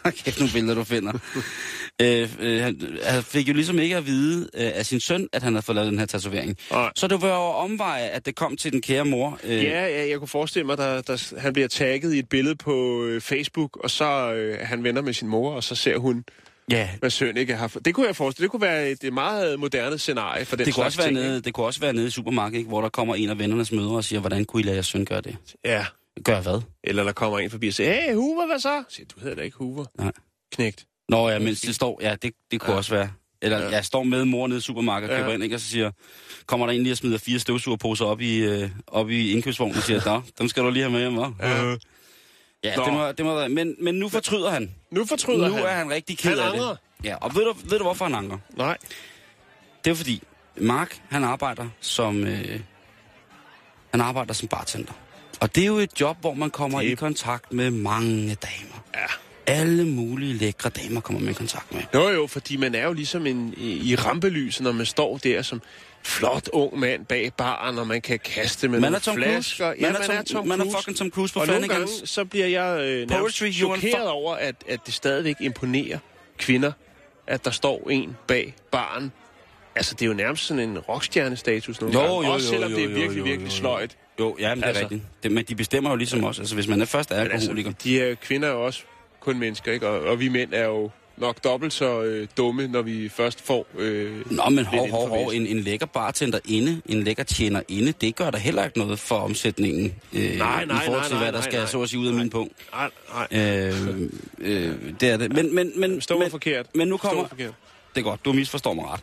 Kæft 0.25 0.39
nogle 0.39 0.53
billeder, 0.53 0.75
du 0.75 0.85
finder. 0.85 1.13
øh, 2.03 2.31
øh, 2.41 2.63
han, 2.63 2.99
han 3.05 3.23
fik 3.23 3.49
jo 3.49 3.53
ligesom 3.53 3.79
ikke 3.79 3.97
at 3.97 4.07
vide 4.07 4.51
øh, 4.55 4.71
af 4.75 4.87
sin 4.87 5.01
søn, 5.01 5.29
at 5.33 5.43
han 5.43 5.53
havde 5.53 5.63
fået 5.63 5.77
lavet 5.77 5.91
den 5.91 5.99
her 5.99 6.07
tatovering. 6.07 6.57
Nej. 6.71 6.91
Så 6.97 7.07
det 7.07 7.23
var 7.23 7.29
jo 7.29 7.43
omveje, 7.43 8.09
at 8.09 8.27
det 8.27 8.35
kom 8.37 8.57
til 8.57 8.73
den 8.73 8.81
kære 8.81 9.05
mor. 9.05 9.41
Øh, 9.45 9.65
Ja, 9.65 9.87
ja, 9.87 10.09
jeg 10.09 10.19
kunne 10.19 10.29
forestille 10.29 10.67
mig, 10.67 10.79
at 10.79 11.33
han 11.39 11.53
bliver 11.53 11.69
tagget 11.69 12.15
i 12.15 12.19
et 12.19 12.29
billede 12.29 12.57
på 12.57 13.05
øh, 13.05 13.21
Facebook, 13.21 13.77
og 13.77 13.91
så 13.91 14.33
øh, 14.33 14.59
han 14.63 14.85
venner 14.85 15.03
med 15.03 15.13
sin 15.13 15.29
mor, 15.29 15.55
og 15.55 15.65
så 15.65 15.75
ser 15.75 15.99
hun, 15.99 16.25
ja 16.71 16.89
hvad 17.01 17.11
søn 17.11 17.37
ikke 17.37 17.57
har... 17.57 17.69
Det 17.85 17.95
kunne 17.95 18.07
jeg 18.07 18.17
forestille. 18.17 18.45
Det 18.45 18.51
kunne 18.51 18.63
være 18.63 18.91
et, 18.91 19.05
et 19.05 19.13
meget 19.13 19.59
moderne 19.61 19.99
scenarie 19.99 20.45
for 20.45 20.57
den 20.57 20.67
det, 20.67 20.75
kunne 20.75 20.83
slags 20.83 20.97
også 20.97 21.09
være 21.11 21.15
ting. 21.23 21.29
nede, 21.31 21.41
det 21.41 21.55
kunne 21.55 21.67
også 21.67 21.81
være 21.81 21.93
nede 21.93 22.07
i 22.07 22.11
supermarkedet, 22.11 22.59
ikke, 22.59 22.69
hvor 22.69 22.81
der 22.81 22.89
kommer 22.89 23.15
en 23.15 23.29
af 23.31 23.39
vennernes 23.39 23.73
mødre 23.73 23.97
og 23.97 24.05
siger, 24.05 24.21
hvordan 24.21 24.45
kunne 24.45 24.61
I 24.61 24.65
lade 24.65 24.75
jeres 24.77 24.87
søn 24.87 25.05
gøre 25.05 25.21
det? 25.21 25.37
Ja. 25.65 25.87
Gør 26.25 26.41
hvad? 26.41 26.61
Eller 26.85 27.05
der 27.05 27.13
kommer 27.13 27.39
en 27.39 27.51
forbi 27.51 27.69
og 27.69 27.75
siger, 27.75 27.93
hey, 27.93 28.15
Hoover, 28.15 28.47
hvad 28.47 28.59
så? 28.59 28.73
Jeg 28.73 28.85
siger, 28.89 29.07
du 29.15 29.21
hedder 29.21 29.37
da 29.37 29.43
ikke 29.43 29.57
Hoover. 29.57 29.85
Nej. 29.99 30.13
Knægt. 30.53 30.85
Nå 31.09 31.29
ja, 31.29 31.39
mens 31.39 31.61
det 31.61 31.75
står, 31.75 31.99
ja, 32.03 32.15
det, 32.23 32.33
det 32.51 32.61
kunne 32.61 32.69
ja. 32.69 32.73
Ja. 32.73 32.79
også 32.79 32.95
være. 32.95 33.11
Eller 33.43 33.59
Ja. 33.59 33.65
ja. 33.65 33.71
jeg 33.71 33.85
står 33.85 34.03
med 34.03 34.25
mor 34.25 34.47
nede 34.47 34.59
i 34.59 34.61
supermarkedet 34.61 35.11
og 35.15 35.17
Ja. 35.19 35.23
køber 35.23 35.35
ind, 35.35 35.43
ikke, 35.43 35.57
og 35.57 35.61
så 35.61 35.67
siger, 35.67 35.91
kommer 36.47 36.67
der 36.67 36.73
en 36.73 36.83
lige 36.83 36.93
og 36.93 36.97
smider 36.97 37.19
fire 37.19 37.39
støvsugerposer 37.39 38.05
op 38.05 38.21
i, 38.21 38.37
øh, 38.39 38.71
op 38.87 39.11
i 39.11 39.33
indkøbsvognen 39.33 39.77
og 39.77 39.83
siger, 39.83 40.01
nå, 40.07 40.23
dem 40.39 40.49
skal 40.49 40.63
du 40.63 40.71
lige 40.71 40.83
have 40.83 40.93
med 40.93 41.01
hjem, 41.01 41.19
hva'? 41.19 41.47
Ja. 41.47 41.77
Ja, 42.65 42.77
Nå. 42.77 42.85
det 42.85 42.93
må, 42.93 43.13
det 43.13 43.25
må 43.25 43.35
være. 43.35 43.49
Men, 43.49 43.75
men 43.81 43.95
nu 43.95 44.09
fortryder 44.09 44.51
han. 44.51 44.75
Nu 44.91 45.05
fortryder 45.05 45.49
nu 45.49 45.55
han. 45.55 45.65
er 45.65 45.69
han 45.75 45.91
rigtig 45.91 46.19
ked 46.19 46.31
Han 46.31 46.39
af 46.39 46.53
angrer. 46.53 46.69
det. 46.69 46.79
Ja, 47.05 47.17
og 47.17 47.35
ved 47.35 47.45
du, 47.45 47.55
ved 47.65 47.79
du, 47.79 47.85
hvorfor 47.85 48.05
han 48.05 48.15
angrer? 48.15 48.39
Nej. 48.57 48.79
Det 49.85 49.91
er 49.91 49.95
fordi, 49.95 50.23
Mark, 50.57 51.01
han 51.11 51.25
arbejder 51.25 51.69
som, 51.81 52.25
øh, 52.27 52.61
han 53.91 54.01
arbejder 54.01 54.35
som 54.35 54.49
bartender. 54.49 54.93
Og 55.41 55.55
det 55.55 55.63
er 55.63 55.67
jo 55.67 55.77
et 55.79 56.01
job, 56.01 56.17
hvor 56.21 56.35
man 56.35 56.51
kommer 56.51 56.81
Det- 56.81 56.89
i 56.91 56.95
kontakt 56.95 57.53
med 57.53 57.71
mange 57.71 58.35
damer. 58.35 58.85
Ja. 58.95 59.07
Alle 59.47 59.87
mulige 59.87 60.35
lækre 60.35 60.71
damer 60.71 61.01
kommer 61.01 61.21
man 61.21 61.31
i 61.31 61.35
kontakt 61.35 61.75
med. 61.75 61.83
Jo, 61.95 62.09
jo, 62.09 62.27
fordi 62.27 62.57
man 62.57 62.75
er 62.75 62.85
jo 62.87 62.93
ligesom 62.93 63.27
en, 63.27 63.55
i, 63.57 63.91
i 63.93 63.95
rampelyset, 63.97 64.63
når 64.63 64.73
man 64.73 64.87
står 64.87 65.19
der 65.19 65.43
som 65.43 65.63
flot 66.09 66.49
ung 66.53 66.79
mand 66.79 67.07
bag 67.07 67.33
baren, 67.37 67.79
og 67.79 67.87
man 67.87 68.01
kan 68.01 68.19
kaste 68.19 68.69
med 68.69 68.81
Man 68.81 68.83
nogle 68.93 68.97
er 68.97 69.01
Tom 69.01 69.17
flasker. 69.17 69.65
Cruise. 69.67 69.81
Ja, 69.87 69.93
Man 69.93 70.11
er 70.11 70.23
Tom- 70.23 70.47
man 70.47 70.61
er 70.61 70.65
fucking 70.77 70.97
Tom 70.97 71.11
Cruise 71.11 71.35
på 71.35 71.41
Og 71.41 71.47
nogle 71.47 71.69
gange, 71.69 71.87
så 72.05 72.25
bliver 72.25 72.47
jeg 72.47 72.81
øh, 72.85 73.09
Poetry, 73.09 73.51
chokeret 73.53 74.09
over, 74.09 74.35
at, 74.35 74.55
at 74.69 74.81
det 74.87 74.95
stadigvæk 74.95 75.37
imponerer 75.41 75.99
kvinder, 76.39 76.73
at 77.27 77.45
der 77.45 77.51
står 77.51 77.91
en 77.91 78.17
bag 78.27 78.55
baren. 78.73 79.13
Altså, 79.77 79.95
det 79.95 80.03
er 80.03 80.07
jo 80.07 80.15
nærmest 80.15 80.47
sådan 80.47 80.69
en 80.71 80.79
rockstjernestatus 80.79 81.81
nogle 81.81 81.99
Jo, 82.01 82.05
gange. 82.05 82.27
jo, 82.27 82.33
Også 82.33 82.47
jo, 82.47 82.51
selvom 82.53 82.71
jo, 82.71 82.77
det 82.77 82.85
er 82.85 82.89
virkelig, 82.89 83.19
jo, 83.19 83.25
virkelig 83.25 83.39
jo, 83.49 83.55
jo. 83.55 83.57
sløjt. 83.59 83.97
Jo, 84.21 84.37
ja, 84.41 84.49
men 84.49 84.57
det 84.59 84.65
er 84.65 84.69
Altså. 84.69 84.83
rigtigt. 84.83 85.03
Det, 85.23 85.33
men 85.33 85.45
de 85.45 85.55
bestemmer 85.55 85.91
jo 85.91 85.97
ligesom 85.97 86.25
os. 86.25 86.39
Altså, 86.39 86.55
hvis 86.55 86.69
man 86.69 86.81
er 86.81 86.85
først 86.85 87.11
er 87.11 87.23
Men 87.23 87.33
alkoholiker. 87.33 87.69
Altså, 87.71 87.85
de 87.85 87.93
her 87.99 88.15
kvinder 88.15 88.49
er 88.49 88.53
jo 88.53 88.65
også 88.67 88.83
kun 89.21 89.39
mennesker, 89.39 89.73
ikke? 89.73 89.89
Og, 89.89 90.01
og 90.01 90.21
vi 90.21 90.29
mænd 90.29 90.53
er 90.55 90.65
jo 90.65 90.91
nok 91.21 91.45
dobbelt 91.45 91.73
så 91.73 92.03
øh, 92.03 92.29
dumme, 92.37 92.69
når 92.69 92.83
vi 92.83 93.09
først 93.09 93.41
får... 93.41 93.67
Øh, 93.79 94.33
Nå, 94.33 94.43
men 94.51 94.65
hov, 94.65 94.91
hov, 94.91 95.09
hov. 95.09 95.29
En, 95.35 95.47
en 95.47 95.61
lækker 95.61 95.87
bartender 95.87 96.39
inde, 96.45 96.83
en 96.87 97.03
lækker 97.05 97.23
tjener 97.23 97.63
inde, 97.69 97.93
det 97.93 98.17
gør 98.17 98.31
der 98.31 98.39
heller 98.39 98.65
ikke 98.65 98.79
noget 98.79 98.99
for 98.99 99.17
omsætningen. 99.17 99.95
Øh, 100.13 100.39
Nej, 100.39 100.65
nej, 100.65 100.83
I 100.83 100.85
forhold 100.87 101.05
til, 101.05 101.15
nej, 101.15 101.25
hvad 101.25 101.33
der 101.33 101.41
skal 101.41 101.59
nej. 101.59 101.67
så 101.67 101.83
at 101.83 101.89
sige 101.89 102.01
ud 102.01 102.07
af 102.07 102.15
min 102.15 102.31
punkt. 102.31 102.53
Nej, 102.73 102.91
nej. 103.33 103.41
Øh, 103.41 104.01
øh, 104.39 104.75
det 105.01 105.11
er 105.11 105.17
det. 105.17 105.33
Men, 105.33 105.55
men, 105.55 105.73
men, 105.77 106.01
Stå 106.01 106.19
men, 106.19 106.31
forkert. 106.31 106.67
men 106.75 106.89
nu 106.89 106.99
Stå 106.99 107.09
kommer... 107.09 107.29
forkert. 107.29 107.55
Det 107.95 108.01
er 108.01 108.05
godt, 108.05 108.25
du 108.25 108.33
misforstår 108.33 108.73
mig 108.75 108.85
ret. 108.85 109.01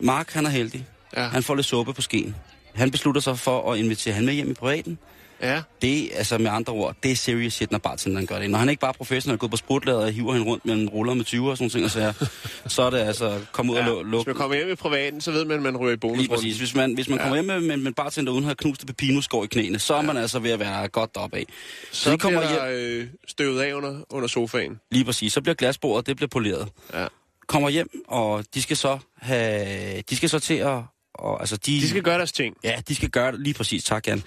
Mark, 0.00 0.30
han 0.32 0.46
er 0.46 0.50
heldig. 0.50 0.86
Ja. 1.16 1.22
Han 1.22 1.42
får 1.42 1.54
lidt 1.54 1.66
suppe 1.66 1.92
på 1.92 2.02
skeen. 2.02 2.34
Han 2.74 2.90
beslutter 2.90 3.20
sig 3.20 3.38
for 3.38 3.72
at 3.72 3.78
invitere 3.78 4.14
han 4.14 4.24
med 4.24 4.34
hjem 4.34 4.50
i 4.50 4.54
privaten. 4.54 4.98
Ja. 5.42 5.62
Det 5.82 6.00
er, 6.14 6.18
altså 6.18 6.38
med 6.38 6.50
andre 6.50 6.72
ord, 6.72 6.96
det 7.02 7.10
er 7.12 7.16
serious 7.16 7.52
shit, 7.52 7.70
når 7.70 7.78
bartenderen 7.78 8.26
gør 8.26 8.38
det. 8.38 8.50
Når 8.50 8.58
han 8.58 8.68
ikke 8.68 8.80
bare 8.80 8.88
er 8.88 8.92
professionel, 8.96 9.38
gået 9.38 9.50
på 9.50 9.56
sprutlader 9.56 9.98
og 10.04 10.10
hiver 10.12 10.32
hende 10.32 10.46
rundt 10.46 10.66
mellem 10.66 10.88
ruller 10.88 11.14
med 11.14 11.24
20 11.24 11.50
og 11.50 11.56
sådan 11.56 11.70
ting, 11.70 11.84
og 11.84 11.90
så, 11.90 12.00
er, 12.00 12.12
så 12.68 12.82
er 12.82 12.90
det 12.90 12.98
altså, 12.98 13.40
kom 13.52 13.70
ud 13.70 13.76
ja. 13.76 13.88
og 13.90 14.00
lu- 14.00 14.16
Hvis 14.16 14.26
man 14.26 14.34
kommer 14.34 14.56
hjem 14.56 14.70
i 14.70 14.74
privaten, 14.74 15.20
så 15.20 15.30
ved 15.32 15.44
man, 15.44 15.56
at 15.56 15.62
man 15.62 15.76
ryger 15.76 15.90
i 15.90 15.92
Lige 15.92 15.98
bonusrunden. 16.00 16.34
præcis. 16.36 16.58
Hvis 16.58 16.74
man, 16.74 16.94
hvis 16.94 17.08
man 17.08 17.18
Ja. 17.18 17.22
kommer 17.24 17.36
hjem 17.36 17.44
med, 17.44 17.60
med, 17.60 17.76
med 17.76 17.86
en 17.86 17.94
bartender 17.94 18.32
uden 18.32 18.44
at 18.44 18.48
have 18.48 18.54
knust 18.54 18.86
pepinoskår 18.86 19.44
i 19.44 19.46
knæene, 19.46 19.78
så 19.78 19.94
er 19.94 20.02
man 20.02 20.16
altså 20.16 20.38
ved 20.38 20.50
at 20.50 20.60
være 20.60 20.88
godt 20.88 21.14
deroppe 21.14 21.36
af. 21.36 21.44
Så, 21.92 22.02
Så 22.02 22.12
de 22.12 22.18
kommer 22.18 22.40
bliver 22.40 22.70
hjem, 22.70 23.00
øh, 23.00 23.06
støvet 23.28 23.60
af 23.60 23.72
under, 23.74 24.00
under 24.10 24.28
sofaen. 24.28 24.80
lige 24.90 25.04
præcis, 25.04 25.32
så 25.32 25.40
bliver 25.40 25.54
glasbordet, 25.54 26.06
det 26.06 26.16
bliver 26.16 26.28
poleret. 26.28 26.68
Ja. 26.94 27.06
Kommer 27.46 27.68
hjem, 27.68 27.88
og 28.08 28.44
de 28.54 28.62
skal 28.62 28.76
så 28.76 28.98
have, 29.16 30.00
de 30.10 30.16
skal 30.16 30.28
så 30.28 30.38
til 30.38 30.54
at, 30.54 30.82
og, 31.14 31.40
altså 31.40 31.56
de, 31.56 31.72
De 31.80 31.88
skal 31.88 32.02
gøre 32.02 32.18
deres 32.18 32.32
ting. 32.32 32.56
Ja, 32.64 32.80
de 32.88 32.94
skal 32.94 33.10
gøre 33.10 33.32
det 33.32 33.40
lige 33.40 33.54
præcis, 33.54 33.84
tak 33.84 34.06
Jan. 34.06 34.22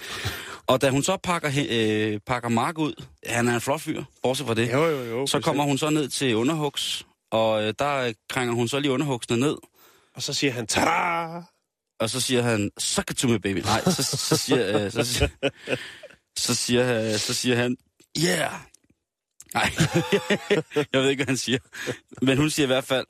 Og 0.68 0.82
da 0.82 0.90
hun 0.90 1.04
så 1.04 1.18
pakker, 1.18 1.52
øh, 1.70 2.20
pakker 2.26 2.50
Mark 2.50 2.78
ud, 2.78 3.04
han 3.26 3.48
er 3.48 3.56
en 3.56 3.62
flot 3.62 3.82
fyr, 3.82 4.04
bortset 4.24 4.48
fra 4.48 4.54
det, 4.54 4.72
Jo, 4.72 4.86
jo, 4.86 5.04
jo. 5.04 5.28
så 5.28 5.40
kommer 5.40 5.64
hun 5.64 5.78
så 5.78 5.90
ned 5.90 6.10
til 6.10 6.36
underhugs, 6.36 7.06
og 7.32 7.64
øh, 7.64 7.74
der 7.80 7.96
øh, 7.96 8.14
krænger 8.30 8.54
hun 8.54 8.68
så 8.68 8.80
lige 8.80 8.92
underhugsene 8.92 9.40
ned, 9.40 9.58
Og 10.16 10.24
så 10.24 10.34
siger 10.34 10.54
han, 10.54 10.68
tada! 10.68 11.42
og 12.00 12.10
så 12.10 12.22
siger 12.22 12.42
han, 12.42 12.72
suck 12.78 13.12
it 13.12 13.18
to 13.18 13.28
me, 13.28 13.40
baby. 13.40 13.58
Nej, 13.58 13.84
så, 13.84 14.04
så, 14.04 14.38
siger, 14.38 14.86
øh, 14.86 14.92
så, 14.92 15.04
siger, 15.04 15.28
så, 16.38 16.56
siger, 16.56 17.12
øh, 17.14 17.20
så 17.20 17.34
siger 17.34 17.56
han, 17.56 17.78
yeah. 18.20 18.52
Nej, 19.54 19.72
jeg 20.94 21.02
ved 21.02 21.10
ikke, 21.10 21.24
hvad 21.24 21.32
han 21.32 21.38
siger. 21.38 21.60
Men 22.22 22.38
hun 22.38 22.50
siger 22.50 22.66
i 22.66 22.68
hvert 22.68 22.84
fald, 22.84 23.06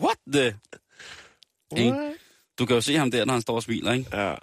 what 0.00 0.16
the? 0.32 0.56
What? 1.76 2.14
Du 2.58 2.66
kan 2.66 2.74
jo 2.74 2.80
se 2.80 2.96
ham 2.96 3.10
der, 3.10 3.24
når 3.24 3.32
han 3.32 3.42
står 3.42 3.54
og 3.54 3.62
smiler, 3.62 3.92
ikke? 3.92 4.16
Ja. 4.16 4.34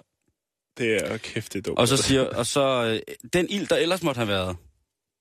Det 0.78 0.96
er 0.96 1.16
kæft, 1.16 1.52
det 1.52 1.58
er 1.58 1.62
dumt. 1.62 1.78
Og 1.78 1.88
så 1.88 1.96
siger, 1.96 2.22
og 2.22 2.46
så 2.46 2.84
øh, 2.84 3.16
den 3.32 3.46
ild, 3.50 3.66
der 3.66 3.76
ellers 3.76 4.02
måtte 4.02 4.18
have 4.18 4.28
været, 4.28 4.56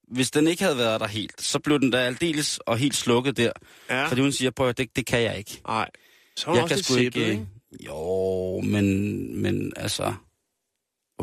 hvis 0.07 0.31
den 0.31 0.47
ikke 0.47 0.63
havde 0.63 0.77
været 0.77 1.01
der 1.01 1.07
helt, 1.07 1.41
så 1.41 1.59
blev 1.59 1.79
den 1.79 1.91
der 1.91 1.99
aldeles 1.99 2.57
og 2.57 2.77
helt 2.77 2.95
slukket 2.95 3.37
der. 3.37 3.51
Ja. 3.89 4.07
Fordi 4.07 4.21
hun 4.21 4.31
siger, 4.31 4.51
prøv 4.51 4.69
at 4.69 4.77
det, 4.77 4.95
det 4.95 5.05
kan 5.05 5.21
jeg 5.21 5.37
ikke. 5.37 5.61
Nej. 5.67 5.89
Så 6.35 6.53
Jeg 6.53 6.67
kan 6.67 6.83
sgu 6.83 6.95
ikke... 6.95 7.25
ikke? 7.25 7.47
Jo, 7.85 8.61
men, 8.61 9.41
men 9.41 9.73
altså... 9.75 10.13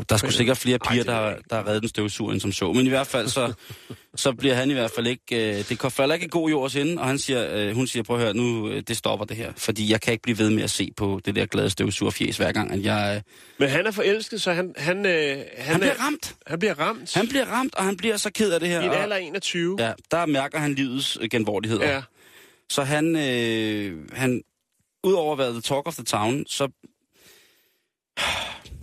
Der 0.09 0.17
skulle 0.17 0.33
sikkert 0.33 0.57
flere 0.57 0.79
Ej, 0.85 0.91
piger, 0.91 1.03
ved 1.03 1.13
der, 1.13 1.35
der 1.49 1.55
har 1.55 1.67
reddet 1.67 1.81
den 1.81 1.89
støvsuger, 1.89 2.31
end 2.31 2.41
som 2.41 2.51
så. 2.51 2.73
Men 2.73 2.85
i 2.85 2.89
hvert 2.89 3.07
fald, 3.07 3.27
så, 3.27 3.53
så 4.15 4.33
bliver 4.33 4.55
han 4.55 4.69
i 4.69 4.73
hvert 4.73 4.91
fald 4.95 5.07
ikke... 5.07 5.57
Øh, 5.59 5.69
det 5.69 5.91
falder 5.93 6.15
ikke 6.15 6.25
i 6.25 6.29
god 6.31 6.49
jords 6.49 6.75
inde, 6.75 7.01
og 7.01 7.07
han 7.07 7.19
siger, 7.19 7.55
øh, 7.55 7.75
hun 7.75 7.87
siger, 7.87 8.03
prøv 8.03 8.15
at 8.15 8.21
høre, 8.23 8.33
nu 8.33 8.69
øh, 8.69 8.83
det 8.87 8.97
stopper 8.97 9.25
det 9.25 9.37
her. 9.37 9.51
Fordi 9.57 9.91
jeg 9.91 10.01
kan 10.01 10.11
ikke 10.11 10.21
blive 10.21 10.37
ved 10.37 10.49
med 10.49 10.63
at 10.63 10.69
se 10.69 10.91
på 10.97 11.21
det 11.25 11.35
der 11.35 11.45
glade 11.45 11.69
støvsugerfjes 11.69 12.37
hver 12.37 12.51
gang, 12.51 12.71
at 12.71 12.83
jeg... 12.85 13.13
Øh, 13.15 13.21
Men 13.59 13.69
han 13.69 13.87
er 13.87 13.91
forelsket, 13.91 14.41
så 14.41 14.53
han, 14.53 14.73
han, 14.77 15.05
øh, 15.05 15.13
han, 15.13 15.45
han 15.57 15.79
bliver 15.79 15.93
er, 15.93 16.05
ramt. 16.05 16.35
han 16.47 16.59
bliver 16.59 16.79
ramt. 16.79 17.13
Han 17.13 17.27
bliver 17.27 17.45
ramt, 17.45 17.75
og 17.75 17.83
han 17.83 17.97
bliver 17.97 18.17
så 18.17 18.31
ked 18.31 18.51
af 18.51 18.59
det 18.59 18.69
her. 18.69 18.81
I 18.81 18.85
en 18.85 18.91
alder 18.91 19.15
af 19.15 19.21
21. 19.21 19.75
Ja, 19.79 19.93
der 20.11 20.25
mærker 20.25 20.59
han 20.59 20.73
livets 20.73 21.17
øh, 21.21 21.29
genvordigheder. 21.29 21.89
ja. 21.93 22.01
Så 22.69 22.83
han, 22.83 23.15
øh, 23.15 23.97
han 24.13 24.41
udover 25.03 25.31
at 25.31 25.37
være 25.37 25.51
the 25.51 25.61
talk 25.61 25.87
of 25.87 25.93
the 25.95 26.03
town, 26.03 26.45
så, 26.47 26.67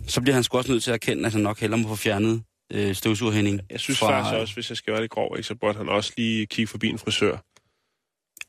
så 0.09 0.21
bliver 0.21 0.33
han 0.33 0.43
sgu 0.43 0.57
også 0.57 0.71
nødt 0.71 0.83
til 0.83 0.91
at 0.91 0.95
erkende, 0.95 1.25
at 1.25 1.31
han 1.31 1.41
nok 1.41 1.59
hellere 1.59 1.81
må 1.81 1.87
få 1.87 1.95
fjernet 1.95 2.43
øh, 2.73 2.95
støvsugerhænding. 2.95 3.61
Jeg 3.69 3.79
synes 3.79 3.99
faktisk 3.99 4.35
også, 4.35 4.53
hvis 4.53 4.69
jeg 4.69 4.77
skal 4.77 4.91
være 4.93 5.01
lidt 5.01 5.11
grov, 5.11 5.33
ikke, 5.37 5.47
så 5.47 5.55
burde 5.55 5.77
han 5.77 5.89
også 5.89 6.13
lige 6.17 6.45
kigge 6.45 6.67
forbi 6.67 6.87
en 6.87 6.99
frisør. 6.99 7.37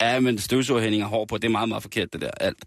Ja, 0.00 0.20
men 0.20 0.38
støvsugerhænding 0.38 1.02
er 1.02 1.06
hård 1.06 1.28
på, 1.28 1.38
det 1.38 1.44
er 1.44 1.48
meget, 1.52 1.68
meget 1.68 1.82
forkert, 1.82 2.12
det 2.12 2.20
der, 2.20 2.30
alt. 2.30 2.58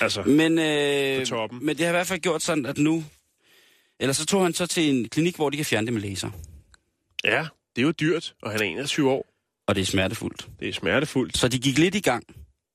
Altså, 0.00 0.22
Men, 0.22 0.58
øh, 0.58 1.62
men 1.62 1.76
det 1.76 1.80
har 1.80 1.88
i 1.88 1.96
hvert 1.96 2.06
fald 2.06 2.20
gjort 2.20 2.42
sådan, 2.42 2.66
at 2.66 2.78
nu... 2.78 3.04
Eller 4.00 4.12
så 4.12 4.26
tog 4.26 4.42
han 4.42 4.52
så 4.54 4.66
til 4.66 4.90
en 4.90 5.08
klinik, 5.08 5.36
hvor 5.36 5.50
de 5.50 5.56
kan 5.56 5.66
fjerne 5.66 5.86
det 5.86 5.94
med 5.94 6.02
laser. 6.02 6.30
ja, 7.24 7.46
det 7.76 7.82
er 7.82 7.86
jo 7.86 7.90
dyrt, 7.92 8.34
og 8.42 8.50
han 8.50 8.60
er 8.60 8.64
21 8.64 9.10
år. 9.10 9.26
Og 9.68 9.74
det 9.74 9.80
er 9.80 9.86
smertefuldt. 9.86 10.48
Det 10.60 10.68
er 10.68 10.72
smertefuldt. 10.72 11.38
Så 11.38 11.48
de 11.48 11.58
gik 11.58 11.78
lidt 11.78 11.94
i 11.94 12.00
gang, 12.00 12.24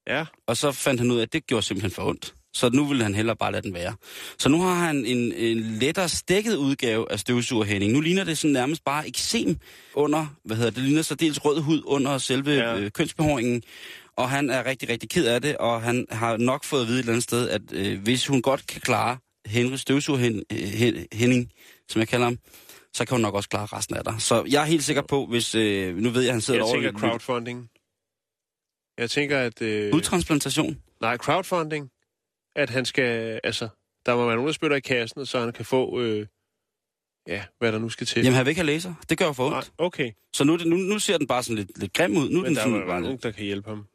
Ja, 0.08 0.26
og 0.48 0.58
så 0.58 0.72
fandt 0.72 1.02
han 1.02 1.12
ud 1.12 1.18
af, 1.18 1.22
at 1.22 1.34
det 1.34 1.48
gjorde 1.48 1.66
simpelthen 1.66 1.92
for 1.92 2.04
ondt. 2.10 2.34
Så 2.54 2.70
nu 2.70 2.86
vil 2.86 3.04
han 3.04 3.16
hellere 3.16 3.36
bare 3.36 3.52
lade 3.52 3.62
den 3.64 3.74
være. 3.74 3.96
Så 4.38 4.50
nu 4.50 4.62
har 4.62 4.74
han 4.86 5.06
en, 5.06 5.32
en 5.34 5.58
lettere 5.60 6.10
stikket 6.10 6.56
udgave 6.56 7.12
af 7.12 7.20
støvsuger 7.20 7.64
Henning. 7.66 7.92
Nu 7.92 8.00
ligner 8.02 8.24
det 8.24 8.38
sådan 8.38 8.54
nærmest 8.54 8.84
bare 8.84 9.08
eksem 9.08 9.58
under, 9.94 10.26
hvad 10.46 10.56
hedder 10.58 10.70
det, 10.70 10.76
det 10.78 10.84
ligner 10.86 11.02
så 11.02 11.16
dels 11.16 11.46
rød 11.46 11.62
hud 11.62 11.82
under 11.86 12.18
selve 12.18 12.52
Ja. 12.52 12.78
øh, 12.80 12.92
kønsbehåringen. 12.92 13.64
Og 14.18 14.30
han 14.30 14.50
er 14.50 14.66
rigtig, 14.66 14.90
rigtig 14.90 15.10
ked 15.10 15.26
af 15.28 15.42
det, 15.42 15.58
og 15.58 15.82
han 15.82 16.06
har 16.10 16.38
nok 16.38 16.64
fået 16.64 16.82
at 16.82 16.88
vide 16.88 16.98
et 16.98 17.00
eller 17.00 17.14
andet 17.14 17.24
sted, 17.24 17.50
at 17.50 17.62
øh, 17.72 18.02
hvis 18.02 18.28
hun 18.28 18.42
godt 18.42 18.68
kan 18.68 18.82
klare 18.82 19.18
Henry 19.46 19.76
Støvsuger 19.76 20.20
Hen, 20.20 20.44
øh, 20.52 20.58
Hen, 20.60 21.06
Henning, 21.14 21.52
som 21.90 22.00
jeg 22.00 22.08
kalder 22.08 22.26
ham, 22.26 22.38
så 22.94 23.06
kan 23.06 23.16
hun 23.16 23.22
nok 23.22 23.34
også 23.36 23.50
klare 23.50 23.66
resten 23.66 23.96
af 23.98 24.04
dig. 24.04 24.16
Så 24.20 24.44
jeg 24.50 24.62
er 24.62 24.66
helt 24.66 24.84
sikker 24.84 25.02
på, 25.02 25.26
hvis... 25.26 25.56
Øh, 25.56 25.98
nu 25.98 26.10
ved 26.10 26.22
jeg, 26.22 26.30
at 26.30 26.34
han 26.34 26.42
sidder 26.42 26.58
Jeg 26.60 26.64
over 26.66 26.74
tænker 26.74 27.00
crowdfunding. 27.00 27.70
Jeg 28.98 29.10
tænker, 29.10 29.40
at... 29.40 29.62
Øh, 29.62 29.94
Udtransplantation. 29.96 30.78
nej, 31.02 31.18
crowdfunding. 31.18 31.90
At 32.56 32.70
han 32.70 32.86
skal... 32.86 33.40
Altså, 33.44 33.68
der 34.06 34.16
må 34.16 34.26
være 34.26 34.36
nogen, 34.36 34.48
der 34.48 34.54
spytter 34.54 34.78
i 34.78 34.80
kassen, 34.80 35.26
så 35.26 35.40
han 35.40 35.54
kan 35.54 35.66
få... 35.66 36.00
Øh, 36.02 36.28
ja, 37.28 37.44
hvad 37.60 37.72
der 37.72 37.80
nu 37.80 37.90
skal 37.90 38.08
til. 38.08 38.24
Jamen, 38.24 38.36
han 38.36 38.46
vil 38.46 38.50
ikke 38.50 38.62
have 38.62 38.66
laser. 38.74 38.94
Det 39.10 39.18
gør 39.18 39.32
for 39.32 39.44
ondt. 39.46 39.54
Nej, 39.54 39.64
okay. 39.78 40.12
Så 40.34 40.44
nu, 40.44 40.58
det, 40.58 40.68
nu, 40.68 40.76
nu 40.76 41.00
ser 41.00 41.18
den 41.18 41.28
bare 41.28 41.44
sådan 41.44 41.56
lidt, 41.56 41.80
lidt 41.80 41.94
grim 41.94 42.18
ud. 42.18 42.30
Nu 42.30 42.36
Men 42.38 42.46
den 42.46 42.56
der 42.56 42.62
sådan 42.64 42.84
bare 42.88 43.02
nogen, 43.02 43.20
der 43.24 43.32
kan 43.32 43.46
hjælpe 43.46 43.70
ham. 43.70 43.86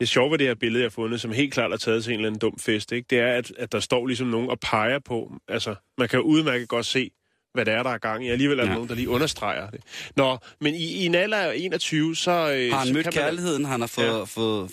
Det 0.00 0.08
sjove 0.08 0.30
ved 0.30 0.38
det 0.38 0.46
her 0.46 0.54
billede, 0.54 0.82
jeg 0.82 0.84
har 0.86 0.90
fundet, 0.90 1.20
som 1.20 1.32
helt 1.32 1.52
klart 1.52 1.72
er 1.72 1.76
taget 1.76 2.04
til 2.04 2.12
en 2.12 2.18
eller 2.18 2.28
anden 2.28 2.38
dum 2.40 2.58
fest, 2.58 2.92
ikke? 2.92 3.06
det 3.10 3.18
er, 3.18 3.32
at, 3.32 3.52
at 3.58 3.72
der 3.72 3.80
står 3.80 4.06
ligesom 4.06 4.26
nogen 4.26 4.50
og 4.50 4.60
peger 4.60 4.98
på. 4.98 5.32
Altså, 5.48 5.74
man 5.98 6.08
kan 6.08 6.18
jo 6.18 6.24
udmærket 6.24 6.68
godt 6.68 6.86
se, 6.86 7.10
hvad 7.54 7.64
det 7.64 7.74
er, 7.74 7.82
der 7.82 7.90
er 7.90 7.98
gang 7.98 8.26
i. 8.26 8.28
Alligevel 8.30 8.58
er 8.58 8.62
der 8.62 8.68
Ja. 8.70 8.74
nogen, 8.74 8.88
der 8.88 8.94
lige 8.94 9.08
understreger 9.08 9.70
det. 9.70 9.80
Nå, 10.16 10.38
men 10.60 10.74
i, 10.74 10.84
i 10.92 11.06
en 11.06 11.14
alder 11.14 11.36
af 11.38 11.54
21, 11.56 12.16
så... 12.16 12.30
Øh, 12.30 12.36
har 12.36 12.80
så 12.80 12.86
han 12.86 12.94
mødt 12.94 13.04
kan 13.04 13.12
man- 13.14 13.24
kærligheden, 13.24 13.64
han 13.64 13.80
har 13.80 13.86
fået, 13.86 14.06
ja. 14.06 14.24
fået, 14.24 14.70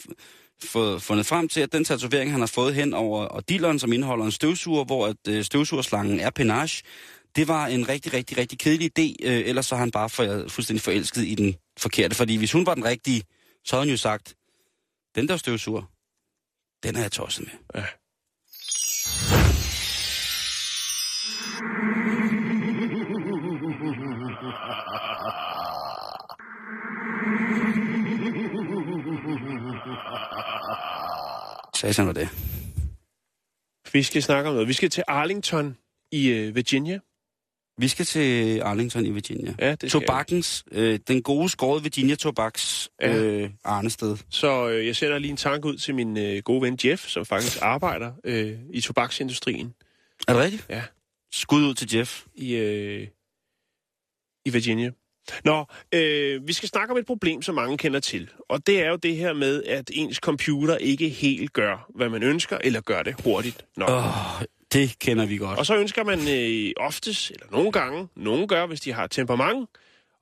fået, 0.65 1.01
fundet 1.01 1.25
frem 1.25 1.47
til, 1.47 1.61
at 1.61 1.71
den 1.71 1.83
tatovering, 1.83 2.31
han 2.31 2.39
har 2.39 2.47
fået 2.47 2.75
hen 2.75 2.93
over 2.93 3.25
og 3.25 3.49
dilleren, 3.49 3.79
som 3.79 3.93
indeholder 3.93 4.25
en 4.25 4.31
støvsuger, 4.31 4.85
hvor 4.85 5.07
at, 5.07 5.17
øh, 5.27 5.43
støvsugerslangen 5.43 6.19
er 6.19 6.29
penage, 6.29 6.83
det 7.35 7.47
var 7.47 7.67
en 7.67 7.89
rigtig, 7.89 8.13
rigtig, 8.13 8.37
rigtig 8.37 8.59
kedelig 8.59 8.91
idé, 8.99 9.15
øh, 9.23 9.47
ellers 9.47 9.65
så 9.65 9.75
har 9.75 9.79
han 9.79 9.91
bare 9.91 10.09
for, 10.09 10.45
fuldstændig 10.47 10.81
forelsket 10.81 11.25
i 11.25 11.35
den 11.35 11.55
forkerte. 11.77 12.15
Fordi 12.15 12.35
hvis 12.35 12.51
hun 12.51 12.65
var 12.65 12.75
den 12.75 12.85
rigtige, 12.85 13.23
så 13.65 13.75
havde 13.75 13.85
hun 13.85 13.91
jo 13.91 13.97
sagt, 13.97 14.35
den 15.15 15.27
der 15.27 15.37
støvsuger, 15.37 15.81
den 16.83 16.95
er 16.95 17.01
jeg 17.01 17.11
tosset 17.11 17.45
med. 17.45 17.81
Ja. 17.81 17.85
Sagde 31.81 31.95
han 31.95 32.07
var 32.07 32.13
det. 32.13 32.29
Vi 33.93 34.03
skal 34.03 34.23
snakke 34.23 34.49
om 34.49 34.53
noget. 34.55 34.67
Vi 34.67 34.73
skal 34.73 34.89
til 34.89 35.03
Arlington 35.07 35.77
i 36.11 36.27
øh, 36.29 36.55
Virginia. 36.55 36.99
Vi 37.77 37.87
skal 37.87 38.05
til 38.05 38.59
Arlington 38.61 39.05
i 39.05 39.09
Virginia. 39.09 39.55
Ja, 39.59 39.75
det 39.75 39.91
Tobakkens, 39.91 40.63
øh, 40.71 40.99
den 41.07 41.23
gode 41.23 41.49
skåret 41.49 41.83
Virginia 41.83 42.15
Tobaks 42.15 42.89
Ja. 43.01 43.15
øh, 43.15 43.49
arnested. 43.63 44.17
Så 44.29 44.69
øh, 44.69 44.87
jeg 44.87 44.95
sender 44.95 45.19
lige 45.19 45.31
en 45.31 45.37
tanke 45.37 45.67
ud 45.67 45.77
til 45.77 45.95
min 45.95 46.17
øh, 46.17 46.43
gode 46.43 46.61
ven 46.61 46.79
Jeff, 46.85 47.07
som 47.07 47.25
faktisk 47.25 47.57
arbejder 47.61 48.13
øh, 48.23 48.59
i 48.69 48.81
tobaksindustrien 48.81 49.73
Er 50.27 50.33
det 50.33 50.41
rigtigt? 50.41 50.65
Ja. 50.69 50.83
Skud 51.31 51.61
ud 51.63 51.73
til 51.73 51.95
Jeff. 51.95 52.25
i, 52.35 52.53
øh, 52.55 53.07
i 54.45 54.49
Virginia. 54.49 54.91
Nå, 55.45 55.65
øh, 55.91 56.47
vi 56.47 56.53
skal 56.53 56.69
snakke 56.69 56.91
om 56.91 56.97
et 56.97 57.05
problem, 57.05 57.41
som 57.41 57.55
mange 57.55 57.77
kender 57.77 57.99
til. 57.99 58.29
Og 58.49 58.67
det 58.67 58.81
er 58.83 58.89
jo 58.89 58.95
det 58.95 59.15
her 59.15 59.33
med, 59.33 59.63
at 59.63 59.91
ens 59.93 60.17
computer 60.17 60.77
ikke 60.77 61.09
helt 61.09 61.53
gør, 61.53 61.85
hvad 61.95 62.09
man 62.09 62.23
ønsker, 62.23 62.57
eller 62.63 62.81
gør 62.81 63.03
det 63.03 63.15
hurtigt 63.23 63.65
nok. 63.77 63.89
Åh, 63.89 63.95
oh, 63.95 64.45
det 64.73 64.99
kender 64.99 65.25
vi 65.25 65.37
godt. 65.37 65.59
Og 65.59 65.65
så 65.65 65.75
ønsker 65.77 66.03
man 66.03 66.19
øh, 66.29 66.71
oftest, 66.77 67.31
eller 67.31 67.45
nogle 67.51 67.71
gange, 67.71 68.07
nogen 68.15 68.47
gør, 68.47 68.65
hvis 68.65 68.81
de 68.81 68.93
har 68.93 69.07
temperament, 69.07 69.69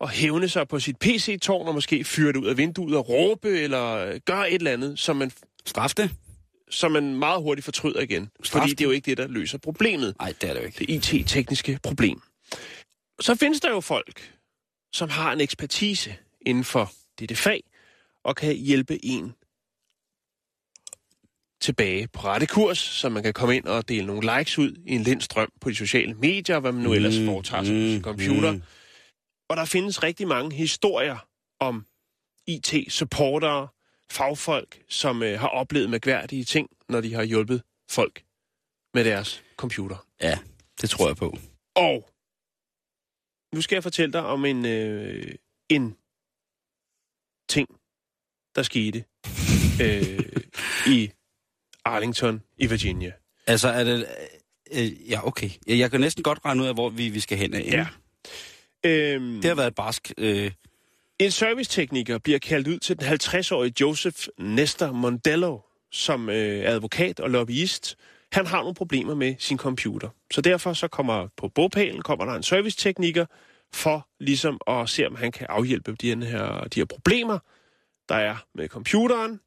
at 0.02 0.10
hævne 0.10 0.50
sig 0.50 0.68
på 0.68 0.80
sit 0.80 0.97
PC-tårn 0.97 1.68
og 1.68 1.74
måske 1.74 2.04
fyre 2.04 2.28
det 2.28 2.38
ud 2.38 2.47
af 2.47 2.58
vinduet 2.58 2.97
og 2.97 3.10
råbe, 3.10 3.50
eller 3.50 3.95
øh, 3.95 4.20
gøre 4.26 4.52
et 4.52 4.56
eller 4.56 4.72
andet, 4.72 5.00
som 5.00 5.16
man, 5.16 5.32
Straf 5.66 5.89
det? 5.97 6.12
som 6.70 6.91
man 6.91 7.16
meget 7.16 7.41
hurtigt 7.41 7.66
fortryder 7.66 8.02
igen. 8.02 8.30
Straf 8.43 8.60
Fordi 8.60 8.70
det. 8.70 8.80
det 8.80 8.86
er 8.86 8.88
jo 8.88 8.91
ikke 8.91 9.06
det, 9.06 9.18
der 9.18 9.28
løser 9.28 9.58
problemet. 9.58 10.16
Nej, 10.20 10.34
det 10.41 10.50
er 10.50 10.54
det 10.54 10.62
jo 10.62 10.66
ikke. 10.66 10.80
Det 10.80 11.14
IT-tekniske 11.14 11.80
problem. 11.84 12.22
Så 13.22 13.36
findes 13.36 13.60
der 13.60 13.70
jo 13.70 13.82
folk, 13.82 14.32
som 14.94 15.10
har 15.10 15.34
en 15.34 15.42
ekspertise 15.42 16.16
inden 16.42 16.64
for 16.64 16.92
dette 17.20 17.36
fag, 17.36 17.64
og 18.24 18.36
kan 18.36 18.56
hjælpe 18.56 19.06
en 19.06 19.34
tilbage 21.62 22.08
på 22.08 22.20
rette 22.22 22.48
kurs, 22.48 22.78
så 22.78 23.10
man 23.10 23.24
kan 23.24 23.34
komme 23.34 23.56
ind 23.56 23.66
og 23.66 23.90
dele 23.90 24.06
nogle 24.06 24.38
likes 24.38 24.58
ud 24.58 24.76
i 24.86 24.96
en 24.96 25.04
lind 25.04 25.22
strøm 25.22 25.50
på 25.62 25.70
de 25.70 25.76
sociale 25.76 26.14
medier, 26.14 26.60
hvad 26.60 26.72
man 26.72 26.84
nu 26.84 26.94
ellers 26.94 27.26
foretager 27.26 27.64
sig 27.64 27.74
på 27.74 27.92
sin 27.92 28.02
computer. 28.02 28.52
mm. 28.52 28.64
Og 29.50 29.58
der 29.58 29.66
findes 29.66 30.04
rigtig 30.04 30.28
mange 30.28 30.56
historier 30.56 31.28
om 31.60 31.86
IT-supportere, 32.48 33.68
fagfolk, 34.12 34.82
som 34.90 35.24
øh, 35.24 35.40
har 35.40 35.48
oplevet 35.48 35.90
mærkværdige 35.90 36.44
ting, 36.44 36.70
når 36.90 37.02
de 37.02 37.14
har 37.14 37.24
hjulpet 37.24 37.62
folk 37.90 38.24
med 38.94 39.06
deres 39.06 39.44
computer. 39.58 40.06
Ja, 40.22 40.40
det 40.82 40.90
tror 40.90 41.08
jeg 41.08 41.16
på. 41.16 41.38
Og 41.76 42.10
nu 43.54 43.62
skal 43.62 43.76
jeg 43.76 43.84
fortælle 43.84 44.14
dig 44.14 44.24
om 44.26 44.45
en, 44.45 44.66
øh, 44.66 45.36
en 45.70 45.95
ting, 47.50 47.68
der 48.56 48.64
skete 48.64 49.04
øh, 49.84 50.20
i 50.88 51.12
Arlington 51.86 52.41
i 52.58 52.68
Virginia. 52.68 53.12
Altså, 53.47 53.68
er 53.68 53.84
det... 53.84 54.06
Øh, 54.72 55.10
ja, 55.12 55.28
okay. 55.28 55.50
Jeg, 55.68 55.80
jeg 55.80 55.91
kan 55.91 56.00
næsten 56.02 56.24
godt 56.24 56.39
regne 56.45 56.64
ud 56.64 56.68
af, 56.68 56.74
hvor 56.74 56.89
vi, 56.89 57.10
vi 57.10 57.20
skal 57.20 57.38
hen 57.38 57.54
af. 57.54 57.66
Ja. 57.72 57.88
Øhm, 58.86 59.36
Det 59.36 59.45
har 59.45 59.56
været 59.56 59.68
et 59.68 59.76
barsk... 59.76 60.12
Øh, 60.18 60.52
En 61.20 61.32
servicetekniker 61.32 62.18
bliver 62.18 62.39
kaldt 62.39 62.68
ud 62.68 62.80
til 62.80 63.00
den 63.00 63.08
50-årige 63.08 63.74
Joseph 63.82 64.28
Nestor 64.38 64.91
Mondello, 64.91 65.60
som 65.91 66.30
øh, 66.30 66.64
advokat 66.66 67.20
og 67.20 67.30
lobbyist. 67.30 67.97
Han 68.32 68.46
har 68.46 68.60
nogle 68.60 68.76
problemer 68.76 69.16
med 69.16 69.36
sin 69.40 69.58
computer. 69.58 70.10
Så 70.32 70.42
derfor 70.42 70.74
så 70.74 70.88
kommer 70.88 71.28
på 71.38 71.48
bogpælen 71.48 72.02
kommer 72.02 72.26
der 72.26 72.34
en 72.34 72.44
servicetekniker 72.44 73.26
for 73.74 74.08
ligesom 74.20 74.62
at 74.68 74.90
se, 74.90 75.08
om 75.08 75.16
han 75.16 75.32
kan 75.32 75.48
afhjælpe 75.50 75.96
de 75.96 76.26
her, 76.26 76.64
de 76.64 76.80
her 76.80 76.86
problemer, 76.86 77.40
der 78.10 78.16
er 78.16 78.36
med 78.56 78.68
computeren, 78.68 79.40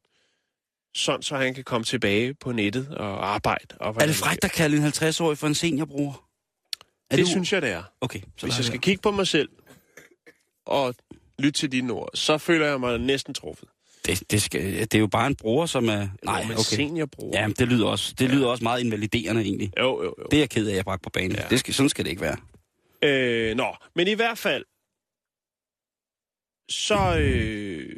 sådan 0.94 1.22
så 1.22 1.36
han 1.36 1.54
kan 1.54 1.64
komme 1.64 1.84
tilbage 1.84 2.34
på 2.34 2.52
nettet 2.52 2.88
og 2.88 3.34
arbejde. 3.34 3.76
Og 3.80 3.96
er 4.00 4.06
det 4.06 4.14
frækt 4.14 4.44
at 4.44 4.52
kalde 4.52 4.76
en 4.76 4.84
50-årig 4.84 5.38
for 5.38 5.46
en 5.46 5.54
seniorbror? 5.54 6.24
Er 7.10 7.16
Det 7.16 7.28
synes 7.28 7.52
jeg, 7.52 7.62
det 7.62 7.70
er. 7.70 7.82
Okay, 8.00 8.20
så 8.36 8.46
Hvis 8.46 8.56
jeg 8.56 8.64
skal 8.64 8.76
det. 8.76 8.84
kigge 8.84 9.02
på 9.02 9.10
mig 9.10 9.26
selv 9.26 9.48
og 10.66 10.94
lytte 11.38 11.60
til 11.60 11.72
dine 11.72 11.92
ord, 11.92 12.08
så 12.14 12.38
føler 12.38 12.66
jeg 12.66 12.80
mig 12.80 12.98
næsten 12.98 13.34
truffet. 13.34 13.68
Det, 14.06 14.30
det, 14.30 14.42
skal, 14.42 14.80
det 14.80 14.94
er 14.94 14.98
jo 14.98 15.06
bare 15.06 15.26
en 15.26 15.36
bror, 15.36 15.66
som 15.66 15.88
er... 15.88 16.08
Nej, 16.22 16.42
men 16.42 16.52
okay. 16.52 16.62
seniorbror. 16.62 17.30
Ja, 17.34 17.46
men 17.46 17.56
det 17.58 17.68
lyder 17.68 17.86
også, 17.86 18.14
det 18.18 18.30
lyder 18.30 18.48
også 18.48 18.64
meget 18.64 18.80
invaliderende, 18.80 19.42
egentlig. 19.42 19.72
Jo, 19.78 20.02
jo, 20.02 20.14
jo. 20.18 20.26
Det 20.30 20.36
er 20.36 20.40
jeg 20.40 20.50
ked 20.50 20.66
af, 20.66 20.70
at 20.70 20.76
jeg 20.76 20.84
bragte 20.84 21.02
på 21.02 21.10
banen. 21.10 21.36
Ja. 21.36 21.46
Det 21.50 21.60
skal, 21.60 21.74
sådan 21.74 21.88
skal 21.88 22.04
det 22.04 22.10
ikke 22.10 22.22
være. 22.22 22.36
Øh, 23.04 23.56
nå, 23.56 23.76
men 23.94 24.08
i 24.08 24.12
hvert 24.12 24.38
fald, 24.38 24.64
så, 26.70 27.18
øh, 27.18 27.96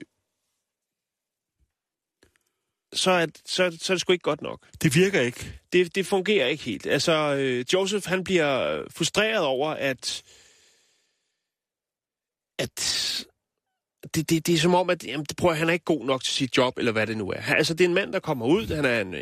så, 2.93 3.11
er, 3.11 3.27
så, 3.47 3.77
så 3.81 3.93
er 3.93 3.95
det 3.95 4.01
sgu 4.01 4.13
ikke 4.13 4.23
godt 4.23 4.43
nok. 4.43 4.67
Det 4.83 4.95
virker 4.95 5.21
ikke. 5.21 5.61
Det, 5.73 5.95
det 5.95 6.07
fungerer 6.07 6.47
ikke 6.47 6.65
helt. 6.65 6.87
Altså, 6.87 7.37
øh, 7.39 7.65
Joseph, 7.73 8.07
han 8.09 8.25
bliver 8.25 8.83
frustreret 8.91 9.45
over, 9.45 9.71
at, 9.71 10.23
at 12.59 13.27
det, 14.15 14.31
det, 14.31 14.47
det 14.47 14.55
er 14.55 14.59
som 14.59 14.75
om, 14.75 14.91
at 14.91 15.05
jamen, 15.05 15.27
prøv, 15.37 15.51
at- 15.51 15.57
han 15.59 15.69
er 15.69 15.73
ikke 15.73 15.85
god 15.85 16.05
nok 16.07 16.25
til 16.25 16.33
sit 16.35 16.57
job, 16.57 16.79
eller 16.79 16.93
hvad 16.93 17.07
det 17.07 17.17
nu 17.17 17.29
er. 17.31 17.41
Altså, 17.57 17.75
det 17.75 17.85
er 17.85 17.89
en 17.89 17.95
mand, 17.95 18.13
der 18.13 18.19
kommer 18.21 18.47
ud, 18.47 18.67
han 18.75 18.85
er 18.85 19.01
en... 19.01 19.15
Øh, 19.15 19.21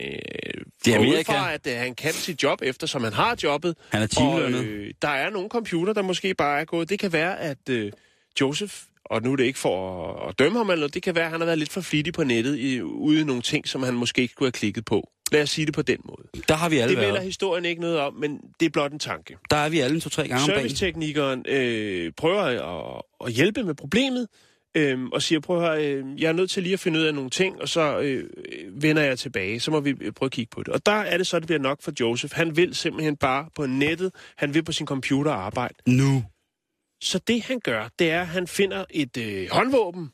Det 0.84 0.94
er 0.94 0.98
Amerika. 0.98 1.32
fra, 1.32 1.52
at 1.54 1.66
øh, 1.66 1.76
han 1.76 1.94
kan 1.94 2.12
sit 2.12 2.42
job, 2.42 2.58
eftersom 2.62 3.04
han 3.04 3.12
har 3.12 3.36
jobbet. 3.42 3.76
Han 3.90 4.02
er 4.02 4.06
Og 4.06 4.10
timelønnet. 4.10 4.64
øh, 4.64 4.90
der 5.02 5.08
er 5.08 5.30
nogle 5.30 5.48
computer, 5.48 5.92
der 5.92 6.02
måske 6.02 6.34
bare 6.34 6.60
er 6.60 6.64
gået. 6.64 6.88
Det 6.88 6.98
kan 6.98 7.12
være, 7.12 7.40
at 7.40 7.68
øh, 7.70 7.92
Joseph, 8.40 8.74
og 9.04 9.22
nu 9.22 9.32
er 9.32 9.36
det 9.36 9.44
ikke 9.44 9.58
for 9.58 10.04
at, 10.22 10.28
at 10.28 10.38
dømme 10.38 10.58
ham 10.58 10.70
eller 10.70 10.80
noget, 10.80 10.94
det 10.94 11.02
kan 11.02 11.14
være, 11.14 11.24
at 11.24 11.30
han 11.30 11.40
har 11.40 11.46
været 11.46 11.58
lidt 11.58 11.72
for 11.72 11.80
flittig 11.80 12.12
på 12.14 12.24
nettet 12.24 12.58
i, 12.58 12.82
ude 12.82 13.20
i 13.20 13.24
nogle 13.24 13.42
ting, 13.42 13.68
som 13.68 13.82
han 13.82 13.94
måske 13.94 14.22
ikke 14.22 14.32
skulle 14.32 14.46
have 14.46 14.52
klikket 14.52 14.84
på. 14.84 15.08
Lad 15.32 15.42
os 15.42 15.50
sige 15.50 15.66
det 15.66 15.74
på 15.74 15.82
den 15.82 15.98
måde. 16.04 16.22
Der 16.48 16.54
har 16.54 16.68
vi 16.68 16.78
alle 16.78 16.88
Det 16.90 16.98
melder 16.98 17.12
været. 17.12 17.24
historien 17.24 17.64
ikke 17.64 17.80
noget 17.80 17.98
om, 17.98 18.14
men 18.14 18.40
det 18.60 18.66
er 18.66 18.70
blot 18.70 18.92
en 18.92 18.98
tanke. 18.98 19.36
Der 19.50 19.56
er 19.56 19.68
vi 19.68 19.80
alle 19.80 20.00
to-tre 20.00 20.28
gange 20.28 20.42
om 20.42 20.48
dagen. 20.48 20.60
Serviceteknikeren 20.60 21.44
øh, 21.48 22.12
prøver 22.16 22.42
at, 22.42 23.02
at 23.26 23.32
hjælpe 23.32 23.62
med 23.62 23.74
problemet, 23.74 24.28
øh, 24.74 25.04
og 25.04 25.22
siger, 25.22 25.40
prøv 25.40 25.62
at 25.62 25.62
høre, 25.62 25.86
øh, 25.86 26.22
jeg 26.22 26.28
er 26.28 26.32
nødt 26.32 26.50
til 26.50 26.62
lige 26.62 26.72
at 26.72 26.80
finde 26.80 26.98
ud 26.98 27.04
af 27.04 27.14
nogle 27.14 27.30
ting, 27.30 27.60
og 27.60 27.68
så 27.68 27.98
øh, 28.00 28.30
vender 28.82 29.02
jeg 29.02 29.18
tilbage. 29.18 29.60
Så 29.60 29.70
må 29.70 29.80
vi 29.80 29.94
øh, 30.00 30.12
prøve 30.12 30.26
at 30.26 30.32
kigge 30.32 30.50
på 30.50 30.62
det. 30.62 30.68
Og 30.68 30.86
der 30.86 30.92
er 30.92 31.16
det 31.16 31.26
så, 31.26 31.38
det 31.38 31.46
bliver 31.46 31.60
nok 31.60 31.82
for 31.82 31.92
Joseph. 32.00 32.34
Han 32.34 32.56
vil 32.56 32.74
simpelthen 32.74 33.16
bare 33.16 33.48
på 33.54 33.66
nettet, 33.66 34.12
han 34.36 34.54
vil 34.54 34.64
på 34.64 34.72
sin 34.72 34.86
computer 34.86 35.32
arbejde. 35.32 35.74
Nu. 35.86 36.24
Så 37.02 37.18
det 37.18 37.42
han 37.42 37.60
gør, 37.60 37.88
det 37.98 38.10
er, 38.10 38.20
at 38.20 38.26
han 38.26 38.46
finder 38.46 38.84
et 38.90 39.16
øh, 39.16 39.48
håndvåben, 39.50 40.10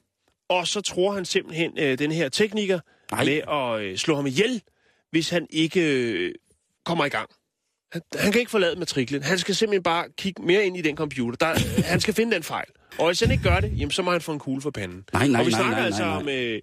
og 0.48 0.66
så 0.66 0.80
tror 0.80 1.12
han 1.12 1.24
simpelthen 1.24 1.78
øh, 1.78 1.98
den 1.98 2.12
her 2.12 2.28
tekniker 2.28 2.80
Nej. 3.11 3.24
med 3.24 3.40
at 3.48 3.80
øh, 3.80 3.96
slå 3.96 4.14
ham 4.14 4.26
ihjel 4.26 4.62
hvis 5.11 5.30
han 5.30 5.46
ikke 5.50 5.80
øh, 5.80 6.34
kommer 6.84 7.04
i 7.04 7.09
gang. 7.09 7.30
Han, 7.92 8.02
han 8.14 8.32
kan 8.32 8.38
ikke 8.38 8.50
forlade 8.50 8.78
matriklen. 8.78 9.22
Han 9.22 9.38
skal 9.38 9.54
simpelthen 9.54 9.82
bare 9.82 10.09
kigge 10.16 10.42
mere 10.42 10.64
ind 10.64 10.76
i 10.76 10.80
den 10.80 10.96
computer. 10.96 11.36
Der, 11.46 11.82
han 11.84 12.00
skal 12.00 12.14
finde 12.14 12.34
den 12.34 12.42
fejl. 12.42 12.68
Og 12.99 13.07
hvis 13.07 13.20
han 13.20 13.30
ikke 13.30 13.43
gør 13.43 13.61
det, 13.61 13.72
jamen, 13.78 13.91
så 13.91 14.03
må 14.03 14.11
han 14.11 14.20
få 14.20 14.32
en 14.32 14.39
kugle 14.39 14.62
for 14.62 14.70
panden. 14.70 15.05
Nej, 15.12 15.28
nej, 15.28 15.41
og 15.41 15.47
vi 15.47 15.51
nej, 15.51 15.61
snakker 15.61 15.76
nej, 15.76 15.86
altså 15.86 16.03
nej, 16.03 16.22
nej. 16.22 16.22
om 16.22 16.28
øh, 16.28 16.62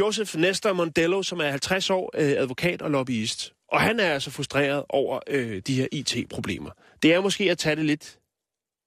Joseph 0.00 0.36
Nestor 0.36 0.72
Mondello, 0.72 1.22
som 1.22 1.40
er 1.40 1.50
50 1.50 1.90
år, 1.90 2.10
øh, 2.18 2.34
advokat 2.36 2.82
og 2.82 2.90
lobbyist. 2.90 3.52
Og 3.72 3.80
han 3.80 4.00
er 4.00 4.12
altså 4.12 4.30
frustreret 4.30 4.84
over 4.88 5.20
øh, 5.28 5.62
de 5.66 5.74
her 5.74 5.86
IT-problemer. 5.92 6.70
Det 7.02 7.14
er 7.14 7.20
måske 7.20 7.50
at 7.50 7.58
tage 7.58 7.76
det 7.76 7.84
lidt 7.84 8.18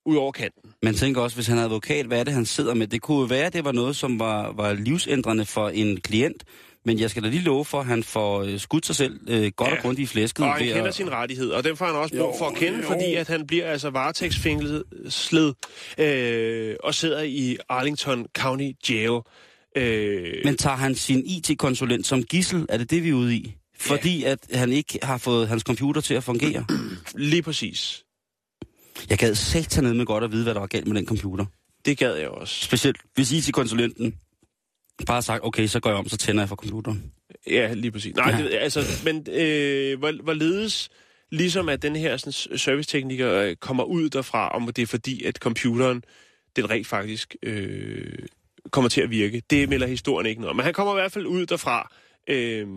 ud 0.05 0.15
over 0.15 0.31
kanten. 0.31 0.73
Man 0.83 0.93
tænker 0.93 1.21
også, 1.21 1.37
hvis 1.37 1.47
han 1.47 1.57
er 1.57 1.63
advokat, 1.63 2.05
hvad 2.05 2.19
er 2.19 2.23
det, 2.23 2.33
han 2.33 2.45
sidder 2.45 2.73
med? 2.73 2.87
Det 2.87 3.01
kunne 3.01 3.29
være, 3.29 3.45
at 3.45 3.53
det 3.53 3.65
var 3.65 3.71
noget, 3.71 3.95
som 3.95 4.19
var, 4.19 4.51
var 4.51 4.73
livsændrende 4.73 5.45
for 5.45 5.69
en 5.69 6.01
klient. 6.01 6.43
Men 6.87 6.99
jeg 6.99 7.09
skal 7.09 7.23
da 7.23 7.27
lige 7.29 7.41
love 7.43 7.65
for, 7.65 7.79
at 7.79 7.85
han 7.85 8.03
får 8.03 8.41
øh, 8.43 8.59
skudt 8.59 8.85
sig 8.85 8.95
selv 8.95 9.19
øh, 9.29 9.51
godt 9.55 9.67
ja. 9.67 9.73
Ja. 9.73 9.77
og 9.77 9.81
grundigt 9.81 10.09
i 10.09 10.13
flæsket. 10.13 10.45
Og 10.45 10.53
han 10.53 10.65
ved 10.65 10.73
kender 10.73 10.87
at- 10.87 10.95
sin 10.95 11.11
rettighed, 11.11 11.49
og 11.49 11.63
dem 11.63 11.75
får 11.77 11.85
han 11.85 11.95
også 11.95 12.15
brug 12.17 12.35
for 12.39 12.45
at 12.45 12.55
kende, 12.55 12.79
jo. 12.79 12.87
fordi 12.87 13.13
at 13.13 13.27
han 13.27 13.47
bliver 13.47 13.65
altså 13.65 13.89
varetægtsfængslet 13.89 14.83
øh, 15.97 16.75
og 16.83 16.93
sidder 16.95 17.21
i 17.21 17.57
Arlington 17.69 18.25
County 18.37 18.71
Jail. 18.89 19.19
Øh, 19.77 20.33
Men 20.45 20.57
tager 20.57 20.75
han 20.75 20.95
sin 20.95 21.23
IT-konsulent 21.25 22.07
som 22.07 22.23
gissel? 22.23 22.65
Er 22.69 22.77
det 22.77 22.89
det, 22.91 23.03
vi 23.03 23.09
er 23.09 23.13
ude 23.13 23.35
i? 23.35 23.55
Fordi 23.79 24.23
at 24.23 24.39
han 24.53 24.71
ikke 24.71 24.99
har 25.03 25.17
fået 25.17 25.47
hans 25.47 25.63
computer 25.63 26.01
til 26.01 26.13
at 26.13 26.23
fungere. 26.23 26.65
lige 27.15 27.41
præcis. 27.41 28.03
Jeg 29.09 29.17
gad 29.17 29.35
satanede 29.35 29.93
med 29.95 30.05
godt 30.05 30.23
at 30.23 30.31
vide, 30.31 30.43
hvad 30.43 30.53
der 30.53 30.59
var 30.59 30.67
galt 30.67 30.87
med 30.87 30.95
den 30.95 31.05
computer. 31.07 31.45
Det 31.85 31.97
gad 31.97 32.15
jeg 32.15 32.27
også. 32.29 32.63
Specielt 32.63 32.97
hvis 33.15 33.31
IT-konsulenten 33.31 34.13
bare 35.05 35.21
sagt, 35.21 35.43
okay, 35.43 35.67
så 35.67 35.79
går 35.79 35.89
jeg 35.89 35.99
om, 35.99 36.09
så 36.09 36.17
tænder 36.17 36.41
jeg 36.41 36.49
for 36.49 36.55
computeren. 36.55 37.11
Ja, 37.47 37.73
lige 37.73 37.91
præcis. 37.91 38.15
Nej, 38.15 38.29
Ja. 38.31 38.37
det, 38.43 38.53
altså, 38.53 38.79
men 39.05 39.27
øh, 39.31 39.99
hvor, 39.99 40.23
hvorledes 40.23 40.89
ligesom 41.31 41.69
at 41.69 41.81
den 41.81 41.95
her 41.95 42.17
sådan, 42.17 42.57
servicetekniker 42.57 43.33
øh, 43.33 43.55
kommer 43.55 43.83
ud 43.83 44.09
derfra, 44.09 44.49
om 44.49 44.73
det 44.73 44.81
er 44.81 44.85
fordi, 44.87 45.23
at 45.23 45.35
computeren, 45.35 46.03
den 46.55 46.69
rent 46.69 46.87
faktisk 46.87 47.35
øh, 47.43 48.13
kommer 48.71 48.89
til 48.89 49.01
at 49.01 49.09
virke. 49.09 49.41
Det 49.49 49.69
melder 49.69 49.87
historien 49.87 50.25
ikke 50.27 50.41
noget. 50.41 50.55
Men 50.55 50.63
han 50.65 50.73
kommer 50.73 50.93
i 50.93 50.95
hvert 51.01 51.11
fald 51.11 51.25
ud 51.25 51.45
derfra, 51.45 51.91
øh, 52.27 52.67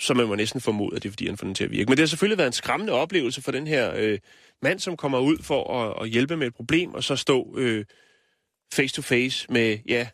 så 0.00 0.14
man 0.14 0.26
må 0.26 0.34
næsten 0.34 0.60
formode, 0.60 0.96
at 0.96 1.02
det 1.02 1.08
er 1.08 1.12
fordi, 1.12 1.26
han 1.26 1.36
får 1.36 1.44
den 1.46 1.54
til 1.54 1.64
at 1.64 1.70
virke. 1.70 1.84
Men 1.88 1.90
det 1.96 1.98
har 1.98 2.06
selvfølgelig 2.06 2.38
været 2.38 2.46
en 2.48 2.52
skræmmende 2.52 2.92
oplevelse 2.92 3.42
for 3.42 3.52
den 3.52 3.66
her 3.66 3.92
øh, 3.96 4.18
mand, 4.62 4.78
som 4.78 4.96
kommer 4.96 5.18
ud 5.18 5.38
for 5.42 5.80
at, 5.80 6.02
at 6.02 6.08
hjælpe 6.10 6.36
med 6.36 6.46
et 6.46 6.54
problem, 6.54 6.94
og 6.94 7.04
så 7.04 7.16
stå 7.16 7.54
øh, 7.58 7.84
face 8.74 8.94
to 8.94 9.02
face 9.02 9.46
med, 9.50 9.78
ja, 9.88 10.08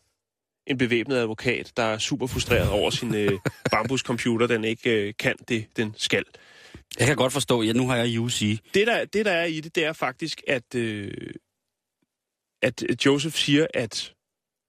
en 0.70 0.78
bevæbnet 0.78 1.16
advokat, 1.16 1.72
der 1.76 1.82
er 1.82 1.98
super 1.98 2.26
frustreret 2.26 2.70
over 2.70 2.90
sin 2.90 3.14
øh, 3.14 3.38
bambuscomputer, 3.72 4.46
den 4.46 4.64
ikke 4.64 4.90
øh, 4.90 5.14
kan 5.18 5.36
det, 5.48 5.66
den 5.76 5.94
skal. 5.96 6.24
Jeg 6.98 7.06
kan 7.06 7.16
godt 7.16 7.32
forstå, 7.32 7.62
ja, 7.62 7.72
nu 7.72 7.88
har 7.88 7.96
jeg 7.96 8.20
UC. 8.20 8.58
Det 8.74 8.86
der, 8.86 9.04
det, 9.04 9.26
der 9.26 9.32
er 9.32 9.44
i 9.44 9.60
det, 9.60 9.74
det 9.74 9.84
er 9.84 9.92
faktisk, 9.92 10.42
at, 10.48 10.74
øh, 10.74 11.12
at 12.62 12.82
Joseph 13.06 13.34
siger, 13.34 13.66
at 13.74 14.12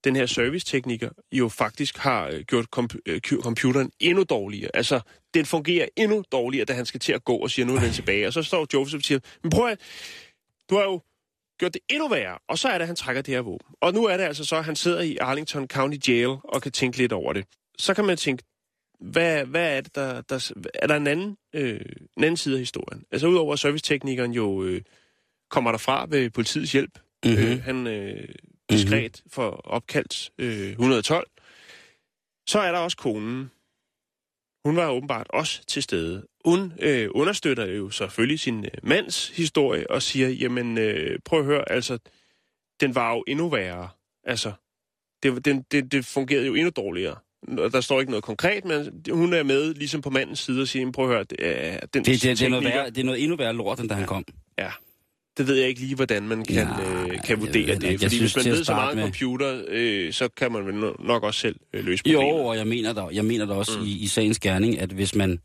den 0.04 0.16
her 0.16 0.26
servicetekniker 0.26 1.10
jo 1.32 1.50
faktisk 1.50 1.98
har 1.98 2.28
øh, 2.28 2.42
gjort 2.42 2.66
comp- 2.76 3.00
øh, 3.06 3.22
computeren 3.22 3.92
endnu 4.00 4.24
dårligere. 4.24 4.72
Altså, 4.74 5.00
den 5.34 5.46
fungerer 5.46 5.88
endnu 5.98 6.24
dårligere, 6.32 6.66
da 6.66 6.74
han 6.74 6.86
skal 6.86 7.00
til 7.00 7.14
at 7.14 7.24
gå 7.24 7.36
og 7.36 7.52
siger, 7.52 7.66
nu 7.66 7.76
er 7.76 7.80
den 7.80 7.92
tilbage. 7.92 8.28
Og 8.28 8.34
så 8.34 8.44
står 8.44 8.68
Joseph 8.74 9.00
og 9.00 9.04
siger, 9.04 9.20
men 9.44 9.50
prøv 9.50 9.68
at, 9.68 9.80
du 10.70 10.76
har 10.76 10.84
jo 10.84 11.02
gjort 11.62 11.74
det 11.74 11.82
endnu 11.90 12.08
værre. 12.08 12.38
Og 12.50 12.58
så 12.58 12.68
er 12.68 12.74
det, 12.74 12.82
at 12.82 12.88
han 12.88 12.96
trækker 12.96 13.22
det 13.22 13.34
her 13.34 13.42
våben. 13.42 13.76
Og 13.82 13.94
nu 13.94 14.06
er 14.06 14.18
det 14.18 14.24
altså 14.24 14.46
så, 14.46 14.56
at 14.56 14.66
han 14.66 14.76
sidder 14.76 15.02
i 15.02 15.18
Arlington 15.18 15.68
County 15.68 16.10
Jail 16.10 16.38
og 16.44 16.62
kan 16.62 16.72
tænke 16.72 16.98
lidt 16.98 17.12
over 17.12 17.34
det. 17.34 17.46
Så 17.78 17.94
kan 17.94 18.06
man 18.06 18.18
tænke, 18.18 18.44
hvad, 19.00 19.46
hvad 19.46 19.78
er 19.78 19.82
det, 19.82 19.96
der, 19.96 20.22
der... 20.22 20.52
Er 20.74 20.88
der 20.88 20.96
en 20.96 21.08
anden, 21.08 21.38
øh, 21.54 21.80
en 22.18 22.24
anden 22.24 22.38
side 22.38 22.56
af 22.56 22.60
historien? 22.60 23.04
Altså, 23.12 23.28
udover 23.28 23.54
at 23.54 23.60
serviceteknikeren 23.60 24.32
jo 24.32 24.64
øh, 24.64 24.82
kommer 25.50 25.72
derfra 25.72 26.06
ved 26.10 26.30
politiets 26.30 26.72
hjælp. 26.72 27.00
Mhm. 27.26 27.34
Mm-hmm. 27.34 27.52
Øh, 27.52 27.64
han 27.64 27.88
øh, 27.88 28.30
diskret 28.70 29.24
for 29.28 29.50
opkaldt 29.50 30.32
øh, 30.38 30.70
112. 30.70 31.28
Så 32.48 32.60
er 32.60 32.72
der 32.72 32.80
også 32.80 32.98
konen. 32.98 33.52
Hun 34.66 34.76
var 34.76 34.90
åbenbart 34.90 35.28
også 35.30 35.66
til 35.68 35.84
stede. 35.84 36.28
Hun 36.46 36.74
øh, 36.80 37.08
understøtter 37.12 37.66
jo 37.66 37.90
selvfølgelig 37.90 38.40
sin 38.40 38.66
øh, 38.66 38.72
mands 38.84 39.30
historie 39.30 39.92
og 39.92 40.02
siger, 40.02 40.30
jamen 40.30 40.78
øh, 40.78 41.20
prøv 41.26 41.40
at 41.40 41.46
høre, 41.46 41.72
altså, 41.72 41.98
den 42.82 42.96
var 42.96 43.14
jo 43.14 43.24
endnu 43.28 43.50
værre. 43.50 43.90
Altså, 44.24 44.52
det, 45.24 45.46
den, 45.46 45.66
det, 45.72 45.92
det 45.92 46.06
fungerede 46.06 46.46
jo 46.48 46.54
endnu 46.56 46.70
dårligere. 46.76 47.16
Der 47.72 47.82
står 47.82 48.00
ikke 48.00 48.12
noget 48.12 48.24
konkret, 48.24 48.66
men 48.66 49.02
hun 49.12 49.34
er 49.34 49.44
med 49.44 49.74
ligesom 49.74 50.02
på 50.02 50.10
mandens 50.10 50.40
side 50.40 50.62
og 50.62 50.68
siger, 50.68 50.82
"Jamen, 50.82 50.92
prøv 50.92 51.06
at 51.06 51.12
høre, 51.16 51.24
det 51.24 51.38
er 51.40 51.80
den 51.94 52.06
Det, 52.06 52.22
det, 52.22 52.40
det, 52.40 52.42
er 52.46 52.50
noget 52.50 52.66
værre, 52.66 52.90
det 52.90 52.98
er 52.98 53.04
noget 53.04 53.22
endnu 53.24 53.36
værre 53.38 53.54
lort, 53.54 53.80
end 53.80 53.90
da 53.90 53.96
han 53.96 54.06
kom. 54.06 54.26
Ja. 54.60 54.70
Det 55.38 55.48
ved 55.48 55.56
jeg 55.56 55.68
ikke 55.68 55.80
lige, 55.82 55.96
hvordan 55.96 56.28
man 56.28 56.46
kan, 56.46 56.68
Nej, 56.68 56.84
øh, 57.12 57.24
kan 57.24 57.40
vurdere 57.40 57.54
det. 57.54 57.70
ikke. 57.70 57.88
Jeg 57.88 58.00
Fordi 58.00 58.16
synes, 58.16 58.34
hvis 58.34 58.46
man 58.46 58.54
ved 58.54 58.64
så 58.64 58.74
meget 58.74 58.96
med- 58.96 59.04
computer, 59.04 59.64
øh, 59.68 60.14
så 60.14 60.28
kan 60.38 60.52
man 60.52 60.66
vel 60.66 60.74
no- 60.90 61.06
nok 61.08 61.24
også 61.24 61.40
selv 61.40 61.56
øh, 61.74 61.86
løse 61.86 62.04
Jo, 62.06 62.20
problemet. 62.20 62.46
og 62.46 62.58
jeg 62.58 62.68
mener 62.68 62.94
da, 62.94 63.02
jeg 63.14 63.26
mener 63.26 63.46
da 63.46 63.54
også 63.54 63.80
mm. 63.80 63.86
i, 63.86 63.92
i 63.92 64.08
sagens 64.08 64.40
gerning, 64.40 64.80
at 64.80 64.90
hvis 64.90 65.16
man... 65.16 65.40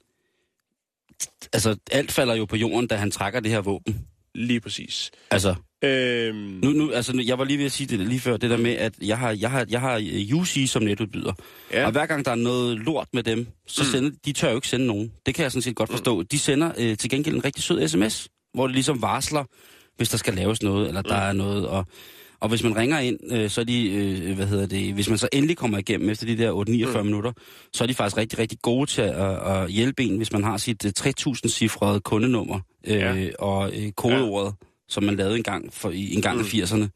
Altså, 1.53 1.77
alt 1.91 2.12
falder 2.12 2.35
jo 2.35 2.45
på 2.45 2.57
jorden, 2.57 2.87
da 2.87 2.97
han 2.97 3.11
trækker 3.11 3.41
det 3.41 3.51
her 3.51 3.61
våben. 3.61 4.07
Lige 4.35 4.61
præcis. 4.61 5.11
Altså, 5.31 5.55
Øhm, 5.85 6.37
nu, 6.37 6.71
nu, 6.71 6.91
altså, 6.93 7.23
jeg 7.27 7.39
var 7.39 7.45
lige 7.45 7.59
ved 7.59 7.64
at 7.64 7.73
sige 7.73 7.87
det 7.87 8.09
lige 8.09 8.21
før, 8.21 8.37
det 8.37 8.51
der 8.51 8.57
med, 8.57 8.73
at 8.73 8.95
jeg 9.03 9.19
har, 9.19 9.31
jeg 9.31 9.51
har, 9.51 9.67
jeg 9.69 9.81
har 9.81 9.95
øh, 10.12 10.35
UC 10.41 10.71
som 10.71 10.83
netudbyder. 10.83 11.33
Ja. 11.73 11.85
Og 11.87 11.93
hver 11.93 12.07
gang 12.07 12.25
der 12.25 12.31
er 12.31 12.35
noget 12.35 12.79
lort 12.79 13.09
med 13.12 13.23
dem, 13.23 13.47
så 13.67 13.83
Mm. 13.83 13.91
sender 13.91 14.11
de 14.25 14.33
tør 14.33 14.49
jo 14.51 14.55
ikke 14.57 14.69
sende 14.69 14.87
nogen. 14.87 15.12
Det 15.27 15.35
kan 15.35 15.43
jeg 15.43 15.53
sådan 15.53 15.62
set 15.62 15.77
godt 15.77 15.91
forstå. 15.91 16.23
De 16.23 16.39
sender 16.39 16.73
øh, 16.79 16.97
til 16.97 17.11
gengæld 17.11 17.35
en 17.35 17.45
rigtig 17.45 17.62
sød 17.64 17.89
sms, 17.89 18.29
hvor 18.55 18.67
det 18.67 18.75
ligesom 18.75 19.03
varsler, 19.03 19.45
hvis 19.97 20.09
der 20.09 20.17
skal 20.19 20.35
laves 20.35 20.62
noget, 20.62 20.89
eller 20.89 21.03
der 21.03 21.23
Mm. 21.23 21.29
er 21.29 21.33
noget. 21.45 21.67
Og, 21.67 21.87
og 22.41 22.49
hvis 22.49 22.62
man 22.62 22.76
ringer 22.76 22.99
ind, 22.99 23.18
øh, 23.32 23.51
så 23.51 23.61
er 23.61 23.64
de, 23.64 23.91
øh, 23.93 24.37
hvad 24.37 24.47
hedder 24.47 24.66
det, 24.66 24.95
hvis 24.95 25.09
man 25.09 25.18
så 25.18 25.28
endelig 25.32 25.57
kommer 25.57 25.78
igennem 25.78 26.11
efter 26.11 26.26
de 26.26 26.39
der 26.39 26.53
8-49 26.53 26.99
Mm. 26.99 27.05
minutter, 27.07 27.32
så 27.72 27.84
er 27.84 27.89
de 27.89 27.95
faktisk 27.95 28.16
rigtig, 28.16 28.39
rigtig 28.39 28.59
gode 28.62 28.91
til 28.91 29.03
at, 29.03 29.49
at 29.53 29.70
hjælpe 29.70 30.03
en, 30.05 30.16
hvis 30.16 30.32
man 30.32 30.45
har 30.45 30.57
sit 30.57 30.84
øh, 30.84 30.93
3000-cifrede 31.01 32.01
kundenummer 32.01 32.61
øh, 32.87 32.95
Ja. 32.97 33.28
og 33.39 33.70
øh, 33.76 33.93
kodeordet, 33.93 34.55
som 34.89 35.03
man 35.05 35.16
lavede 35.16 35.37
en 35.37 35.43
gang, 35.43 35.72
for, 35.74 35.91
i, 35.91 36.14
en 36.14 36.22
gang 36.22 36.37
Mm. 36.39 36.45
i 36.53 36.62
80'erne 36.62 36.89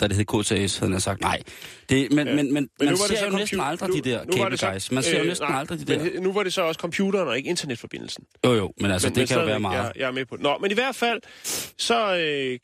da 0.00 0.06
det 0.08 0.16
hed 0.16 0.24
KTS, 0.24 0.78
havde 0.78 0.92
han 0.92 1.00
sagt, 1.00 1.20
nej. 1.20 1.42
Det, 1.88 2.12
men, 2.12 2.26
Ja. 2.26 2.30
ja. 2.32 2.36
men, 2.36 2.54
men, 2.54 2.68
Men 2.78 2.88
man 2.88 2.96
ser 2.96 3.26
jo 3.30 3.36
næsten 3.36 3.60
compu- 3.60 3.62
aldrig 3.64 3.88
nu- 3.90 3.96
de 3.96 4.00
der 4.10 4.20
cable 4.36 4.56
så- 4.56 4.70
guys. 4.70 4.92
Man 4.92 5.02
ser 5.02 5.16
jo 5.16 5.22
øh, 5.22 5.28
næsten 5.28 5.48
nej, 5.48 5.58
aldrig 5.60 5.78
de 5.80 5.84
der. 5.84 5.98
Men 6.14 6.22
nu 6.22 6.32
var 6.32 6.42
det 6.42 6.52
så 6.52 6.62
også 6.62 6.78
computeren 6.80 7.28
og 7.28 7.36
ikke 7.36 7.50
internetforbindelsen. 7.50 8.24
Jo, 8.46 8.54
jo, 8.54 8.72
men 8.80 8.90
altså, 8.90 9.08
men, 9.08 9.14
det 9.14 9.20
men 9.20 9.26
kan 9.26 9.38
jo 9.38 9.44
være 9.44 9.60
meget. 9.60 9.76
Jeg, 9.82 9.92
jeg 9.96 10.06
er 10.08 10.12
med 10.12 10.24
på 10.26 10.36
det. 10.36 10.42
Nå, 10.42 10.58
men 10.60 10.70
i 10.70 10.74
hvert 10.74 10.94
fald, 10.94 11.20
så 11.78 12.16
øh, 12.16 12.58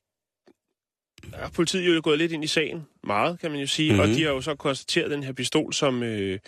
er 1.33 1.49
politiet 1.51 1.97
jo 1.97 2.01
gået 2.05 2.18
lidt 2.18 2.33
ind 2.33 2.45
i 2.45 2.47
sagen. 2.47 2.87
Meget, 3.05 3.41
kan 3.41 3.51
man 3.51 3.61
jo 3.61 3.66
sige. 3.66 3.91
Mm-hmm. 3.91 4.01
Og 4.01 4.07
Mhm. 4.09 4.16
de 4.16 4.23
har 4.23 4.31
jo 4.31 4.41
så 4.41 4.55
konstateret 4.55 5.11
den 5.11 5.23
her 5.23 5.33
pistol, 5.33 5.73
som... 5.73 6.03
Øh, 6.03 6.39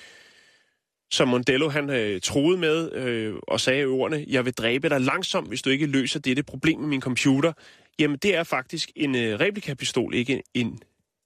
som 1.10 1.28
Mondello 1.28 1.68
han 1.68 1.90
øh, 1.90 2.20
troede 2.20 2.58
med 2.58 2.92
øh, 2.92 3.34
og 3.48 3.60
sagde 3.60 3.82
i 3.82 3.84
ordene, 3.84 4.24
jeg 4.28 4.44
vil 4.44 4.52
dræbe 4.52 4.88
dig 4.88 5.00
langsomt, 5.00 5.48
hvis 5.48 5.62
du 5.62 5.70
ikke 5.70 5.86
løser 5.86 6.20
dette 6.20 6.42
problem 6.42 6.78
med 6.80 6.88
min 6.88 7.00
computer. 7.00 7.52
Jamen, 7.98 8.16
det 8.16 8.34
er 8.36 8.42
faktisk 8.44 8.90
en 8.96 9.14
øh, 9.14 9.40
replikapistol, 9.40 10.14
ikke 10.14 10.32
en, 10.32 10.42
en 10.54 10.78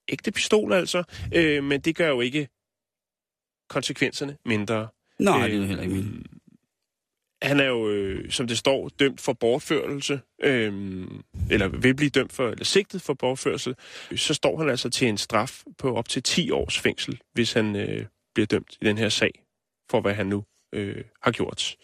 ægte 0.08 0.32
pistol 0.32 0.72
altså. 0.72 1.02
Øh, 1.34 1.64
men 1.64 1.80
det 1.80 1.96
gør 1.96 2.08
jo 2.08 2.20
ikke 2.20 2.48
konsekvenserne 3.68 4.36
mindre. 4.44 4.88
Nej, 5.18 5.46
det 5.46 5.54
er 5.54 5.58
jo 5.58 5.64
heller 5.64 5.82
ikke 5.82 5.94
min. 5.94 6.26
Han 7.42 7.60
er 7.60 7.64
jo, 7.64 7.90
øh, 7.90 8.30
som 8.30 8.46
det 8.46 8.58
står, 8.58 8.88
dømt 8.88 9.20
for 9.20 9.32
bortførelse, 9.32 10.20
øh, 10.42 10.72
eller 11.50 11.68
vil 11.68 11.94
blive 11.94 12.10
dømt 12.10 12.32
for, 12.32 12.48
eller 12.48 12.64
sigtet 12.64 13.02
for 13.02 13.14
bortførelse. 13.14 13.74
Så 14.16 14.34
står 14.34 14.58
han 14.58 14.68
altså 14.68 14.90
til 14.90 15.08
en 15.08 15.18
straf 15.18 15.62
på 15.78 15.94
op 15.94 16.08
til 16.08 16.22
10 16.22 16.50
års 16.50 16.78
fængsel, 16.78 17.20
hvis 17.32 17.52
han 17.52 17.76
øh, 17.76 18.06
bliver 18.34 18.46
dømt 18.46 18.76
i 18.80 18.84
den 18.84 18.98
her 18.98 19.08
sag, 19.08 19.30
for 19.90 20.00
hvad 20.00 20.14
han 20.14 20.26
nu 20.26 20.44
øh, 20.74 21.04
har 21.22 21.30
gjort. 21.30 21.76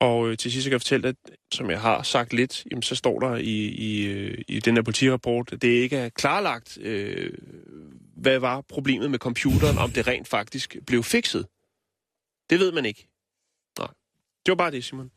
Og 0.00 0.30
øh, 0.30 0.36
til 0.36 0.52
sidst 0.52 0.64
kan 0.64 0.72
jeg 0.72 0.80
fortælle, 0.80 1.08
at 1.08 1.16
som 1.52 1.70
jeg 1.70 1.80
har 1.80 2.02
sagt 2.02 2.32
lidt, 2.32 2.66
jamen, 2.70 2.82
så 2.82 2.94
står 2.94 3.20
der 3.20 3.36
i, 3.36 3.66
i, 3.66 4.06
øh, 4.06 4.38
i 4.48 4.60
den 4.60 4.74
her 4.76 4.82
politirapport, 4.82 5.52
at 5.52 5.62
det 5.62 5.68
ikke 5.68 5.96
er 5.96 6.08
klarlagt, 6.08 6.78
øh, 6.80 7.32
hvad 8.16 8.38
var 8.38 8.60
problemet 8.60 9.10
med 9.10 9.18
computeren, 9.18 9.78
om 9.78 9.90
det 9.90 10.06
rent 10.06 10.28
faktisk 10.28 10.76
blev 10.86 11.02
fikset. 11.02 11.46
Det 12.50 12.60
ved 12.60 12.72
man 12.72 12.84
ikke. 12.84 13.11
Det 14.46 14.52
var 14.52 14.54
bare 14.54 14.70
det, 14.70 14.84
Simon. 14.84 15.10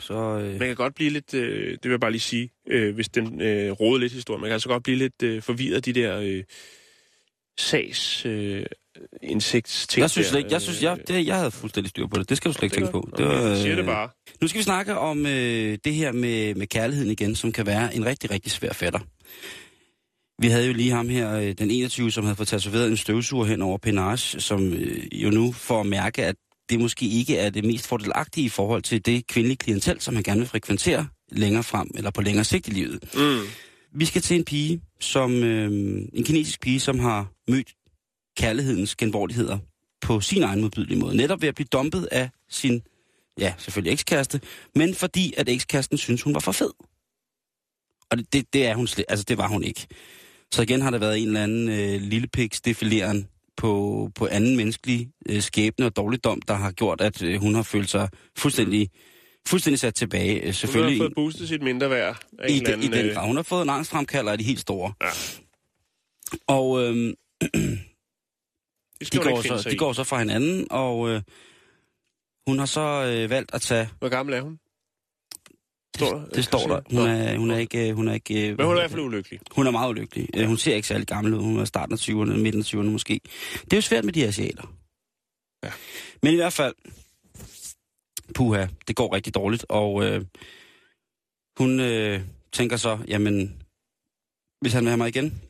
Så, 0.00 0.14
øh, 0.14 0.58
Man 0.58 0.68
kan 0.68 0.76
godt 0.76 0.94
blive 0.94 1.10
lidt, 1.10 1.34
øh, 1.34 1.70
det 1.72 1.84
vil 1.84 1.90
jeg 1.90 2.00
bare 2.00 2.10
lige 2.10 2.20
sige, 2.20 2.50
øh, 2.66 2.94
hvis 2.94 3.08
den 3.08 3.40
øh, 3.40 3.72
råder 3.72 3.98
lidt 3.98 4.12
historie, 4.12 4.40
man 4.40 4.48
kan 4.48 4.52
altså 4.52 4.68
godt 4.68 4.82
blive 4.82 4.98
lidt 4.98 5.22
øh, 5.22 5.42
forvirret 5.42 5.76
af 5.76 5.82
de 5.82 5.92
der 5.92 6.20
øh, 6.20 6.44
sags 7.58 8.26
øh, 8.26 8.66
indsigtsting. 9.22 10.00
Jeg 10.00 10.10
synes 10.10 10.30
der, 10.30 10.38
ikke, 10.38 10.52
jeg 10.52 10.62
synes, 10.62 10.82
jeg, 10.82 10.98
det, 11.08 11.26
jeg 11.26 11.36
havde 11.36 11.50
fuldstændig 11.50 11.90
styr 11.90 12.06
på 12.06 12.18
det. 12.18 12.28
Det 12.28 12.36
skal 12.36 12.48
du 12.48 12.52
slet 12.52 12.62
ikke 12.62 12.76
tænke 12.76 12.92
på. 12.92 13.08
Det 13.16 13.26
var, 13.26 13.54
siger 13.54 13.74
det 13.74 13.82
øh, 13.82 13.86
bare. 13.86 14.08
Nu 14.40 14.48
skal 14.48 14.58
vi 14.58 14.62
snakke 14.64 14.98
om 14.98 15.26
øh, 15.26 15.78
det 15.84 15.94
her 15.94 16.12
med, 16.12 16.54
med 16.54 16.66
kærligheden 16.66 17.10
igen, 17.10 17.34
som 17.36 17.52
kan 17.52 17.66
være 17.66 17.94
en 17.94 18.06
rigtig, 18.06 18.30
rigtig 18.30 18.52
svær 18.52 18.72
fætter. 18.72 18.98
Vi 20.42 20.48
havde 20.48 20.66
jo 20.66 20.72
lige 20.72 20.90
ham 20.90 21.08
her, 21.08 21.32
øh, 21.32 21.52
den 21.52 21.70
21, 21.70 22.10
som 22.10 22.24
havde 22.24 22.36
fået 22.36 22.48
tatoveret 22.48 22.88
en 22.88 22.96
støvsuger 22.96 23.44
hen 23.44 23.62
over 23.62 23.78
Penage, 23.78 24.40
som 24.40 24.72
øh, 24.72 25.04
jo 25.12 25.30
nu 25.30 25.52
får 25.52 25.80
at 25.80 25.86
mærke, 25.86 26.24
at 26.24 26.36
det 26.70 26.80
måske 26.80 27.06
ikke 27.06 27.36
er 27.36 27.50
det 27.50 27.64
mest 27.64 27.86
fordelagtige 27.86 28.44
i 28.44 28.48
forhold 28.48 28.82
til 28.82 29.06
det 29.06 29.26
kvindelige 29.26 29.56
klientel, 29.56 30.00
som 30.00 30.14
han 30.14 30.24
gerne 30.24 30.40
vil 30.40 30.48
frekventere 30.48 31.08
længere 31.32 31.62
frem, 31.62 31.90
eller 31.94 32.10
på 32.10 32.22
længere 32.22 32.44
sigt 32.44 32.68
i 32.68 32.70
livet. 32.70 33.04
Mm. 33.14 33.40
Vi 33.94 34.04
skal 34.04 34.22
til 34.22 34.36
en 34.36 34.44
pige, 34.44 34.80
som 35.00 35.44
øh, 35.44 35.70
en 36.12 36.24
kinesisk 36.24 36.60
pige, 36.60 36.80
som 36.80 36.98
har 36.98 37.32
mødt 37.48 37.74
kærlighedens 38.36 38.96
genvordigheder 38.96 39.58
på 40.00 40.20
sin 40.20 40.42
egen 40.42 40.60
modbydelige 40.60 40.98
måde. 40.98 41.16
Netop 41.16 41.42
ved 41.42 41.48
at 41.48 41.54
blive 41.54 41.68
dumpet 41.72 42.08
af 42.12 42.30
sin, 42.48 42.82
ja, 43.38 43.54
selvfølgelig 43.58 43.92
ekskæreste, 43.92 44.40
men 44.74 44.94
fordi 44.94 45.34
at 45.36 45.48
ekskæresten 45.48 45.98
synes, 45.98 46.22
hun 46.22 46.34
var 46.34 46.40
for 46.40 46.52
fed. 46.52 46.70
Og 48.10 48.18
det, 48.32 48.52
det, 48.52 48.66
er 48.66 48.74
hun 48.74 48.86
slet, 48.86 49.06
altså 49.08 49.24
det 49.28 49.38
var 49.38 49.48
hun 49.48 49.64
ikke. 49.64 49.86
Så 50.52 50.62
igen 50.62 50.80
har 50.82 50.90
der 50.90 50.98
været 50.98 51.18
en 51.18 51.26
eller 51.26 51.42
anden 51.42 51.68
øh, 51.68 52.00
lille 52.00 52.28
piks 52.28 52.60
defileren 52.60 53.28
på, 53.56 54.10
på 54.14 54.28
anden 54.30 54.56
menneskelig 54.56 55.08
øh, 55.28 55.42
skæbne 55.42 55.86
og 55.86 55.96
dårligdom, 55.96 56.42
der 56.42 56.54
har 56.54 56.72
gjort, 56.72 57.00
at 57.00 57.22
øh, 57.22 57.40
hun 57.40 57.54
har 57.54 57.62
følt 57.62 57.90
sig 57.90 58.08
fuldstændig, 58.38 58.90
fuldstændig 59.48 59.78
sat 59.78 59.94
tilbage. 59.94 60.34
Øh, 60.34 60.40
Hun 60.40 60.46
har 60.46 60.52
selvfølgelig 60.52 60.98
fået 60.98 61.12
boostet 61.14 61.48
sit 61.48 61.62
mindre 61.62 61.90
værd. 61.90 62.22
i, 62.48 62.58
den, 62.58 62.66
i 62.66 62.72
anden, 62.72 62.92
den 62.92 63.06
øh, 63.06 63.14
grad. 63.14 63.26
Hun 63.26 63.36
har 63.36 63.42
fået 63.42 63.62
en 63.62 63.70
angstfremkalder 63.70 64.32
af 64.32 64.38
de 64.38 64.44
helt 64.44 64.60
store. 64.60 64.92
Ja. 65.02 65.10
Og 66.46 66.80
det 69.00 69.12
de, 69.12 69.18
går 69.18 69.42
så, 69.42 69.68
de 69.68 69.74
i. 69.74 69.78
går 69.78 69.92
så 69.92 70.04
fra 70.04 70.18
hinanden, 70.18 70.66
og 70.70 71.08
øh, 71.08 71.22
hun 72.46 72.58
har 72.58 72.66
så 72.66 72.80
øh, 72.80 73.30
valgt 73.30 73.54
at 73.54 73.62
tage... 73.62 73.88
Hvor 73.98 74.08
gammel 74.08 74.34
er 74.34 74.40
hun? 74.40 74.58
Står 75.96 76.14
der? 76.18 76.24
Det, 76.26 76.44
står 76.44 76.66
der. 76.66 76.80
Hun 76.90 77.06
er, 77.08 77.36
hun 77.38 77.50
er 77.50 77.56
ikke... 77.58 77.88
øh, 77.88 77.94
Hun 77.96 78.08
er, 78.08 78.12
ikke 78.14 78.48
øh, 78.50 78.56
Men 78.58 78.66
hun 78.66 78.74
er 78.76 78.78
i 78.78 78.82
hvert 78.82 78.90
fald 78.90 79.02
ulykkelig. 79.02 79.40
hun 79.52 79.66
er 79.66 79.70
meget 79.70 79.90
ulykkelig. 79.90 80.28
Øh, 80.36 80.46
Hun 80.46 80.56
ser 80.56 80.74
ikke 80.74 80.88
særlig 80.88 81.06
gammel 81.06 81.34
ud. 81.34 81.40
Hun 81.42 81.58
er 81.58 81.64
starten 81.64 81.92
af 81.92 81.98
20'erne, 81.98 82.36
midten 82.38 82.60
af 82.60 82.64
20'erne 82.74 82.90
måske. 82.90 83.20
Det 83.64 83.72
er 83.72 83.76
jo 83.76 83.80
svært 83.80 84.04
med 84.04 84.12
de 84.12 84.26
asiater. 84.26 84.74
Ja. 85.64 85.72
Men 86.22 86.32
i 86.32 86.36
hvert 86.36 86.52
fald, 86.52 86.74
puha, 88.34 88.66
det 88.88 88.96
går 88.96 89.14
rigtig 89.14 89.34
dårligt, 89.34 89.66
og 89.68 90.04
øh, 90.04 90.24
hun 91.58 91.80
øh, 91.80 92.20
tænker 92.52 92.76
så, 92.76 92.98
jamen, 93.08 93.62
hvis 94.60 94.72
han 94.72 94.82
vil 94.84 94.90
have 94.90 94.98
mig 94.98 95.08
igen, 95.08 95.42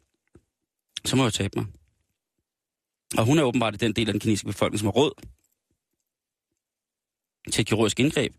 så 1.04 1.16
må 1.16 1.22
jeg 1.22 1.32
tabe 1.32 1.52
mig. 1.58 1.66
Og 3.18 3.24
hun 3.24 3.38
er 3.38 3.42
åbenbart 3.42 3.80
den 3.80 3.92
del 3.92 4.08
af 4.08 4.12
den 4.12 4.20
kinesiske 4.20 4.46
befolkning, 4.46 4.78
som 4.78 4.86
har 4.86 4.92
råd 4.92 5.12
til 7.52 7.64
kirurgisk 7.66 8.00
indgreb, 8.00 8.34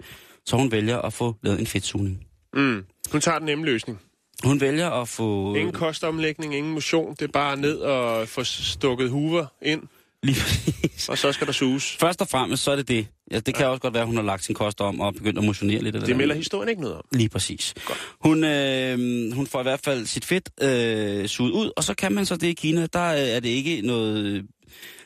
så 0.45 0.55
hun 0.55 0.71
vælger 0.71 0.97
at 1.01 1.13
få 1.13 1.35
lavet 1.43 1.59
en 1.59 1.67
fedtsugning. 1.67 2.25
Mm. 2.53 2.85
Hun 3.11 3.21
tager 3.21 3.37
den 3.37 3.45
nemme 3.45 3.65
løsning. 3.65 3.99
Hun 4.43 4.61
vælger 4.61 4.89
at 4.89 5.07
få... 5.07 5.55
Ingen 5.55 5.73
kostomlægning, 5.73 6.55
ingen 6.55 6.73
motion. 6.73 7.11
Det 7.11 7.21
er 7.21 7.31
bare 7.31 7.57
ned 7.57 7.77
og 7.77 8.27
få 8.27 8.43
stukket 8.43 9.09
huver 9.09 9.45
ind, 9.61 9.81
Lige 10.23 10.41
præcis. 10.41 11.09
og 11.09 11.17
så 11.17 11.31
skal 11.31 11.47
der 11.47 11.53
suges. 11.53 11.97
Først 11.99 12.21
og 12.21 12.27
fremmest, 12.27 12.63
så 12.63 12.71
er 12.71 12.75
det 12.75 12.87
det. 12.87 13.07
Ja, 13.31 13.39
det 13.39 13.55
kan 13.55 13.67
også 13.67 13.81
godt 13.81 13.93
være, 13.93 14.01
at 14.01 14.07
hun 14.07 14.15
har 14.15 14.23
lagt 14.23 14.43
sin 14.43 14.55
kost 14.55 14.81
om 14.81 14.99
og 14.99 15.13
begyndt 15.13 15.37
at 15.39 15.43
motionere 15.45 15.81
lidt. 15.81 15.95
Eller 15.95 16.07
Det 16.07 16.17
melder 16.17 16.35
historien 16.35 16.69
ikke 16.69 16.81
noget 16.81 16.97
om. 16.97 17.03
Lige 17.11 17.29
præcis. 17.29 17.73
Godt. 17.85 17.99
Hun, 18.21 18.43
øh, 18.43 19.33
hun 19.35 19.47
får 19.47 19.59
i 19.59 19.63
hvert 19.63 19.79
fald 19.85 20.05
sit 20.05 20.25
fedt 20.25 20.49
øh, 20.61 21.27
suget 21.27 21.51
ud, 21.51 21.71
og 21.77 21.83
så 21.83 21.93
kan 21.93 22.11
man 22.11 22.25
så 22.25 22.35
det 22.35 22.47
i 22.47 22.53
Kina. 22.53 22.85
Der 22.93 23.13
øh, 23.13 23.19
er 23.19 23.39
det 23.39 23.49
ikke 23.49 23.81
noget 23.81 24.45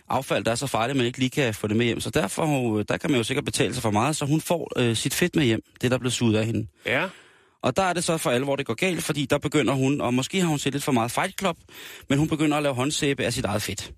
affald, 0.09 0.43
der 0.45 0.51
er 0.51 0.55
så 0.55 0.67
farligt, 0.67 0.91
at 0.91 0.97
man 0.97 1.05
ikke 1.05 1.19
lige 1.19 1.29
kan 1.29 1.53
få 1.53 1.67
det 1.67 1.75
med 1.77 1.85
hjem. 1.85 1.99
Så 1.99 2.09
derfor 2.09 2.77
øh, 2.77 2.85
der 2.89 2.97
kan 2.97 3.11
man 3.11 3.17
jo 3.17 3.23
sikkert 3.23 3.45
betale 3.45 3.73
sig 3.73 3.83
for 3.83 3.91
meget, 3.91 4.15
så 4.15 4.25
hun 4.25 4.41
får 4.41 4.71
øh, 4.79 4.95
sit 4.95 5.13
fedt 5.13 5.35
med 5.35 5.45
hjem, 5.45 5.61
det 5.81 5.91
der 5.91 5.95
er 5.95 5.99
blevet 5.99 6.13
suget 6.13 6.37
af 6.37 6.45
hende. 6.45 6.67
Ja. 6.85 7.09
Og 7.61 7.75
der 7.77 7.83
er 7.83 7.93
det 7.93 8.03
så 8.03 8.17
for 8.17 8.29
alvor, 8.29 8.55
det 8.55 8.65
går 8.65 8.73
galt, 8.73 9.03
fordi 9.03 9.25
der 9.25 9.37
begynder 9.37 9.73
hun, 9.73 10.01
og 10.01 10.13
måske 10.13 10.39
har 10.41 10.47
hun 10.47 10.59
set 10.59 10.73
lidt 10.73 10.83
for 10.83 10.91
meget 10.91 11.11
Fight 11.11 11.39
Club, 11.39 11.57
men 12.09 12.19
hun 12.19 12.27
begynder 12.27 12.57
at 12.57 12.63
lave 12.63 12.75
håndsæbe 12.75 13.23
af 13.23 13.33
sit 13.33 13.45
eget 13.45 13.61
fedt. 13.61 13.93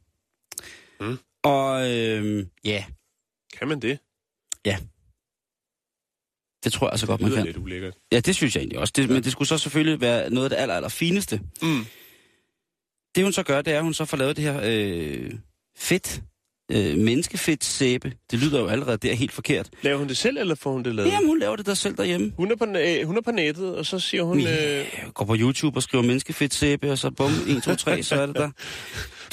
Mm. 1.00 1.18
Og 1.44 1.92
øh, 1.96 2.46
ja, 2.64 2.86
Kan 3.60 3.68
man 3.68 3.80
det? 3.80 4.00
det 6.64 6.74
tror 6.74 6.88
jeg 6.88 6.92
altså 6.92 7.08
godt, 7.08 7.20
Det 7.20 7.24
man 7.24 7.30
lyder 7.32 7.40
kan. 7.40 7.46
lidt 7.46 7.58
ulækkert. 7.58 7.94
Ja, 8.12 8.20
det 8.20 8.36
synes 8.36 8.56
jeg 8.56 8.62
egentlig 8.62 8.80
også. 8.80 8.94
Det, 8.96 9.10
Men 9.10 9.24
det 9.24 9.32
skulle 9.32 9.48
så 9.48 9.58
selvfølgelig 9.58 10.02
være 10.02 10.30
noget 10.30 10.46
af 10.46 10.50
det 10.50 10.58
aller, 10.58 10.76
aller 10.76 10.90
fineste. 10.90 11.42
Mm. 11.62 11.86
Det 13.16 13.24
hun 13.24 13.34
så 13.34 13.44
gør, 13.44 13.62
det 13.62 13.74
er, 13.74 13.78
at 13.78 13.84
hun 13.84 13.94
så 13.94 14.06
får 14.06 14.18
lavet 14.18 14.36
det 14.38 14.44
her 14.44 14.62
øh, 14.64 15.32
fedt, 15.78 16.22
øh, 16.72 16.98
menneskefedt 16.98 17.64
sæbe. 17.64 18.14
Det 18.32 18.40
lyder 18.40 18.60
jo 18.60 18.68
allerede 18.68 18.98
der 18.98 19.14
helt 19.14 19.32
forkert. 19.32 19.70
Laver 19.82 19.98
hun 19.98 20.08
det 20.08 20.18
selv, 20.18 20.38
eller 20.38 20.56
får 20.56 20.72
hun 20.72 20.84
det 20.84 20.96
lavet? 20.96 21.10
Jamen, 21.12 21.28
hun 21.28 21.40
laver 21.40 21.56
det 21.56 21.66
der 21.66 21.74
selv 21.74 21.98
derhjemme. 21.98 22.34
Hun 22.38 22.52
er, 22.52 22.56
på, 22.56 22.66
øh, 22.66 23.08
hun 23.08 23.18
er 23.18 23.22
på 23.22 23.32
nettet, 23.32 23.76
og 23.76 23.86
så 23.86 24.00
siger 24.00 24.24
hun... 24.24 24.40
Øh, 24.40 24.46
Ja, 24.48 24.86
går 25.14 25.26
på 25.26 25.36
YouTube 25.40 25.78
og 25.78 25.84
skriver 25.84 26.04
menneskefedt 26.04 26.54
sæbe, 26.54 26.92
og 26.92 26.98
så 26.98 27.12
bum, 27.12 27.32
1, 27.48 27.64
2, 27.64 27.76
3, 27.76 28.04
så 28.04 28.16
er 28.22 28.26
det 28.26 28.36
der. 28.36 28.50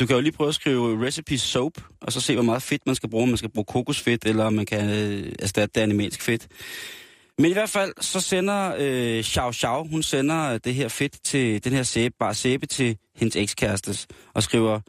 Du 0.00 0.06
kan 0.06 0.16
jo 0.16 0.22
lige 0.22 0.32
prøve 0.32 0.48
at 0.48 0.54
skrive 0.54 1.06
recipe 1.06 1.38
soap, 1.38 1.72
og 2.00 2.12
så 2.12 2.20
se, 2.20 2.34
hvor 2.34 2.42
meget 2.42 2.62
fedt 2.62 2.82
man 2.86 2.94
skal 2.94 3.10
bruge. 3.10 3.26
Man 3.26 3.36
skal 3.36 3.50
bruge 3.50 3.64
kokosfedt, 3.64 4.24
eller 4.24 4.50
man 4.50 4.66
kan 4.66 4.90
øh, 4.90 5.32
erstatte 5.38 5.72
det 5.74 5.80
animalsk 5.80 6.22
fedt. 6.22 6.46
Men 7.38 7.50
i 7.50 7.52
hvert 7.52 7.68
fald, 7.70 7.92
så 8.00 8.20
sender 8.20 8.74
øh, 8.78 9.22
Xiao 9.24 9.52
Xiao, 9.52 9.84
hun 9.84 10.02
sender 10.02 10.58
det 10.58 10.74
her 10.74 10.88
fedt 10.88 11.24
til 11.24 11.64
den 11.64 11.72
her 11.72 11.82
sæbe, 11.82 12.14
bare 12.20 12.34
sæbe 12.34 12.66
til 12.66 12.96
hendes 13.16 13.36
ekskærestes, 13.36 14.06
og 14.34 14.42
skriver, 14.42 14.80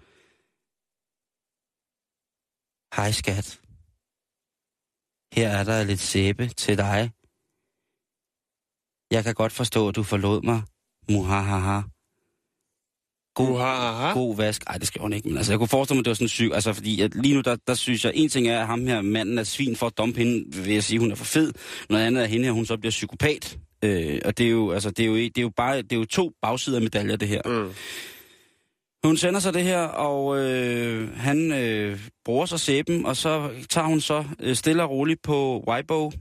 Hej 2.96 3.12
skat. 3.12 3.60
Her 5.34 5.50
er 5.50 5.64
der 5.64 5.84
lidt 5.84 6.00
sæbe 6.00 6.48
til 6.48 6.78
dig. 6.78 7.12
Jeg 9.12 9.24
kan 9.24 9.34
godt 9.34 9.52
forstå, 9.52 9.88
at 9.89 9.96
du 9.96 10.04
forlod 10.04 10.41
mig. 10.41 10.62
Muhahaha. 11.10 11.82
God, 13.36 13.50
Uhaha. 13.50 14.14
god 14.14 14.38
vask. 14.38 14.64
Ej, 14.68 14.78
det 14.78 14.88
skal 14.88 15.02
hun 15.02 15.14
ikke, 15.14 15.28
men 15.28 15.38
altså, 15.38 15.52
jeg 15.52 15.60
kunne 15.60 15.68
forestille 15.68 15.96
mig, 15.96 16.02
at 16.02 16.06
det 16.06 16.10
var 16.10 16.16
sådan 16.16 16.28
syg. 16.28 16.52
Altså, 16.54 16.74
fordi 16.74 17.02
at 17.02 17.16
lige 17.16 17.36
nu, 17.36 17.41
der, 17.41 17.56
der 17.68 17.74
synes 17.74 18.06
jeg, 18.06 18.12
en 18.16 18.30
ting 18.30 18.48
er, 18.48 18.62
at 18.62 18.68
ham 18.68 18.88
her 18.88 19.02
manden 19.02 19.38
er 19.38 19.43
svin 19.43 19.76
for 19.76 19.88
at 19.88 19.98
dumpe 19.98 20.20
hende, 20.20 20.56
vil 20.56 20.74
jeg 20.74 20.84
sige, 20.84 21.00
hun 21.00 21.12
er 21.12 21.16
for 21.16 21.26
fed. 21.26 21.54
Noget 21.89 22.06
andet 22.06 22.24
er 22.24 22.28
hende 22.28 22.46
her, 22.46 22.52
hun 22.52 22.66
så 22.66 22.78
bliver 22.78 22.91
psykopat. 22.91 23.60
Øh, 23.84 24.22
og 24.26 24.38
det 24.38 24.46
er 24.46 24.50
jo, 24.50 24.72
altså, 24.72 24.91
det 24.91 25.04
er 25.04 25.08
jo, 25.08 25.16
det 25.16 25.38
er 25.38 25.41
jo 25.41 25.52
bare, 25.58 25.82
det 25.82 25.91
er 25.91 25.98
jo 25.98 26.06
to 26.06 26.32
bagsider 26.41 26.78
af 26.78 26.82
medaljer, 26.82 27.16
det 27.16 27.28
her. 27.28 27.41
Mm. 27.46 27.74
Hun 29.04 29.18
sender 29.18 29.39
så 29.39 29.52
det 29.52 29.64
her, 29.64 29.82
og 29.82 30.38
øh, 30.38 31.18
han 31.18 31.52
øh, 31.52 32.00
bruger 32.26 32.45
så 32.45 32.57
sæben, 32.57 33.05
og 33.05 33.17
så 33.17 33.49
tager 33.69 33.88
hun 33.88 34.01
så 34.01 34.23
øh, 34.39 34.55
stille 34.55 34.84
og 34.84 34.89
roligt 34.89 35.21
på 35.21 35.63
Weibo, 35.67 36.11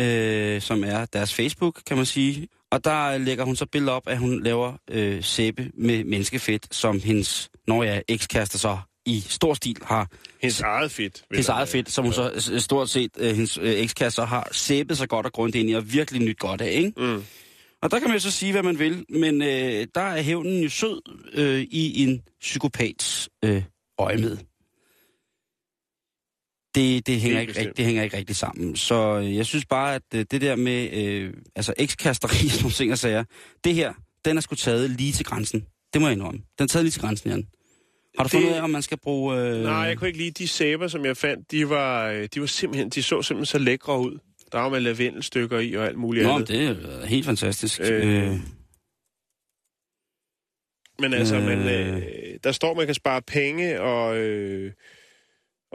øh, 0.00 0.60
som 0.60 0.84
er 0.84 1.04
deres 1.04 1.34
Facebook, 1.34 1.82
kan 1.86 1.96
man 1.96 2.06
sige. 2.06 2.48
Og 2.72 2.84
der 2.84 3.18
lægger 3.18 3.44
hun 3.44 3.56
så 3.56 3.66
billeder 3.72 3.92
op, 3.92 4.08
at 4.08 4.18
hun 4.18 4.42
laver 4.42 4.72
øh, 4.90 5.22
sæbe 5.24 5.70
med 5.74 6.04
menneskefedt, 6.04 6.74
som 6.74 7.00
hendes, 7.00 7.50
når 7.66 7.82
jeg 7.82 8.02
ekskæreste 8.08 8.58
så 8.58 8.78
i 9.06 9.20
stor 9.20 9.54
stil 9.54 9.76
har 9.82 10.08
Hendes 10.42 10.60
eget 10.60 10.90
fedt. 10.90 11.22
hendes 11.30 11.48
eget 11.48 11.68
fedt, 11.68 11.90
som 11.90 12.04
hun 12.04 12.12
så 12.14 12.32
s- 12.40 12.62
stort 12.64 12.88
set, 12.90 13.10
øh, 13.18 13.34
hendes 13.34 13.58
øh, 13.58 13.70
ekskæreste 13.74 14.16
så 14.16 14.24
har 14.24 14.48
sæbet 14.52 14.98
sig 14.98 15.08
godt 15.08 15.26
og 15.26 15.32
grundigt 15.32 15.60
ind 15.62 15.70
i, 15.70 15.72
og 15.74 15.92
virkelig 15.92 16.22
nyt 16.22 16.38
godt 16.38 16.60
af, 16.60 16.70
ikke? 16.72 16.92
Mm. 16.96 17.24
Og 17.82 17.90
der 17.90 17.98
kan 17.98 18.08
man 18.08 18.16
jo 18.16 18.20
så 18.20 18.30
sige, 18.30 18.52
hvad 18.52 18.62
man 18.62 18.78
vil, 18.78 19.04
men 19.08 19.42
øh, 19.42 19.86
der 19.94 20.00
er 20.00 20.22
hævnen 20.22 20.62
jo 20.62 20.68
sød 20.68 21.00
øh, 21.32 21.60
i 21.70 22.02
en 22.02 22.22
psykopats 22.40 23.28
øh, 23.44 23.62
øje 23.98 24.16
med. 24.16 24.36
Det, 26.76 27.06
det, 27.06 27.20
hænger 27.20 27.40
ikke, 27.40 27.50
bestemt. 27.50 27.66
rigt- 27.68 27.76
det 27.76 27.84
hænger 27.84 28.02
ikke 28.02 28.16
rigtig 28.16 28.36
sammen. 28.36 28.76
Så 28.76 29.18
øh, 29.18 29.36
jeg 29.36 29.46
synes 29.46 29.64
bare, 29.66 29.94
at 29.94 30.02
øh, 30.14 30.24
det 30.30 30.40
der 30.40 30.56
med 30.56 30.90
øh, 30.92 31.34
altså 31.56 31.74
ekskasteri, 31.76 32.48
som 32.48 32.70
ting 32.70 32.92
og 32.92 32.98
sager, 32.98 33.24
det 33.64 33.74
her, 33.74 33.92
den 34.24 34.36
er 34.36 34.40
sgu 34.40 34.54
taget 34.54 34.90
lige 34.90 35.12
til 35.12 35.24
grænsen. 35.24 35.66
Det 35.92 36.00
må 36.00 36.06
jeg 36.06 36.12
indrømme. 36.12 36.40
Den 36.58 36.64
er 36.64 36.66
taget 36.66 36.84
lige 36.84 36.90
til 36.92 37.00
grænsen, 37.00 37.30
Jan. 37.30 37.46
Har 38.18 38.24
du 38.24 38.26
Det- 38.26 38.30
fundet 38.32 38.48
ud 38.48 38.54
af, 38.54 38.62
om 38.62 38.70
man 38.70 38.82
skal 38.82 38.98
bruge... 38.98 39.36
Øh... 39.40 39.62
Nej, 39.62 39.72
jeg 39.74 39.98
kunne 39.98 40.08
ikke 40.08 40.18
lide 40.18 40.30
de 40.30 40.48
sæber, 40.48 40.88
som 40.88 41.04
jeg 41.04 41.16
fandt. 41.16 41.50
De 41.50 41.68
var, 41.68 42.08
øh, 42.10 42.28
de 42.34 42.40
var 42.40 42.46
simpelthen, 42.46 42.88
de 42.90 43.02
så 43.02 43.22
simpelthen 43.22 43.46
så 43.46 43.58
lækre 43.58 44.00
ud. 44.00 44.18
Der 44.52 44.58
var 44.58 44.68
med 44.68 44.80
lavendelstykker 44.80 45.58
i 45.58 45.74
og 45.74 45.86
alt 45.86 45.98
muligt 45.98 46.26
Nå, 46.26 46.32
andet. 46.34 46.48
det 46.48 46.66
er 47.02 47.06
helt 47.06 47.26
fantastisk. 47.26 47.80
Øh, 47.80 48.26
Øh, 48.32 48.38
Men 50.98 51.14
altså, 51.14 51.36
Øh. 51.36 51.42
man, 51.44 51.58
øh, 51.58 52.02
der 52.44 52.52
står, 52.52 52.74
man 52.74 52.86
kan 52.86 52.94
spare 52.94 53.22
penge 53.22 53.80
og, 53.80 54.16
øh, 54.16 54.72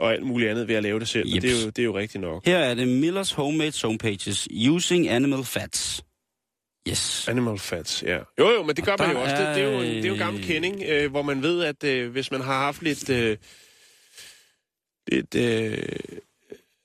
og 0.02 0.12
alt 0.12 0.26
muligt 0.26 0.50
andet 0.50 0.68
ved 0.68 0.74
at 0.74 0.82
lave 0.82 1.00
det 1.00 1.08
selv. 1.08 1.34
Og 1.36 1.42
Det 1.42 1.50
er, 1.50 1.64
jo, 1.64 1.70
det 1.70 1.78
er 1.78 1.84
jo 1.84 1.98
rigtigt 1.98 2.22
nok. 2.22 2.46
her 2.46 2.58
er 2.58 2.74
det 2.74 2.88
Millers 2.88 3.32
Homemade 3.32 3.72
Zone 3.72 3.98
Pages. 3.98 4.48
Using 4.68 5.08
Animal 5.08 5.44
Fats. 5.44 6.04
Yes. 6.88 7.28
Animal 7.28 7.58
fats, 7.58 8.02
ja. 8.06 8.18
Jo, 8.38 8.50
jo, 8.50 8.62
men 8.62 8.76
det 8.76 8.84
gør 8.84 8.92
Og 8.92 8.98
man 8.98 9.08
der 9.08 9.14
jo 9.14 9.22
også. 9.22 9.36
Det, 9.36 9.56
det, 9.56 9.64
er 9.64 9.68
jo, 9.70 9.82
det 9.82 10.04
er 10.04 10.08
jo 10.08 10.16
gammel 10.16 10.44
kending, 10.44 10.82
øh, 10.88 11.10
hvor 11.10 11.22
man 11.22 11.42
ved, 11.42 11.62
at 11.64 11.84
øh, 11.84 12.10
hvis 12.10 12.30
man 12.30 12.40
har 12.40 12.58
haft 12.64 12.82
lidt... 12.82 13.10
Øh, 13.10 13.36
lidt 15.12 15.34
øh, 15.34 15.78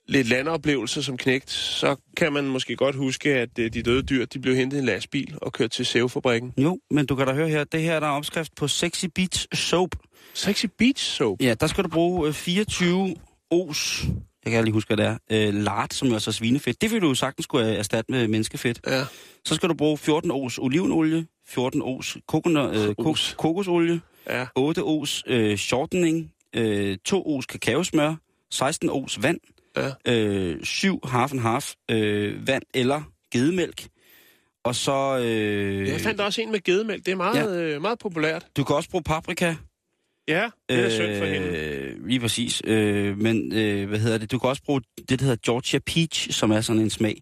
lidt 0.08 0.28
landoplevelser 0.28 1.02
som 1.02 1.18
knægt, 1.18 1.50
så 1.50 1.96
kan 2.18 2.34
man 2.34 2.44
måske 2.44 2.76
godt 2.76 2.96
huske, 2.96 3.30
at 3.30 3.60
øh, 3.60 3.74
de 3.74 3.82
døde 3.84 4.04
dyr, 4.04 4.26
de 4.26 4.40
blev 4.40 4.56
hentet 4.56 4.78
i 4.78 4.80
en 4.80 4.86
lastbil 4.86 5.38
og 5.42 5.54
kørt 5.54 5.72
til 5.72 5.86
sævefabrikken. 5.86 6.54
Jo, 6.58 6.80
men 6.92 7.06
du 7.06 7.16
kan 7.16 7.28
da 7.28 7.34
høre 7.34 7.50
her, 7.50 7.64
det 7.64 7.82
her 7.82 8.00
der 8.00 8.08
er 8.08 8.12
opskrift 8.12 8.56
på 8.56 8.68
Sexy 8.68 9.06
Beach 9.16 9.48
Soap. 9.54 9.96
Sexy 10.38 10.66
Beach 10.78 11.04
Soap. 11.04 11.42
Ja, 11.42 11.54
der 11.54 11.68
skal 11.68 11.84
du 11.84 11.90
bruge 11.90 12.28
øh, 12.28 12.34
24 12.34 13.16
os, 13.52 14.04
jeg 14.46 14.54
kan 14.54 14.64
lige 14.64 14.74
huske, 14.74 14.96
hvad 14.96 14.98
det 14.98 15.06
er, 15.06 15.48
øh, 15.48 15.54
lard, 15.54 15.88
som 15.92 16.08
jo 16.08 16.14
er 16.16 16.20
så 16.20 16.32
svinefedt. 16.32 16.82
Det 16.82 16.92
vil 16.92 17.02
du 17.02 17.08
jo 17.08 17.14
sagtens 17.14 17.44
skulle 17.44 17.76
erstatte 17.76 18.12
med 18.12 18.28
menneskefedt. 18.28 18.80
Ja. 18.88 19.06
Så 19.46 19.56
skal 19.56 19.70
du 19.70 19.74
bruge 19.74 19.98
14 19.98 20.32
os 20.32 20.58
olivenolie, 20.58 21.26
14 21.48 21.82
os, 21.82 22.18
kokona, 22.28 22.62
øh, 22.88 22.96
ko- 22.96 23.12
Os. 23.12 23.36
kokosolie, 23.38 24.02
Ja. 24.30 24.46
8 24.56 24.84
os 24.84 25.24
øh, 25.28 25.58
shortening, 25.58 26.32
øh, 26.56 26.98
2 27.06 27.38
os 27.38 27.46
kakaosmør, 27.46 28.16
16 28.52 28.90
os 28.90 29.22
vand, 29.24 29.40
Ja. 29.78 30.14
øh, 30.14 30.64
7 30.66 31.00
half 31.08 31.32
and 31.32 31.40
half 31.42 31.74
øh, 31.92 32.48
vand 32.48 32.64
eller 32.74 33.02
gedemælk. 33.34 33.88
Og 34.64 34.76
så... 34.76 35.18
Øh, 35.24 35.88
Jeg 35.88 36.02
fandt 36.02 36.22
også 36.22 36.42
en 36.42 36.52
med 36.52 36.64
gedemælk. 36.64 37.06
Det 37.06 37.12
er 37.12 37.16
meget, 37.16 37.36
ja. 37.36 37.76
øh, 37.76 37.82
meget 37.82 38.00
populært. 38.00 38.46
Du 38.58 38.64
kan 38.64 38.76
også 38.76 38.90
bruge 38.90 39.04
paprika. 39.04 39.56
Ja, 40.28 40.50
det 40.70 40.80
er 40.86 40.90
synd 40.90 41.18
for 41.18 41.26
hende. 41.26 41.48
Øh, 41.48 42.08
lige 42.08 42.20
præcis. 42.20 42.62
Øh, 42.66 43.18
men 43.18 43.54
øh, 43.54 43.88
hvad 43.90 44.00
hedder 44.00 44.18
det? 44.18 44.32
Du 44.32 44.40
kan 44.40 44.50
også 44.50 44.64
bruge 44.64 44.82
det, 45.10 45.20
der 45.20 45.26
hedder 45.26 45.38
Georgia 45.46 45.80
Peach, 45.86 46.32
som 46.32 46.52
er 46.52 46.62
sådan 46.62 46.82
en 46.82 46.90
smag. 46.90 47.22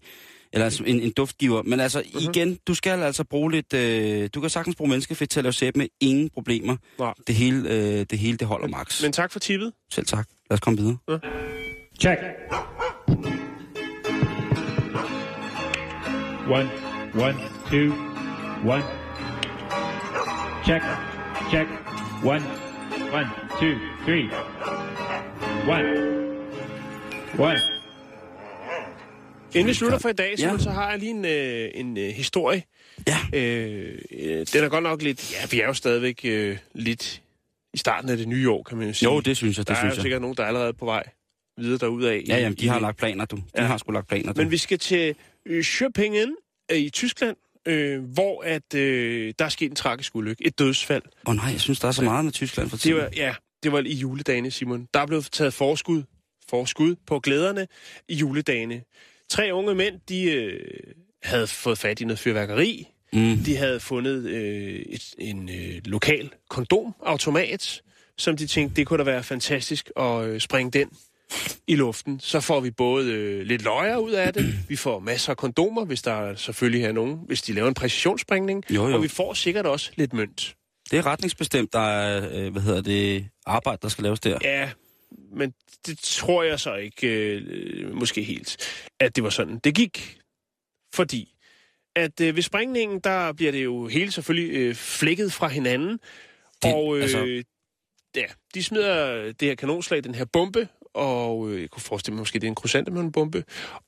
Eller 0.53 0.65
altså 0.65 0.83
en, 0.83 0.99
en 1.01 1.11
duftgiver. 1.11 1.63
Men 1.63 1.79
altså 1.79 1.99
Mhm. 2.05 2.17
uh-huh. 2.17 2.29
igen, 2.29 2.57
du 2.67 2.73
skal 2.73 3.03
altså 3.03 3.23
bruge 3.23 3.51
lidt... 3.51 3.73
Øh, 3.73 4.29
du 4.33 4.41
kan 4.41 4.49
sagtens 4.49 4.75
bruge 4.75 4.89
menneskefedt 4.89 5.29
til 5.29 5.39
at 5.39 5.43
lave 5.43 5.53
sæbe 5.53 5.79
med 5.79 5.87
ingen 6.01 6.29
problemer. 6.29 6.75
Nej. 6.99 7.13
Det 7.27 7.35
hele, 7.35 7.69
øh, 7.69 8.05
det 8.09 8.19
hele, 8.19 8.37
det 8.37 8.47
holder 8.47 8.67
max. 8.67 9.03
Men 9.03 9.11
tak 9.11 9.31
for 9.31 9.39
tippet. 9.39 9.71
Selv 9.91 10.05
tak. 10.05 10.27
Lad 10.49 10.53
os 10.55 10.59
komme 10.59 10.77
videre. 10.79 10.97
Check. 12.01 12.19
One, 16.49 16.69
one, 17.25 17.35
two, 17.71 17.91
one. 18.73 18.83
Check, 20.65 20.83
check. 21.51 21.67
One, 22.23 22.43
one, 23.17 23.27
two, 23.59 23.73
three. 24.05 24.25
One, 25.67 25.87
one. 27.39 27.59
Inden 29.53 29.67
vi 29.67 29.73
slutter 29.73 29.97
for 29.99 30.09
i 30.09 30.13
dag, 30.13 30.35
Ja. 30.39 30.51
ja. 30.51 30.57
så 30.57 30.69
har 30.69 30.89
jeg 30.89 30.99
lige 30.99 31.11
en, 31.11 31.25
øh, 31.25 31.71
en 31.73 31.97
øh, 31.97 32.09
historie. 32.09 32.63
Ja. 33.07 33.17
Øh, 33.33 33.97
øh, 34.11 34.45
den 34.53 34.63
er 34.63 34.69
godt 34.69 34.83
nok 34.83 35.01
lidt... 35.01 35.33
Ja, 35.33 35.37
vi 35.51 35.61
er 35.61 35.65
jo 35.67 35.73
stadigvæk 35.73 36.21
øh, 36.23 36.57
lidt 36.73 37.21
i 37.73 37.77
starten 37.77 38.09
af 38.09 38.17
det 38.17 38.27
nye 38.27 38.49
år, 38.49 38.63
kan 38.63 38.77
man 38.77 38.87
jo 38.87 38.93
sige. 38.93 39.09
Jo, 39.13 39.19
det 39.19 39.37
synes 39.37 39.57
jeg, 39.57 39.67
Der 39.67 39.73
det 39.73 39.79
er 39.79 39.85
jo 39.85 39.89
synes 39.91 39.97
jeg. 39.97 40.01
sikkert 40.01 40.21
nogen, 40.21 40.37
der 40.37 40.43
er 40.43 40.47
allerede 40.47 40.73
på 40.73 40.85
vej 40.85 41.03
videre 41.57 41.77
derudad. 41.77 42.17
Ja, 42.27 42.37
jamen, 42.37 42.57
de 42.57 42.67
har 42.67 42.79
lagt 42.79 42.97
planer, 42.97 43.25
du. 43.25 43.35
De 43.35 43.41
Ja. 43.55 43.63
har 43.63 43.77
sgu 43.77 43.91
lagt 43.91 44.07
planer, 44.07 44.33
du. 44.33 44.41
Men 44.41 44.51
vi 44.51 44.57
skal 44.57 44.79
til 44.79 45.15
øh, 45.45 45.59
Schöpingen 45.63 46.65
øh, 46.71 46.77
i 46.77 46.89
Tyskland, 46.89 47.35
øh, 47.65 48.03
hvor 48.03 48.41
at, 48.43 48.73
øh, 48.75 49.33
der 49.39 49.45
er 49.45 49.49
sket 49.49 49.69
en 49.69 49.75
tragisk 49.75 50.15
ulykke. 50.15 50.45
Et 50.47 50.59
dødsfald. 50.59 51.03
Åh 51.05 51.31
oh, 51.31 51.35
nej, 51.35 51.45
jeg 51.51 51.61
synes, 51.61 51.79
der 51.79 51.87
er 51.87 51.91
så 51.91 52.03
meget 52.03 52.25
med 52.25 52.33
Tyskland 52.33 52.69
for 52.69 52.77
Det 52.77 52.81
tiden. 52.81 52.97
var, 52.97 53.09
ja, 53.15 53.35
det 53.63 53.71
var 53.71 53.79
i 53.79 53.93
juledagene, 53.93 54.51
Simon. 54.51 54.87
Der 54.93 54.99
er 54.99 55.05
blevet 55.05 55.29
taget 55.31 55.53
forskud, 55.53 56.03
forskud 56.49 56.95
på 57.07 57.19
glæderne 57.19 57.67
i 58.09 58.15
juledagene. 58.15 58.81
Tre 59.29 59.49
unge 59.53 59.75
mænd, 59.75 59.95
de 60.09 60.23
øh, 60.23 60.59
havde 61.23 61.47
fået 61.47 61.77
fat 61.77 62.01
i 62.01 62.03
noget 62.05 62.19
fyrværkeri. 62.19 62.87
Mm. 63.13 63.37
De 63.37 63.55
havde 63.57 63.79
fundet 63.79 64.25
øh, 64.29 64.79
et, 64.89 65.13
en 65.17 65.49
øh, 65.49 65.81
lokal 65.85 66.29
kondomautomat, 66.49 67.81
som 68.17 68.37
de 68.37 68.47
tænkte, 68.47 68.75
det 68.75 68.87
kunne 68.87 68.97
da 68.99 69.03
være 69.03 69.23
fantastisk 69.23 69.91
at 69.99 70.23
øh, 70.23 70.39
springe 70.41 70.71
den 70.71 70.89
i 71.67 71.75
luften. 71.75 72.19
Så 72.19 72.39
får 72.39 72.59
vi 72.59 72.71
både 72.71 73.11
øh, 73.13 73.41
lidt 73.45 73.61
løjer 73.63 73.97
ud 73.97 74.11
af 74.11 74.33
det, 74.33 74.53
vi 74.69 74.75
får 74.75 74.99
masser 74.99 75.29
af 75.31 75.37
kondomer, 75.37 75.85
hvis 75.85 76.01
der 76.01 76.35
selvfølgelig 76.35 76.83
er 76.85 76.91
nogen, 76.91 77.19
hvis 77.27 77.41
de 77.41 77.53
laver 77.53 77.67
en 77.67 77.73
præcisionsspringning, 77.73 78.63
Jo, 78.69 78.87
jo. 78.87 78.95
og 78.95 79.03
vi 79.03 79.07
får 79.07 79.33
sikkert 79.33 79.65
også 79.65 79.91
lidt 79.95 80.13
mønt. 80.13 80.55
Det 80.91 80.99
er 80.99 81.05
retningsbestemt, 81.05 81.73
der 81.73 81.79
er, 81.79 82.29
øh, 82.45 82.51
hvad 82.51 82.61
hedder 82.61 82.81
det, 82.81 83.27
arbejde, 83.45 83.79
der 83.81 83.89
skal 83.89 84.03
laves 84.03 84.19
der. 84.19 84.39
Ja, 84.43 84.71
men 85.31 85.53
det 85.85 85.99
tror 85.99 86.43
jeg 86.43 86.59
så 86.59 86.75
ikke, 86.75 87.07
øh, 87.07 87.95
måske 87.95 88.23
helt, 88.23 88.57
at 88.99 89.15
det 89.15 89.23
var 89.23 89.29
sådan. 89.29 89.59
Det 89.63 89.75
gik, 89.75 90.17
fordi 90.95 91.31
at 91.95 92.21
øh, 92.21 92.35
ved 92.35 92.41
sprængningen, 92.43 92.99
der 92.99 93.33
bliver 93.33 93.51
det 93.51 93.63
jo 93.63 93.87
hele 93.87 94.11
selvfølgelig 94.11 94.55
øh, 94.55 94.75
flækket 94.75 95.33
fra 95.33 95.47
hinanden. 95.47 95.99
Det- 96.63 96.73
og 96.73 96.97
øh, 96.97 97.03
altså- 97.03 97.43
ja, 98.15 98.25
de 98.53 98.63
smider 98.63 99.23
det 99.31 99.47
her 99.47 99.55
kanonslag, 99.55 100.03
den 100.03 100.15
her 100.15 100.25
bombe, 100.25 100.67
og 100.95 101.49
øh, 101.49 101.61
jeg 101.61 101.69
kunne 101.69 101.81
forestille 101.81 102.13
mig, 102.15 102.21
måske 102.21 102.39
det 102.39 102.47
er 102.47 102.51
en 102.51 102.55
krysantemønnebombe, 102.55 103.43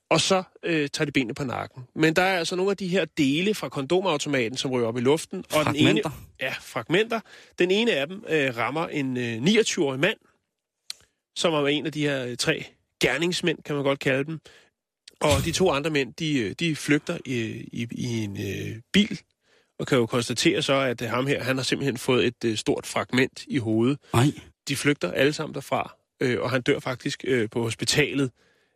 og 0.09 0.21
så 0.21 0.43
øh, 0.63 0.89
tager 0.89 1.05
de 1.05 1.11
benene 1.11 1.33
på 1.33 1.43
nakken. 1.43 1.83
Men 1.95 2.13
der 2.15 2.21
er 2.21 2.37
altså 2.37 2.55
nogle 2.55 2.71
af 2.71 2.77
de 2.77 2.87
her 2.87 3.05
dele 3.05 3.53
fra 3.55 3.69
kondomautomaten, 3.69 4.57
som 4.57 4.71
ryger 4.71 4.87
op 4.87 4.97
i 4.97 5.01
luften. 5.01 5.43
Og 5.53 5.65
den 5.65 5.75
ene, 5.75 5.85
Fragmenter. 5.87 6.09
ja, 6.41 6.53
fragmenter. 6.61 7.19
Den 7.59 7.71
ene 7.71 7.91
af 7.91 8.07
dem 8.07 8.23
øh, 8.29 8.57
rammer 8.57 8.87
en 8.87 9.17
øh, 9.17 9.37
29-årig 9.37 9.99
mand, 9.99 10.17
som 11.37 11.53
var 11.53 11.67
en 11.67 11.85
af 11.85 11.91
de 11.91 12.01
her 12.01 12.25
øh, 12.25 12.37
tre 12.37 12.65
gerningsmænd, 13.01 13.57
kan 13.65 13.75
man 13.75 13.83
godt 13.83 13.99
kalde 13.99 14.23
dem. 14.25 14.39
Og 15.21 15.45
de 15.45 15.51
to 15.51 15.71
andre 15.71 15.89
mænd, 15.89 16.13
de, 16.13 16.39
øh, 16.39 16.55
de 16.59 16.75
flygter 16.75 17.17
i, 17.25 17.35
i, 17.73 17.87
i 17.91 18.23
en 18.23 18.37
øh, 18.37 18.81
bil, 18.93 19.19
og 19.79 19.87
kan 19.87 19.97
jo 19.97 20.05
konstatere 20.05 20.61
så, 20.61 20.73
at 20.73 21.01
øh, 21.01 21.09
ham 21.09 21.27
her, 21.27 21.43
han 21.43 21.55
har 21.57 21.63
simpelthen 21.63 21.97
fået 21.97 22.25
et 22.27 22.43
øh, 22.45 22.57
stort 22.57 22.85
fragment 22.85 23.43
i 23.47 23.57
hovedet. 23.57 23.97
Nej, 24.13 24.25
De 24.67 24.75
flygter 24.75 25.11
alle 25.11 25.33
sammen 25.33 25.53
derfra, 25.55 25.96
øh, 26.21 26.41
og 26.41 26.51
han 26.51 26.61
dør 26.61 26.79
faktisk 26.79 27.23
øh, 27.27 27.49
på 27.49 27.61
hospitalet 27.61 28.31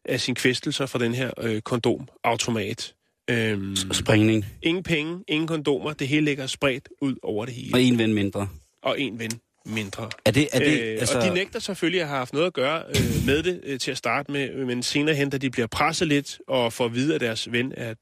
af 0.06 0.22
sin 0.22 0.36
kvæstelser 0.36 0.86
fra 0.86 1.00
den 1.00 1.14
her 1.14 1.32
øh, 1.42 1.62
kondomautomat. 1.62 2.94
Øhm, 3.30 3.76
springning. 3.76 4.46
ingen 4.62 4.84
penge, 4.84 5.24
ingen 5.28 5.48
kondomer, 5.48 5.94
det 5.94 6.08
hele 6.08 6.26
ligger 6.26 6.48
spredt 6.48 6.90
ud 7.02 7.16
over 7.24 7.46
det 7.46 7.54
hele. 7.54 7.74
Og 7.74 7.82
en 7.82 7.98
ven 7.98 8.14
mindre. 8.14 8.48
Og 8.84 9.02
en 9.02 9.20
ven 9.20 9.32
mindre. 9.66 10.10
Er 10.26 10.32
det, 10.32 10.48
er 10.54 10.60
det 10.60 10.82
øh, 10.82 11.00
altså... 11.00 11.18
Og 11.18 11.24
de 11.24 11.34
nægter 11.34 11.60
selvfølgelig 11.60 12.02
at 12.02 12.08
have 12.08 12.18
haft 12.18 12.34
noget 12.34 12.48
at 12.48 12.54
gøre 12.54 12.84
øh, 12.90 13.26
med 13.26 13.44
det 13.44 13.62
øh, 13.64 13.80
til 13.80 13.92
at 13.92 13.98
starte 13.98 14.32
med, 14.32 14.66
men 14.66 14.84
senere 14.84 15.16
hen, 15.16 15.30
da 15.30 15.38
de 15.38 15.50
bliver 15.50 15.68
presset 15.68 16.08
lidt 16.08 16.40
og 16.48 16.74
får 16.74 16.86
at 16.86 16.94
vide, 16.94 17.16
at 17.16 17.22
deres 17.22 17.52
ven 17.52 17.74
er 17.78 17.94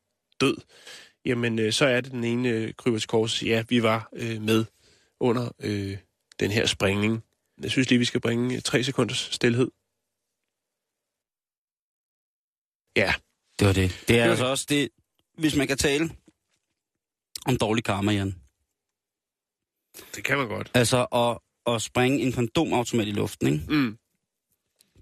død, 0.42 0.58
jamen 1.26 1.60
øh, 1.60 1.74
så 1.74 1.86
er 1.86 2.02
det 2.02 2.12
den 2.12 2.24
ene 2.24 2.50
øh, 2.50 2.74
kryber 2.78 3.28
til. 3.28 3.48
Ja, 3.48 3.64
vi 3.70 3.84
var 3.84 4.10
øh, 4.14 4.42
med 4.42 4.66
under 5.20 5.50
øh, 5.60 5.98
den 6.40 6.52
her 6.52 6.66
springning. 6.66 7.24
Jeg 7.64 7.72
synes 7.72 7.90
lige, 7.90 8.00
vi 8.00 8.06
skal 8.06 8.22
bringe 8.22 8.56
øh, 8.56 8.62
tre 8.62 8.84
sekunders 8.84 9.18
stillhed. 9.32 9.72
Ja, 12.96 13.14
Det 13.60 13.68
var 13.68 13.74
det. 13.74 14.06
Det 14.08 14.20
er 14.20 14.24
var 14.24 14.30
altså 14.30 14.46
også 14.46 14.66
det, 14.70 14.90
hvis 15.38 15.56
man 15.56 15.68
kan 15.68 15.78
tale 15.78 16.10
om 17.46 17.58
dårlig 17.58 17.84
karma, 17.84 18.12
Jan. 18.12 18.36
det 20.16 20.24
kan 20.24 20.38
man 20.38 20.48
godt. 20.48 20.72
Altså 20.74 21.06
at, 21.06 21.38
at 21.76 21.82
springe 21.82 22.20
en 22.20 22.32
kondomautomat 22.34 23.08
i 23.08 23.12
luften, 23.12 23.48
ikke? 23.48 23.66
Mm, 23.74 23.98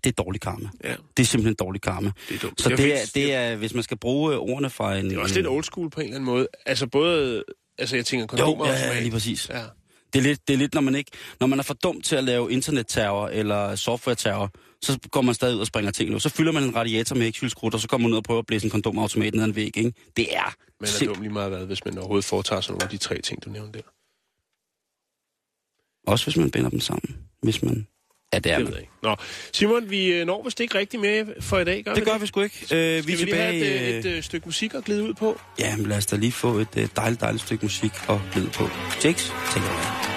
det 0.03 0.09
er 0.19 0.23
dårlig 0.23 0.41
karma. 0.41 0.69
ja, 0.83 0.95
Det 1.17 1.23
er 1.23 1.27
simpelthen 1.27 1.55
dårlig 1.55 1.81
karma. 1.81 2.11
det 2.29 2.35
er 2.35 2.39
dumt. 2.39 2.61
Så 2.61 2.69
det 2.69 2.79
er, 2.93 2.97
fint. 2.99 3.15
det 3.15 3.33
er, 3.33 3.55
hvis 3.55 3.73
man 3.73 3.83
skal 3.83 3.97
bruge 3.97 4.33
øh, 4.33 4.39
ordene 4.39 4.69
fra 4.69 4.95
en... 4.97 5.09
det 5.09 5.15
er 5.17 5.19
også 5.21 5.33
en, 5.33 5.35
lidt 5.35 5.47
old 5.47 5.63
school 5.63 5.89
på 5.89 5.99
en 5.99 6.05
eller 6.05 6.15
anden 6.15 6.25
måde. 6.25 6.47
Altså 6.65 6.87
både, 6.87 7.43
altså 7.77 7.95
jeg 7.95 8.05
tænker 8.05 8.23
Jo, 8.23 8.27
kondomautomat. 8.27 8.81
ja, 8.81 8.93
ja, 8.93 8.99
lige 8.99 9.11
præcis. 9.11 9.49
ja. 9.49 9.65
Det 10.13 10.19
er 10.19 10.23
lidt, 10.23 10.47
det 10.47 10.53
er 10.53 10.57
lidt 10.57 10.73
når 10.73 10.81
man 10.81 10.95
ikke... 10.95 11.11
Når 11.39 11.47
man 11.47 11.59
er 11.59 11.63
for 11.63 11.73
dum 11.73 12.01
til 12.01 12.15
at 12.15 12.23
lave 12.23 12.51
internetterror 12.51 13.27
eller 13.27 13.75
software-terror, 13.75 14.51
så 14.81 14.99
går 15.11 15.21
man 15.21 15.35
stadig 15.35 15.55
ud 15.55 15.59
og 15.59 15.67
springer 15.67 15.91
ting 15.91 16.09
nu. 16.11 16.19
Så 16.19 16.29
fylder 16.29 16.51
man 16.51 16.63
en 16.63 16.75
radiator 16.75 17.15
med 17.15 17.25
ægshylskrudt, 17.25 17.73
og 17.73 17.79
så 17.79 17.87
kommer 17.87 18.07
man 18.07 18.13
ud 18.13 18.17
og 18.17 18.23
prøver 18.23 18.39
at 18.39 18.45
blæse 18.45 18.65
en 18.65 18.71
kondomautomat 18.71 19.33
ned 19.33 19.43
ad 19.43 19.47
en 19.47 19.55
væg, 19.55 19.77
ikke? 19.77 19.93
Det 20.17 20.35
er 20.35 20.55
Man 20.79 20.89
er 21.01 21.13
dum 21.13 21.21
lige 21.21 21.33
meget 21.33 21.49
hvad, 21.49 21.65
hvis 21.65 21.85
man 21.85 21.97
overhovedet 21.97 22.25
foretager 22.25 22.61
sig 22.61 22.71
nogle 22.71 22.83
af 22.83 22.89
de 22.89 22.97
tre 22.97 23.21
ting, 23.21 23.45
du 23.45 23.49
nævnte 23.49 23.79
der. 23.79 23.85
Også 26.11 26.25
hvis 26.25 26.37
man 26.37 26.51
binder 26.51 26.69
dem 26.69 26.79
sammen. 26.79 27.17
Hvis 27.41 27.63
man... 27.63 27.87
Ja, 28.33 28.39
det 28.39 28.51
er 28.51 28.55
Det 28.57 28.63
man. 28.65 28.71
ved 28.71 28.77
jeg 28.77 28.81
ikke. 28.81 28.93
Nå, 29.03 29.15
Simon, 29.53 29.89
vi 29.89 30.05
øh, 30.13 30.25
når 30.25 30.43
vist 30.43 30.59
ikke 30.59 30.77
rigtig 30.77 30.99
med 30.99 31.25
for 31.41 31.57
i 31.59 31.63
dag, 31.63 31.83
gør 31.83 31.93
Det 31.93 32.05
vi 32.05 32.09
gør 32.11 32.17
vi 32.17 32.27
sgu 32.27 32.41
ikke. 32.41 32.67
Øh, 32.71 32.79
vi 32.79 32.97
er 32.97 33.01
Skal 33.01 33.17
vi 33.17 33.31
lige 33.31 33.35
have 33.35 33.53
tilbage... 33.53 33.89
et, 33.89 33.93
øh, 33.93 33.99
et, 33.99 34.05
et, 34.05 34.17
et 34.17 34.23
stykke 34.25 34.45
musik 34.47 34.73
at 34.73 34.83
glide 34.83 35.03
ud 35.03 35.13
på? 35.13 35.39
Ja, 35.59 35.75
men 35.75 35.85
lad 35.85 35.97
os 35.97 36.05
da 36.05 36.15
lige 36.15 36.31
få 36.31 36.53
et 36.57 36.67
øh, 36.77 36.87
dejligt, 36.95 37.21
dejligt 37.21 37.43
stykke 37.43 37.65
musik 37.65 37.91
og 38.07 38.21
glide 38.33 38.49
på. 38.49 38.63
Jakes, 39.03 39.33
take 39.51 39.65
it 39.65 40.16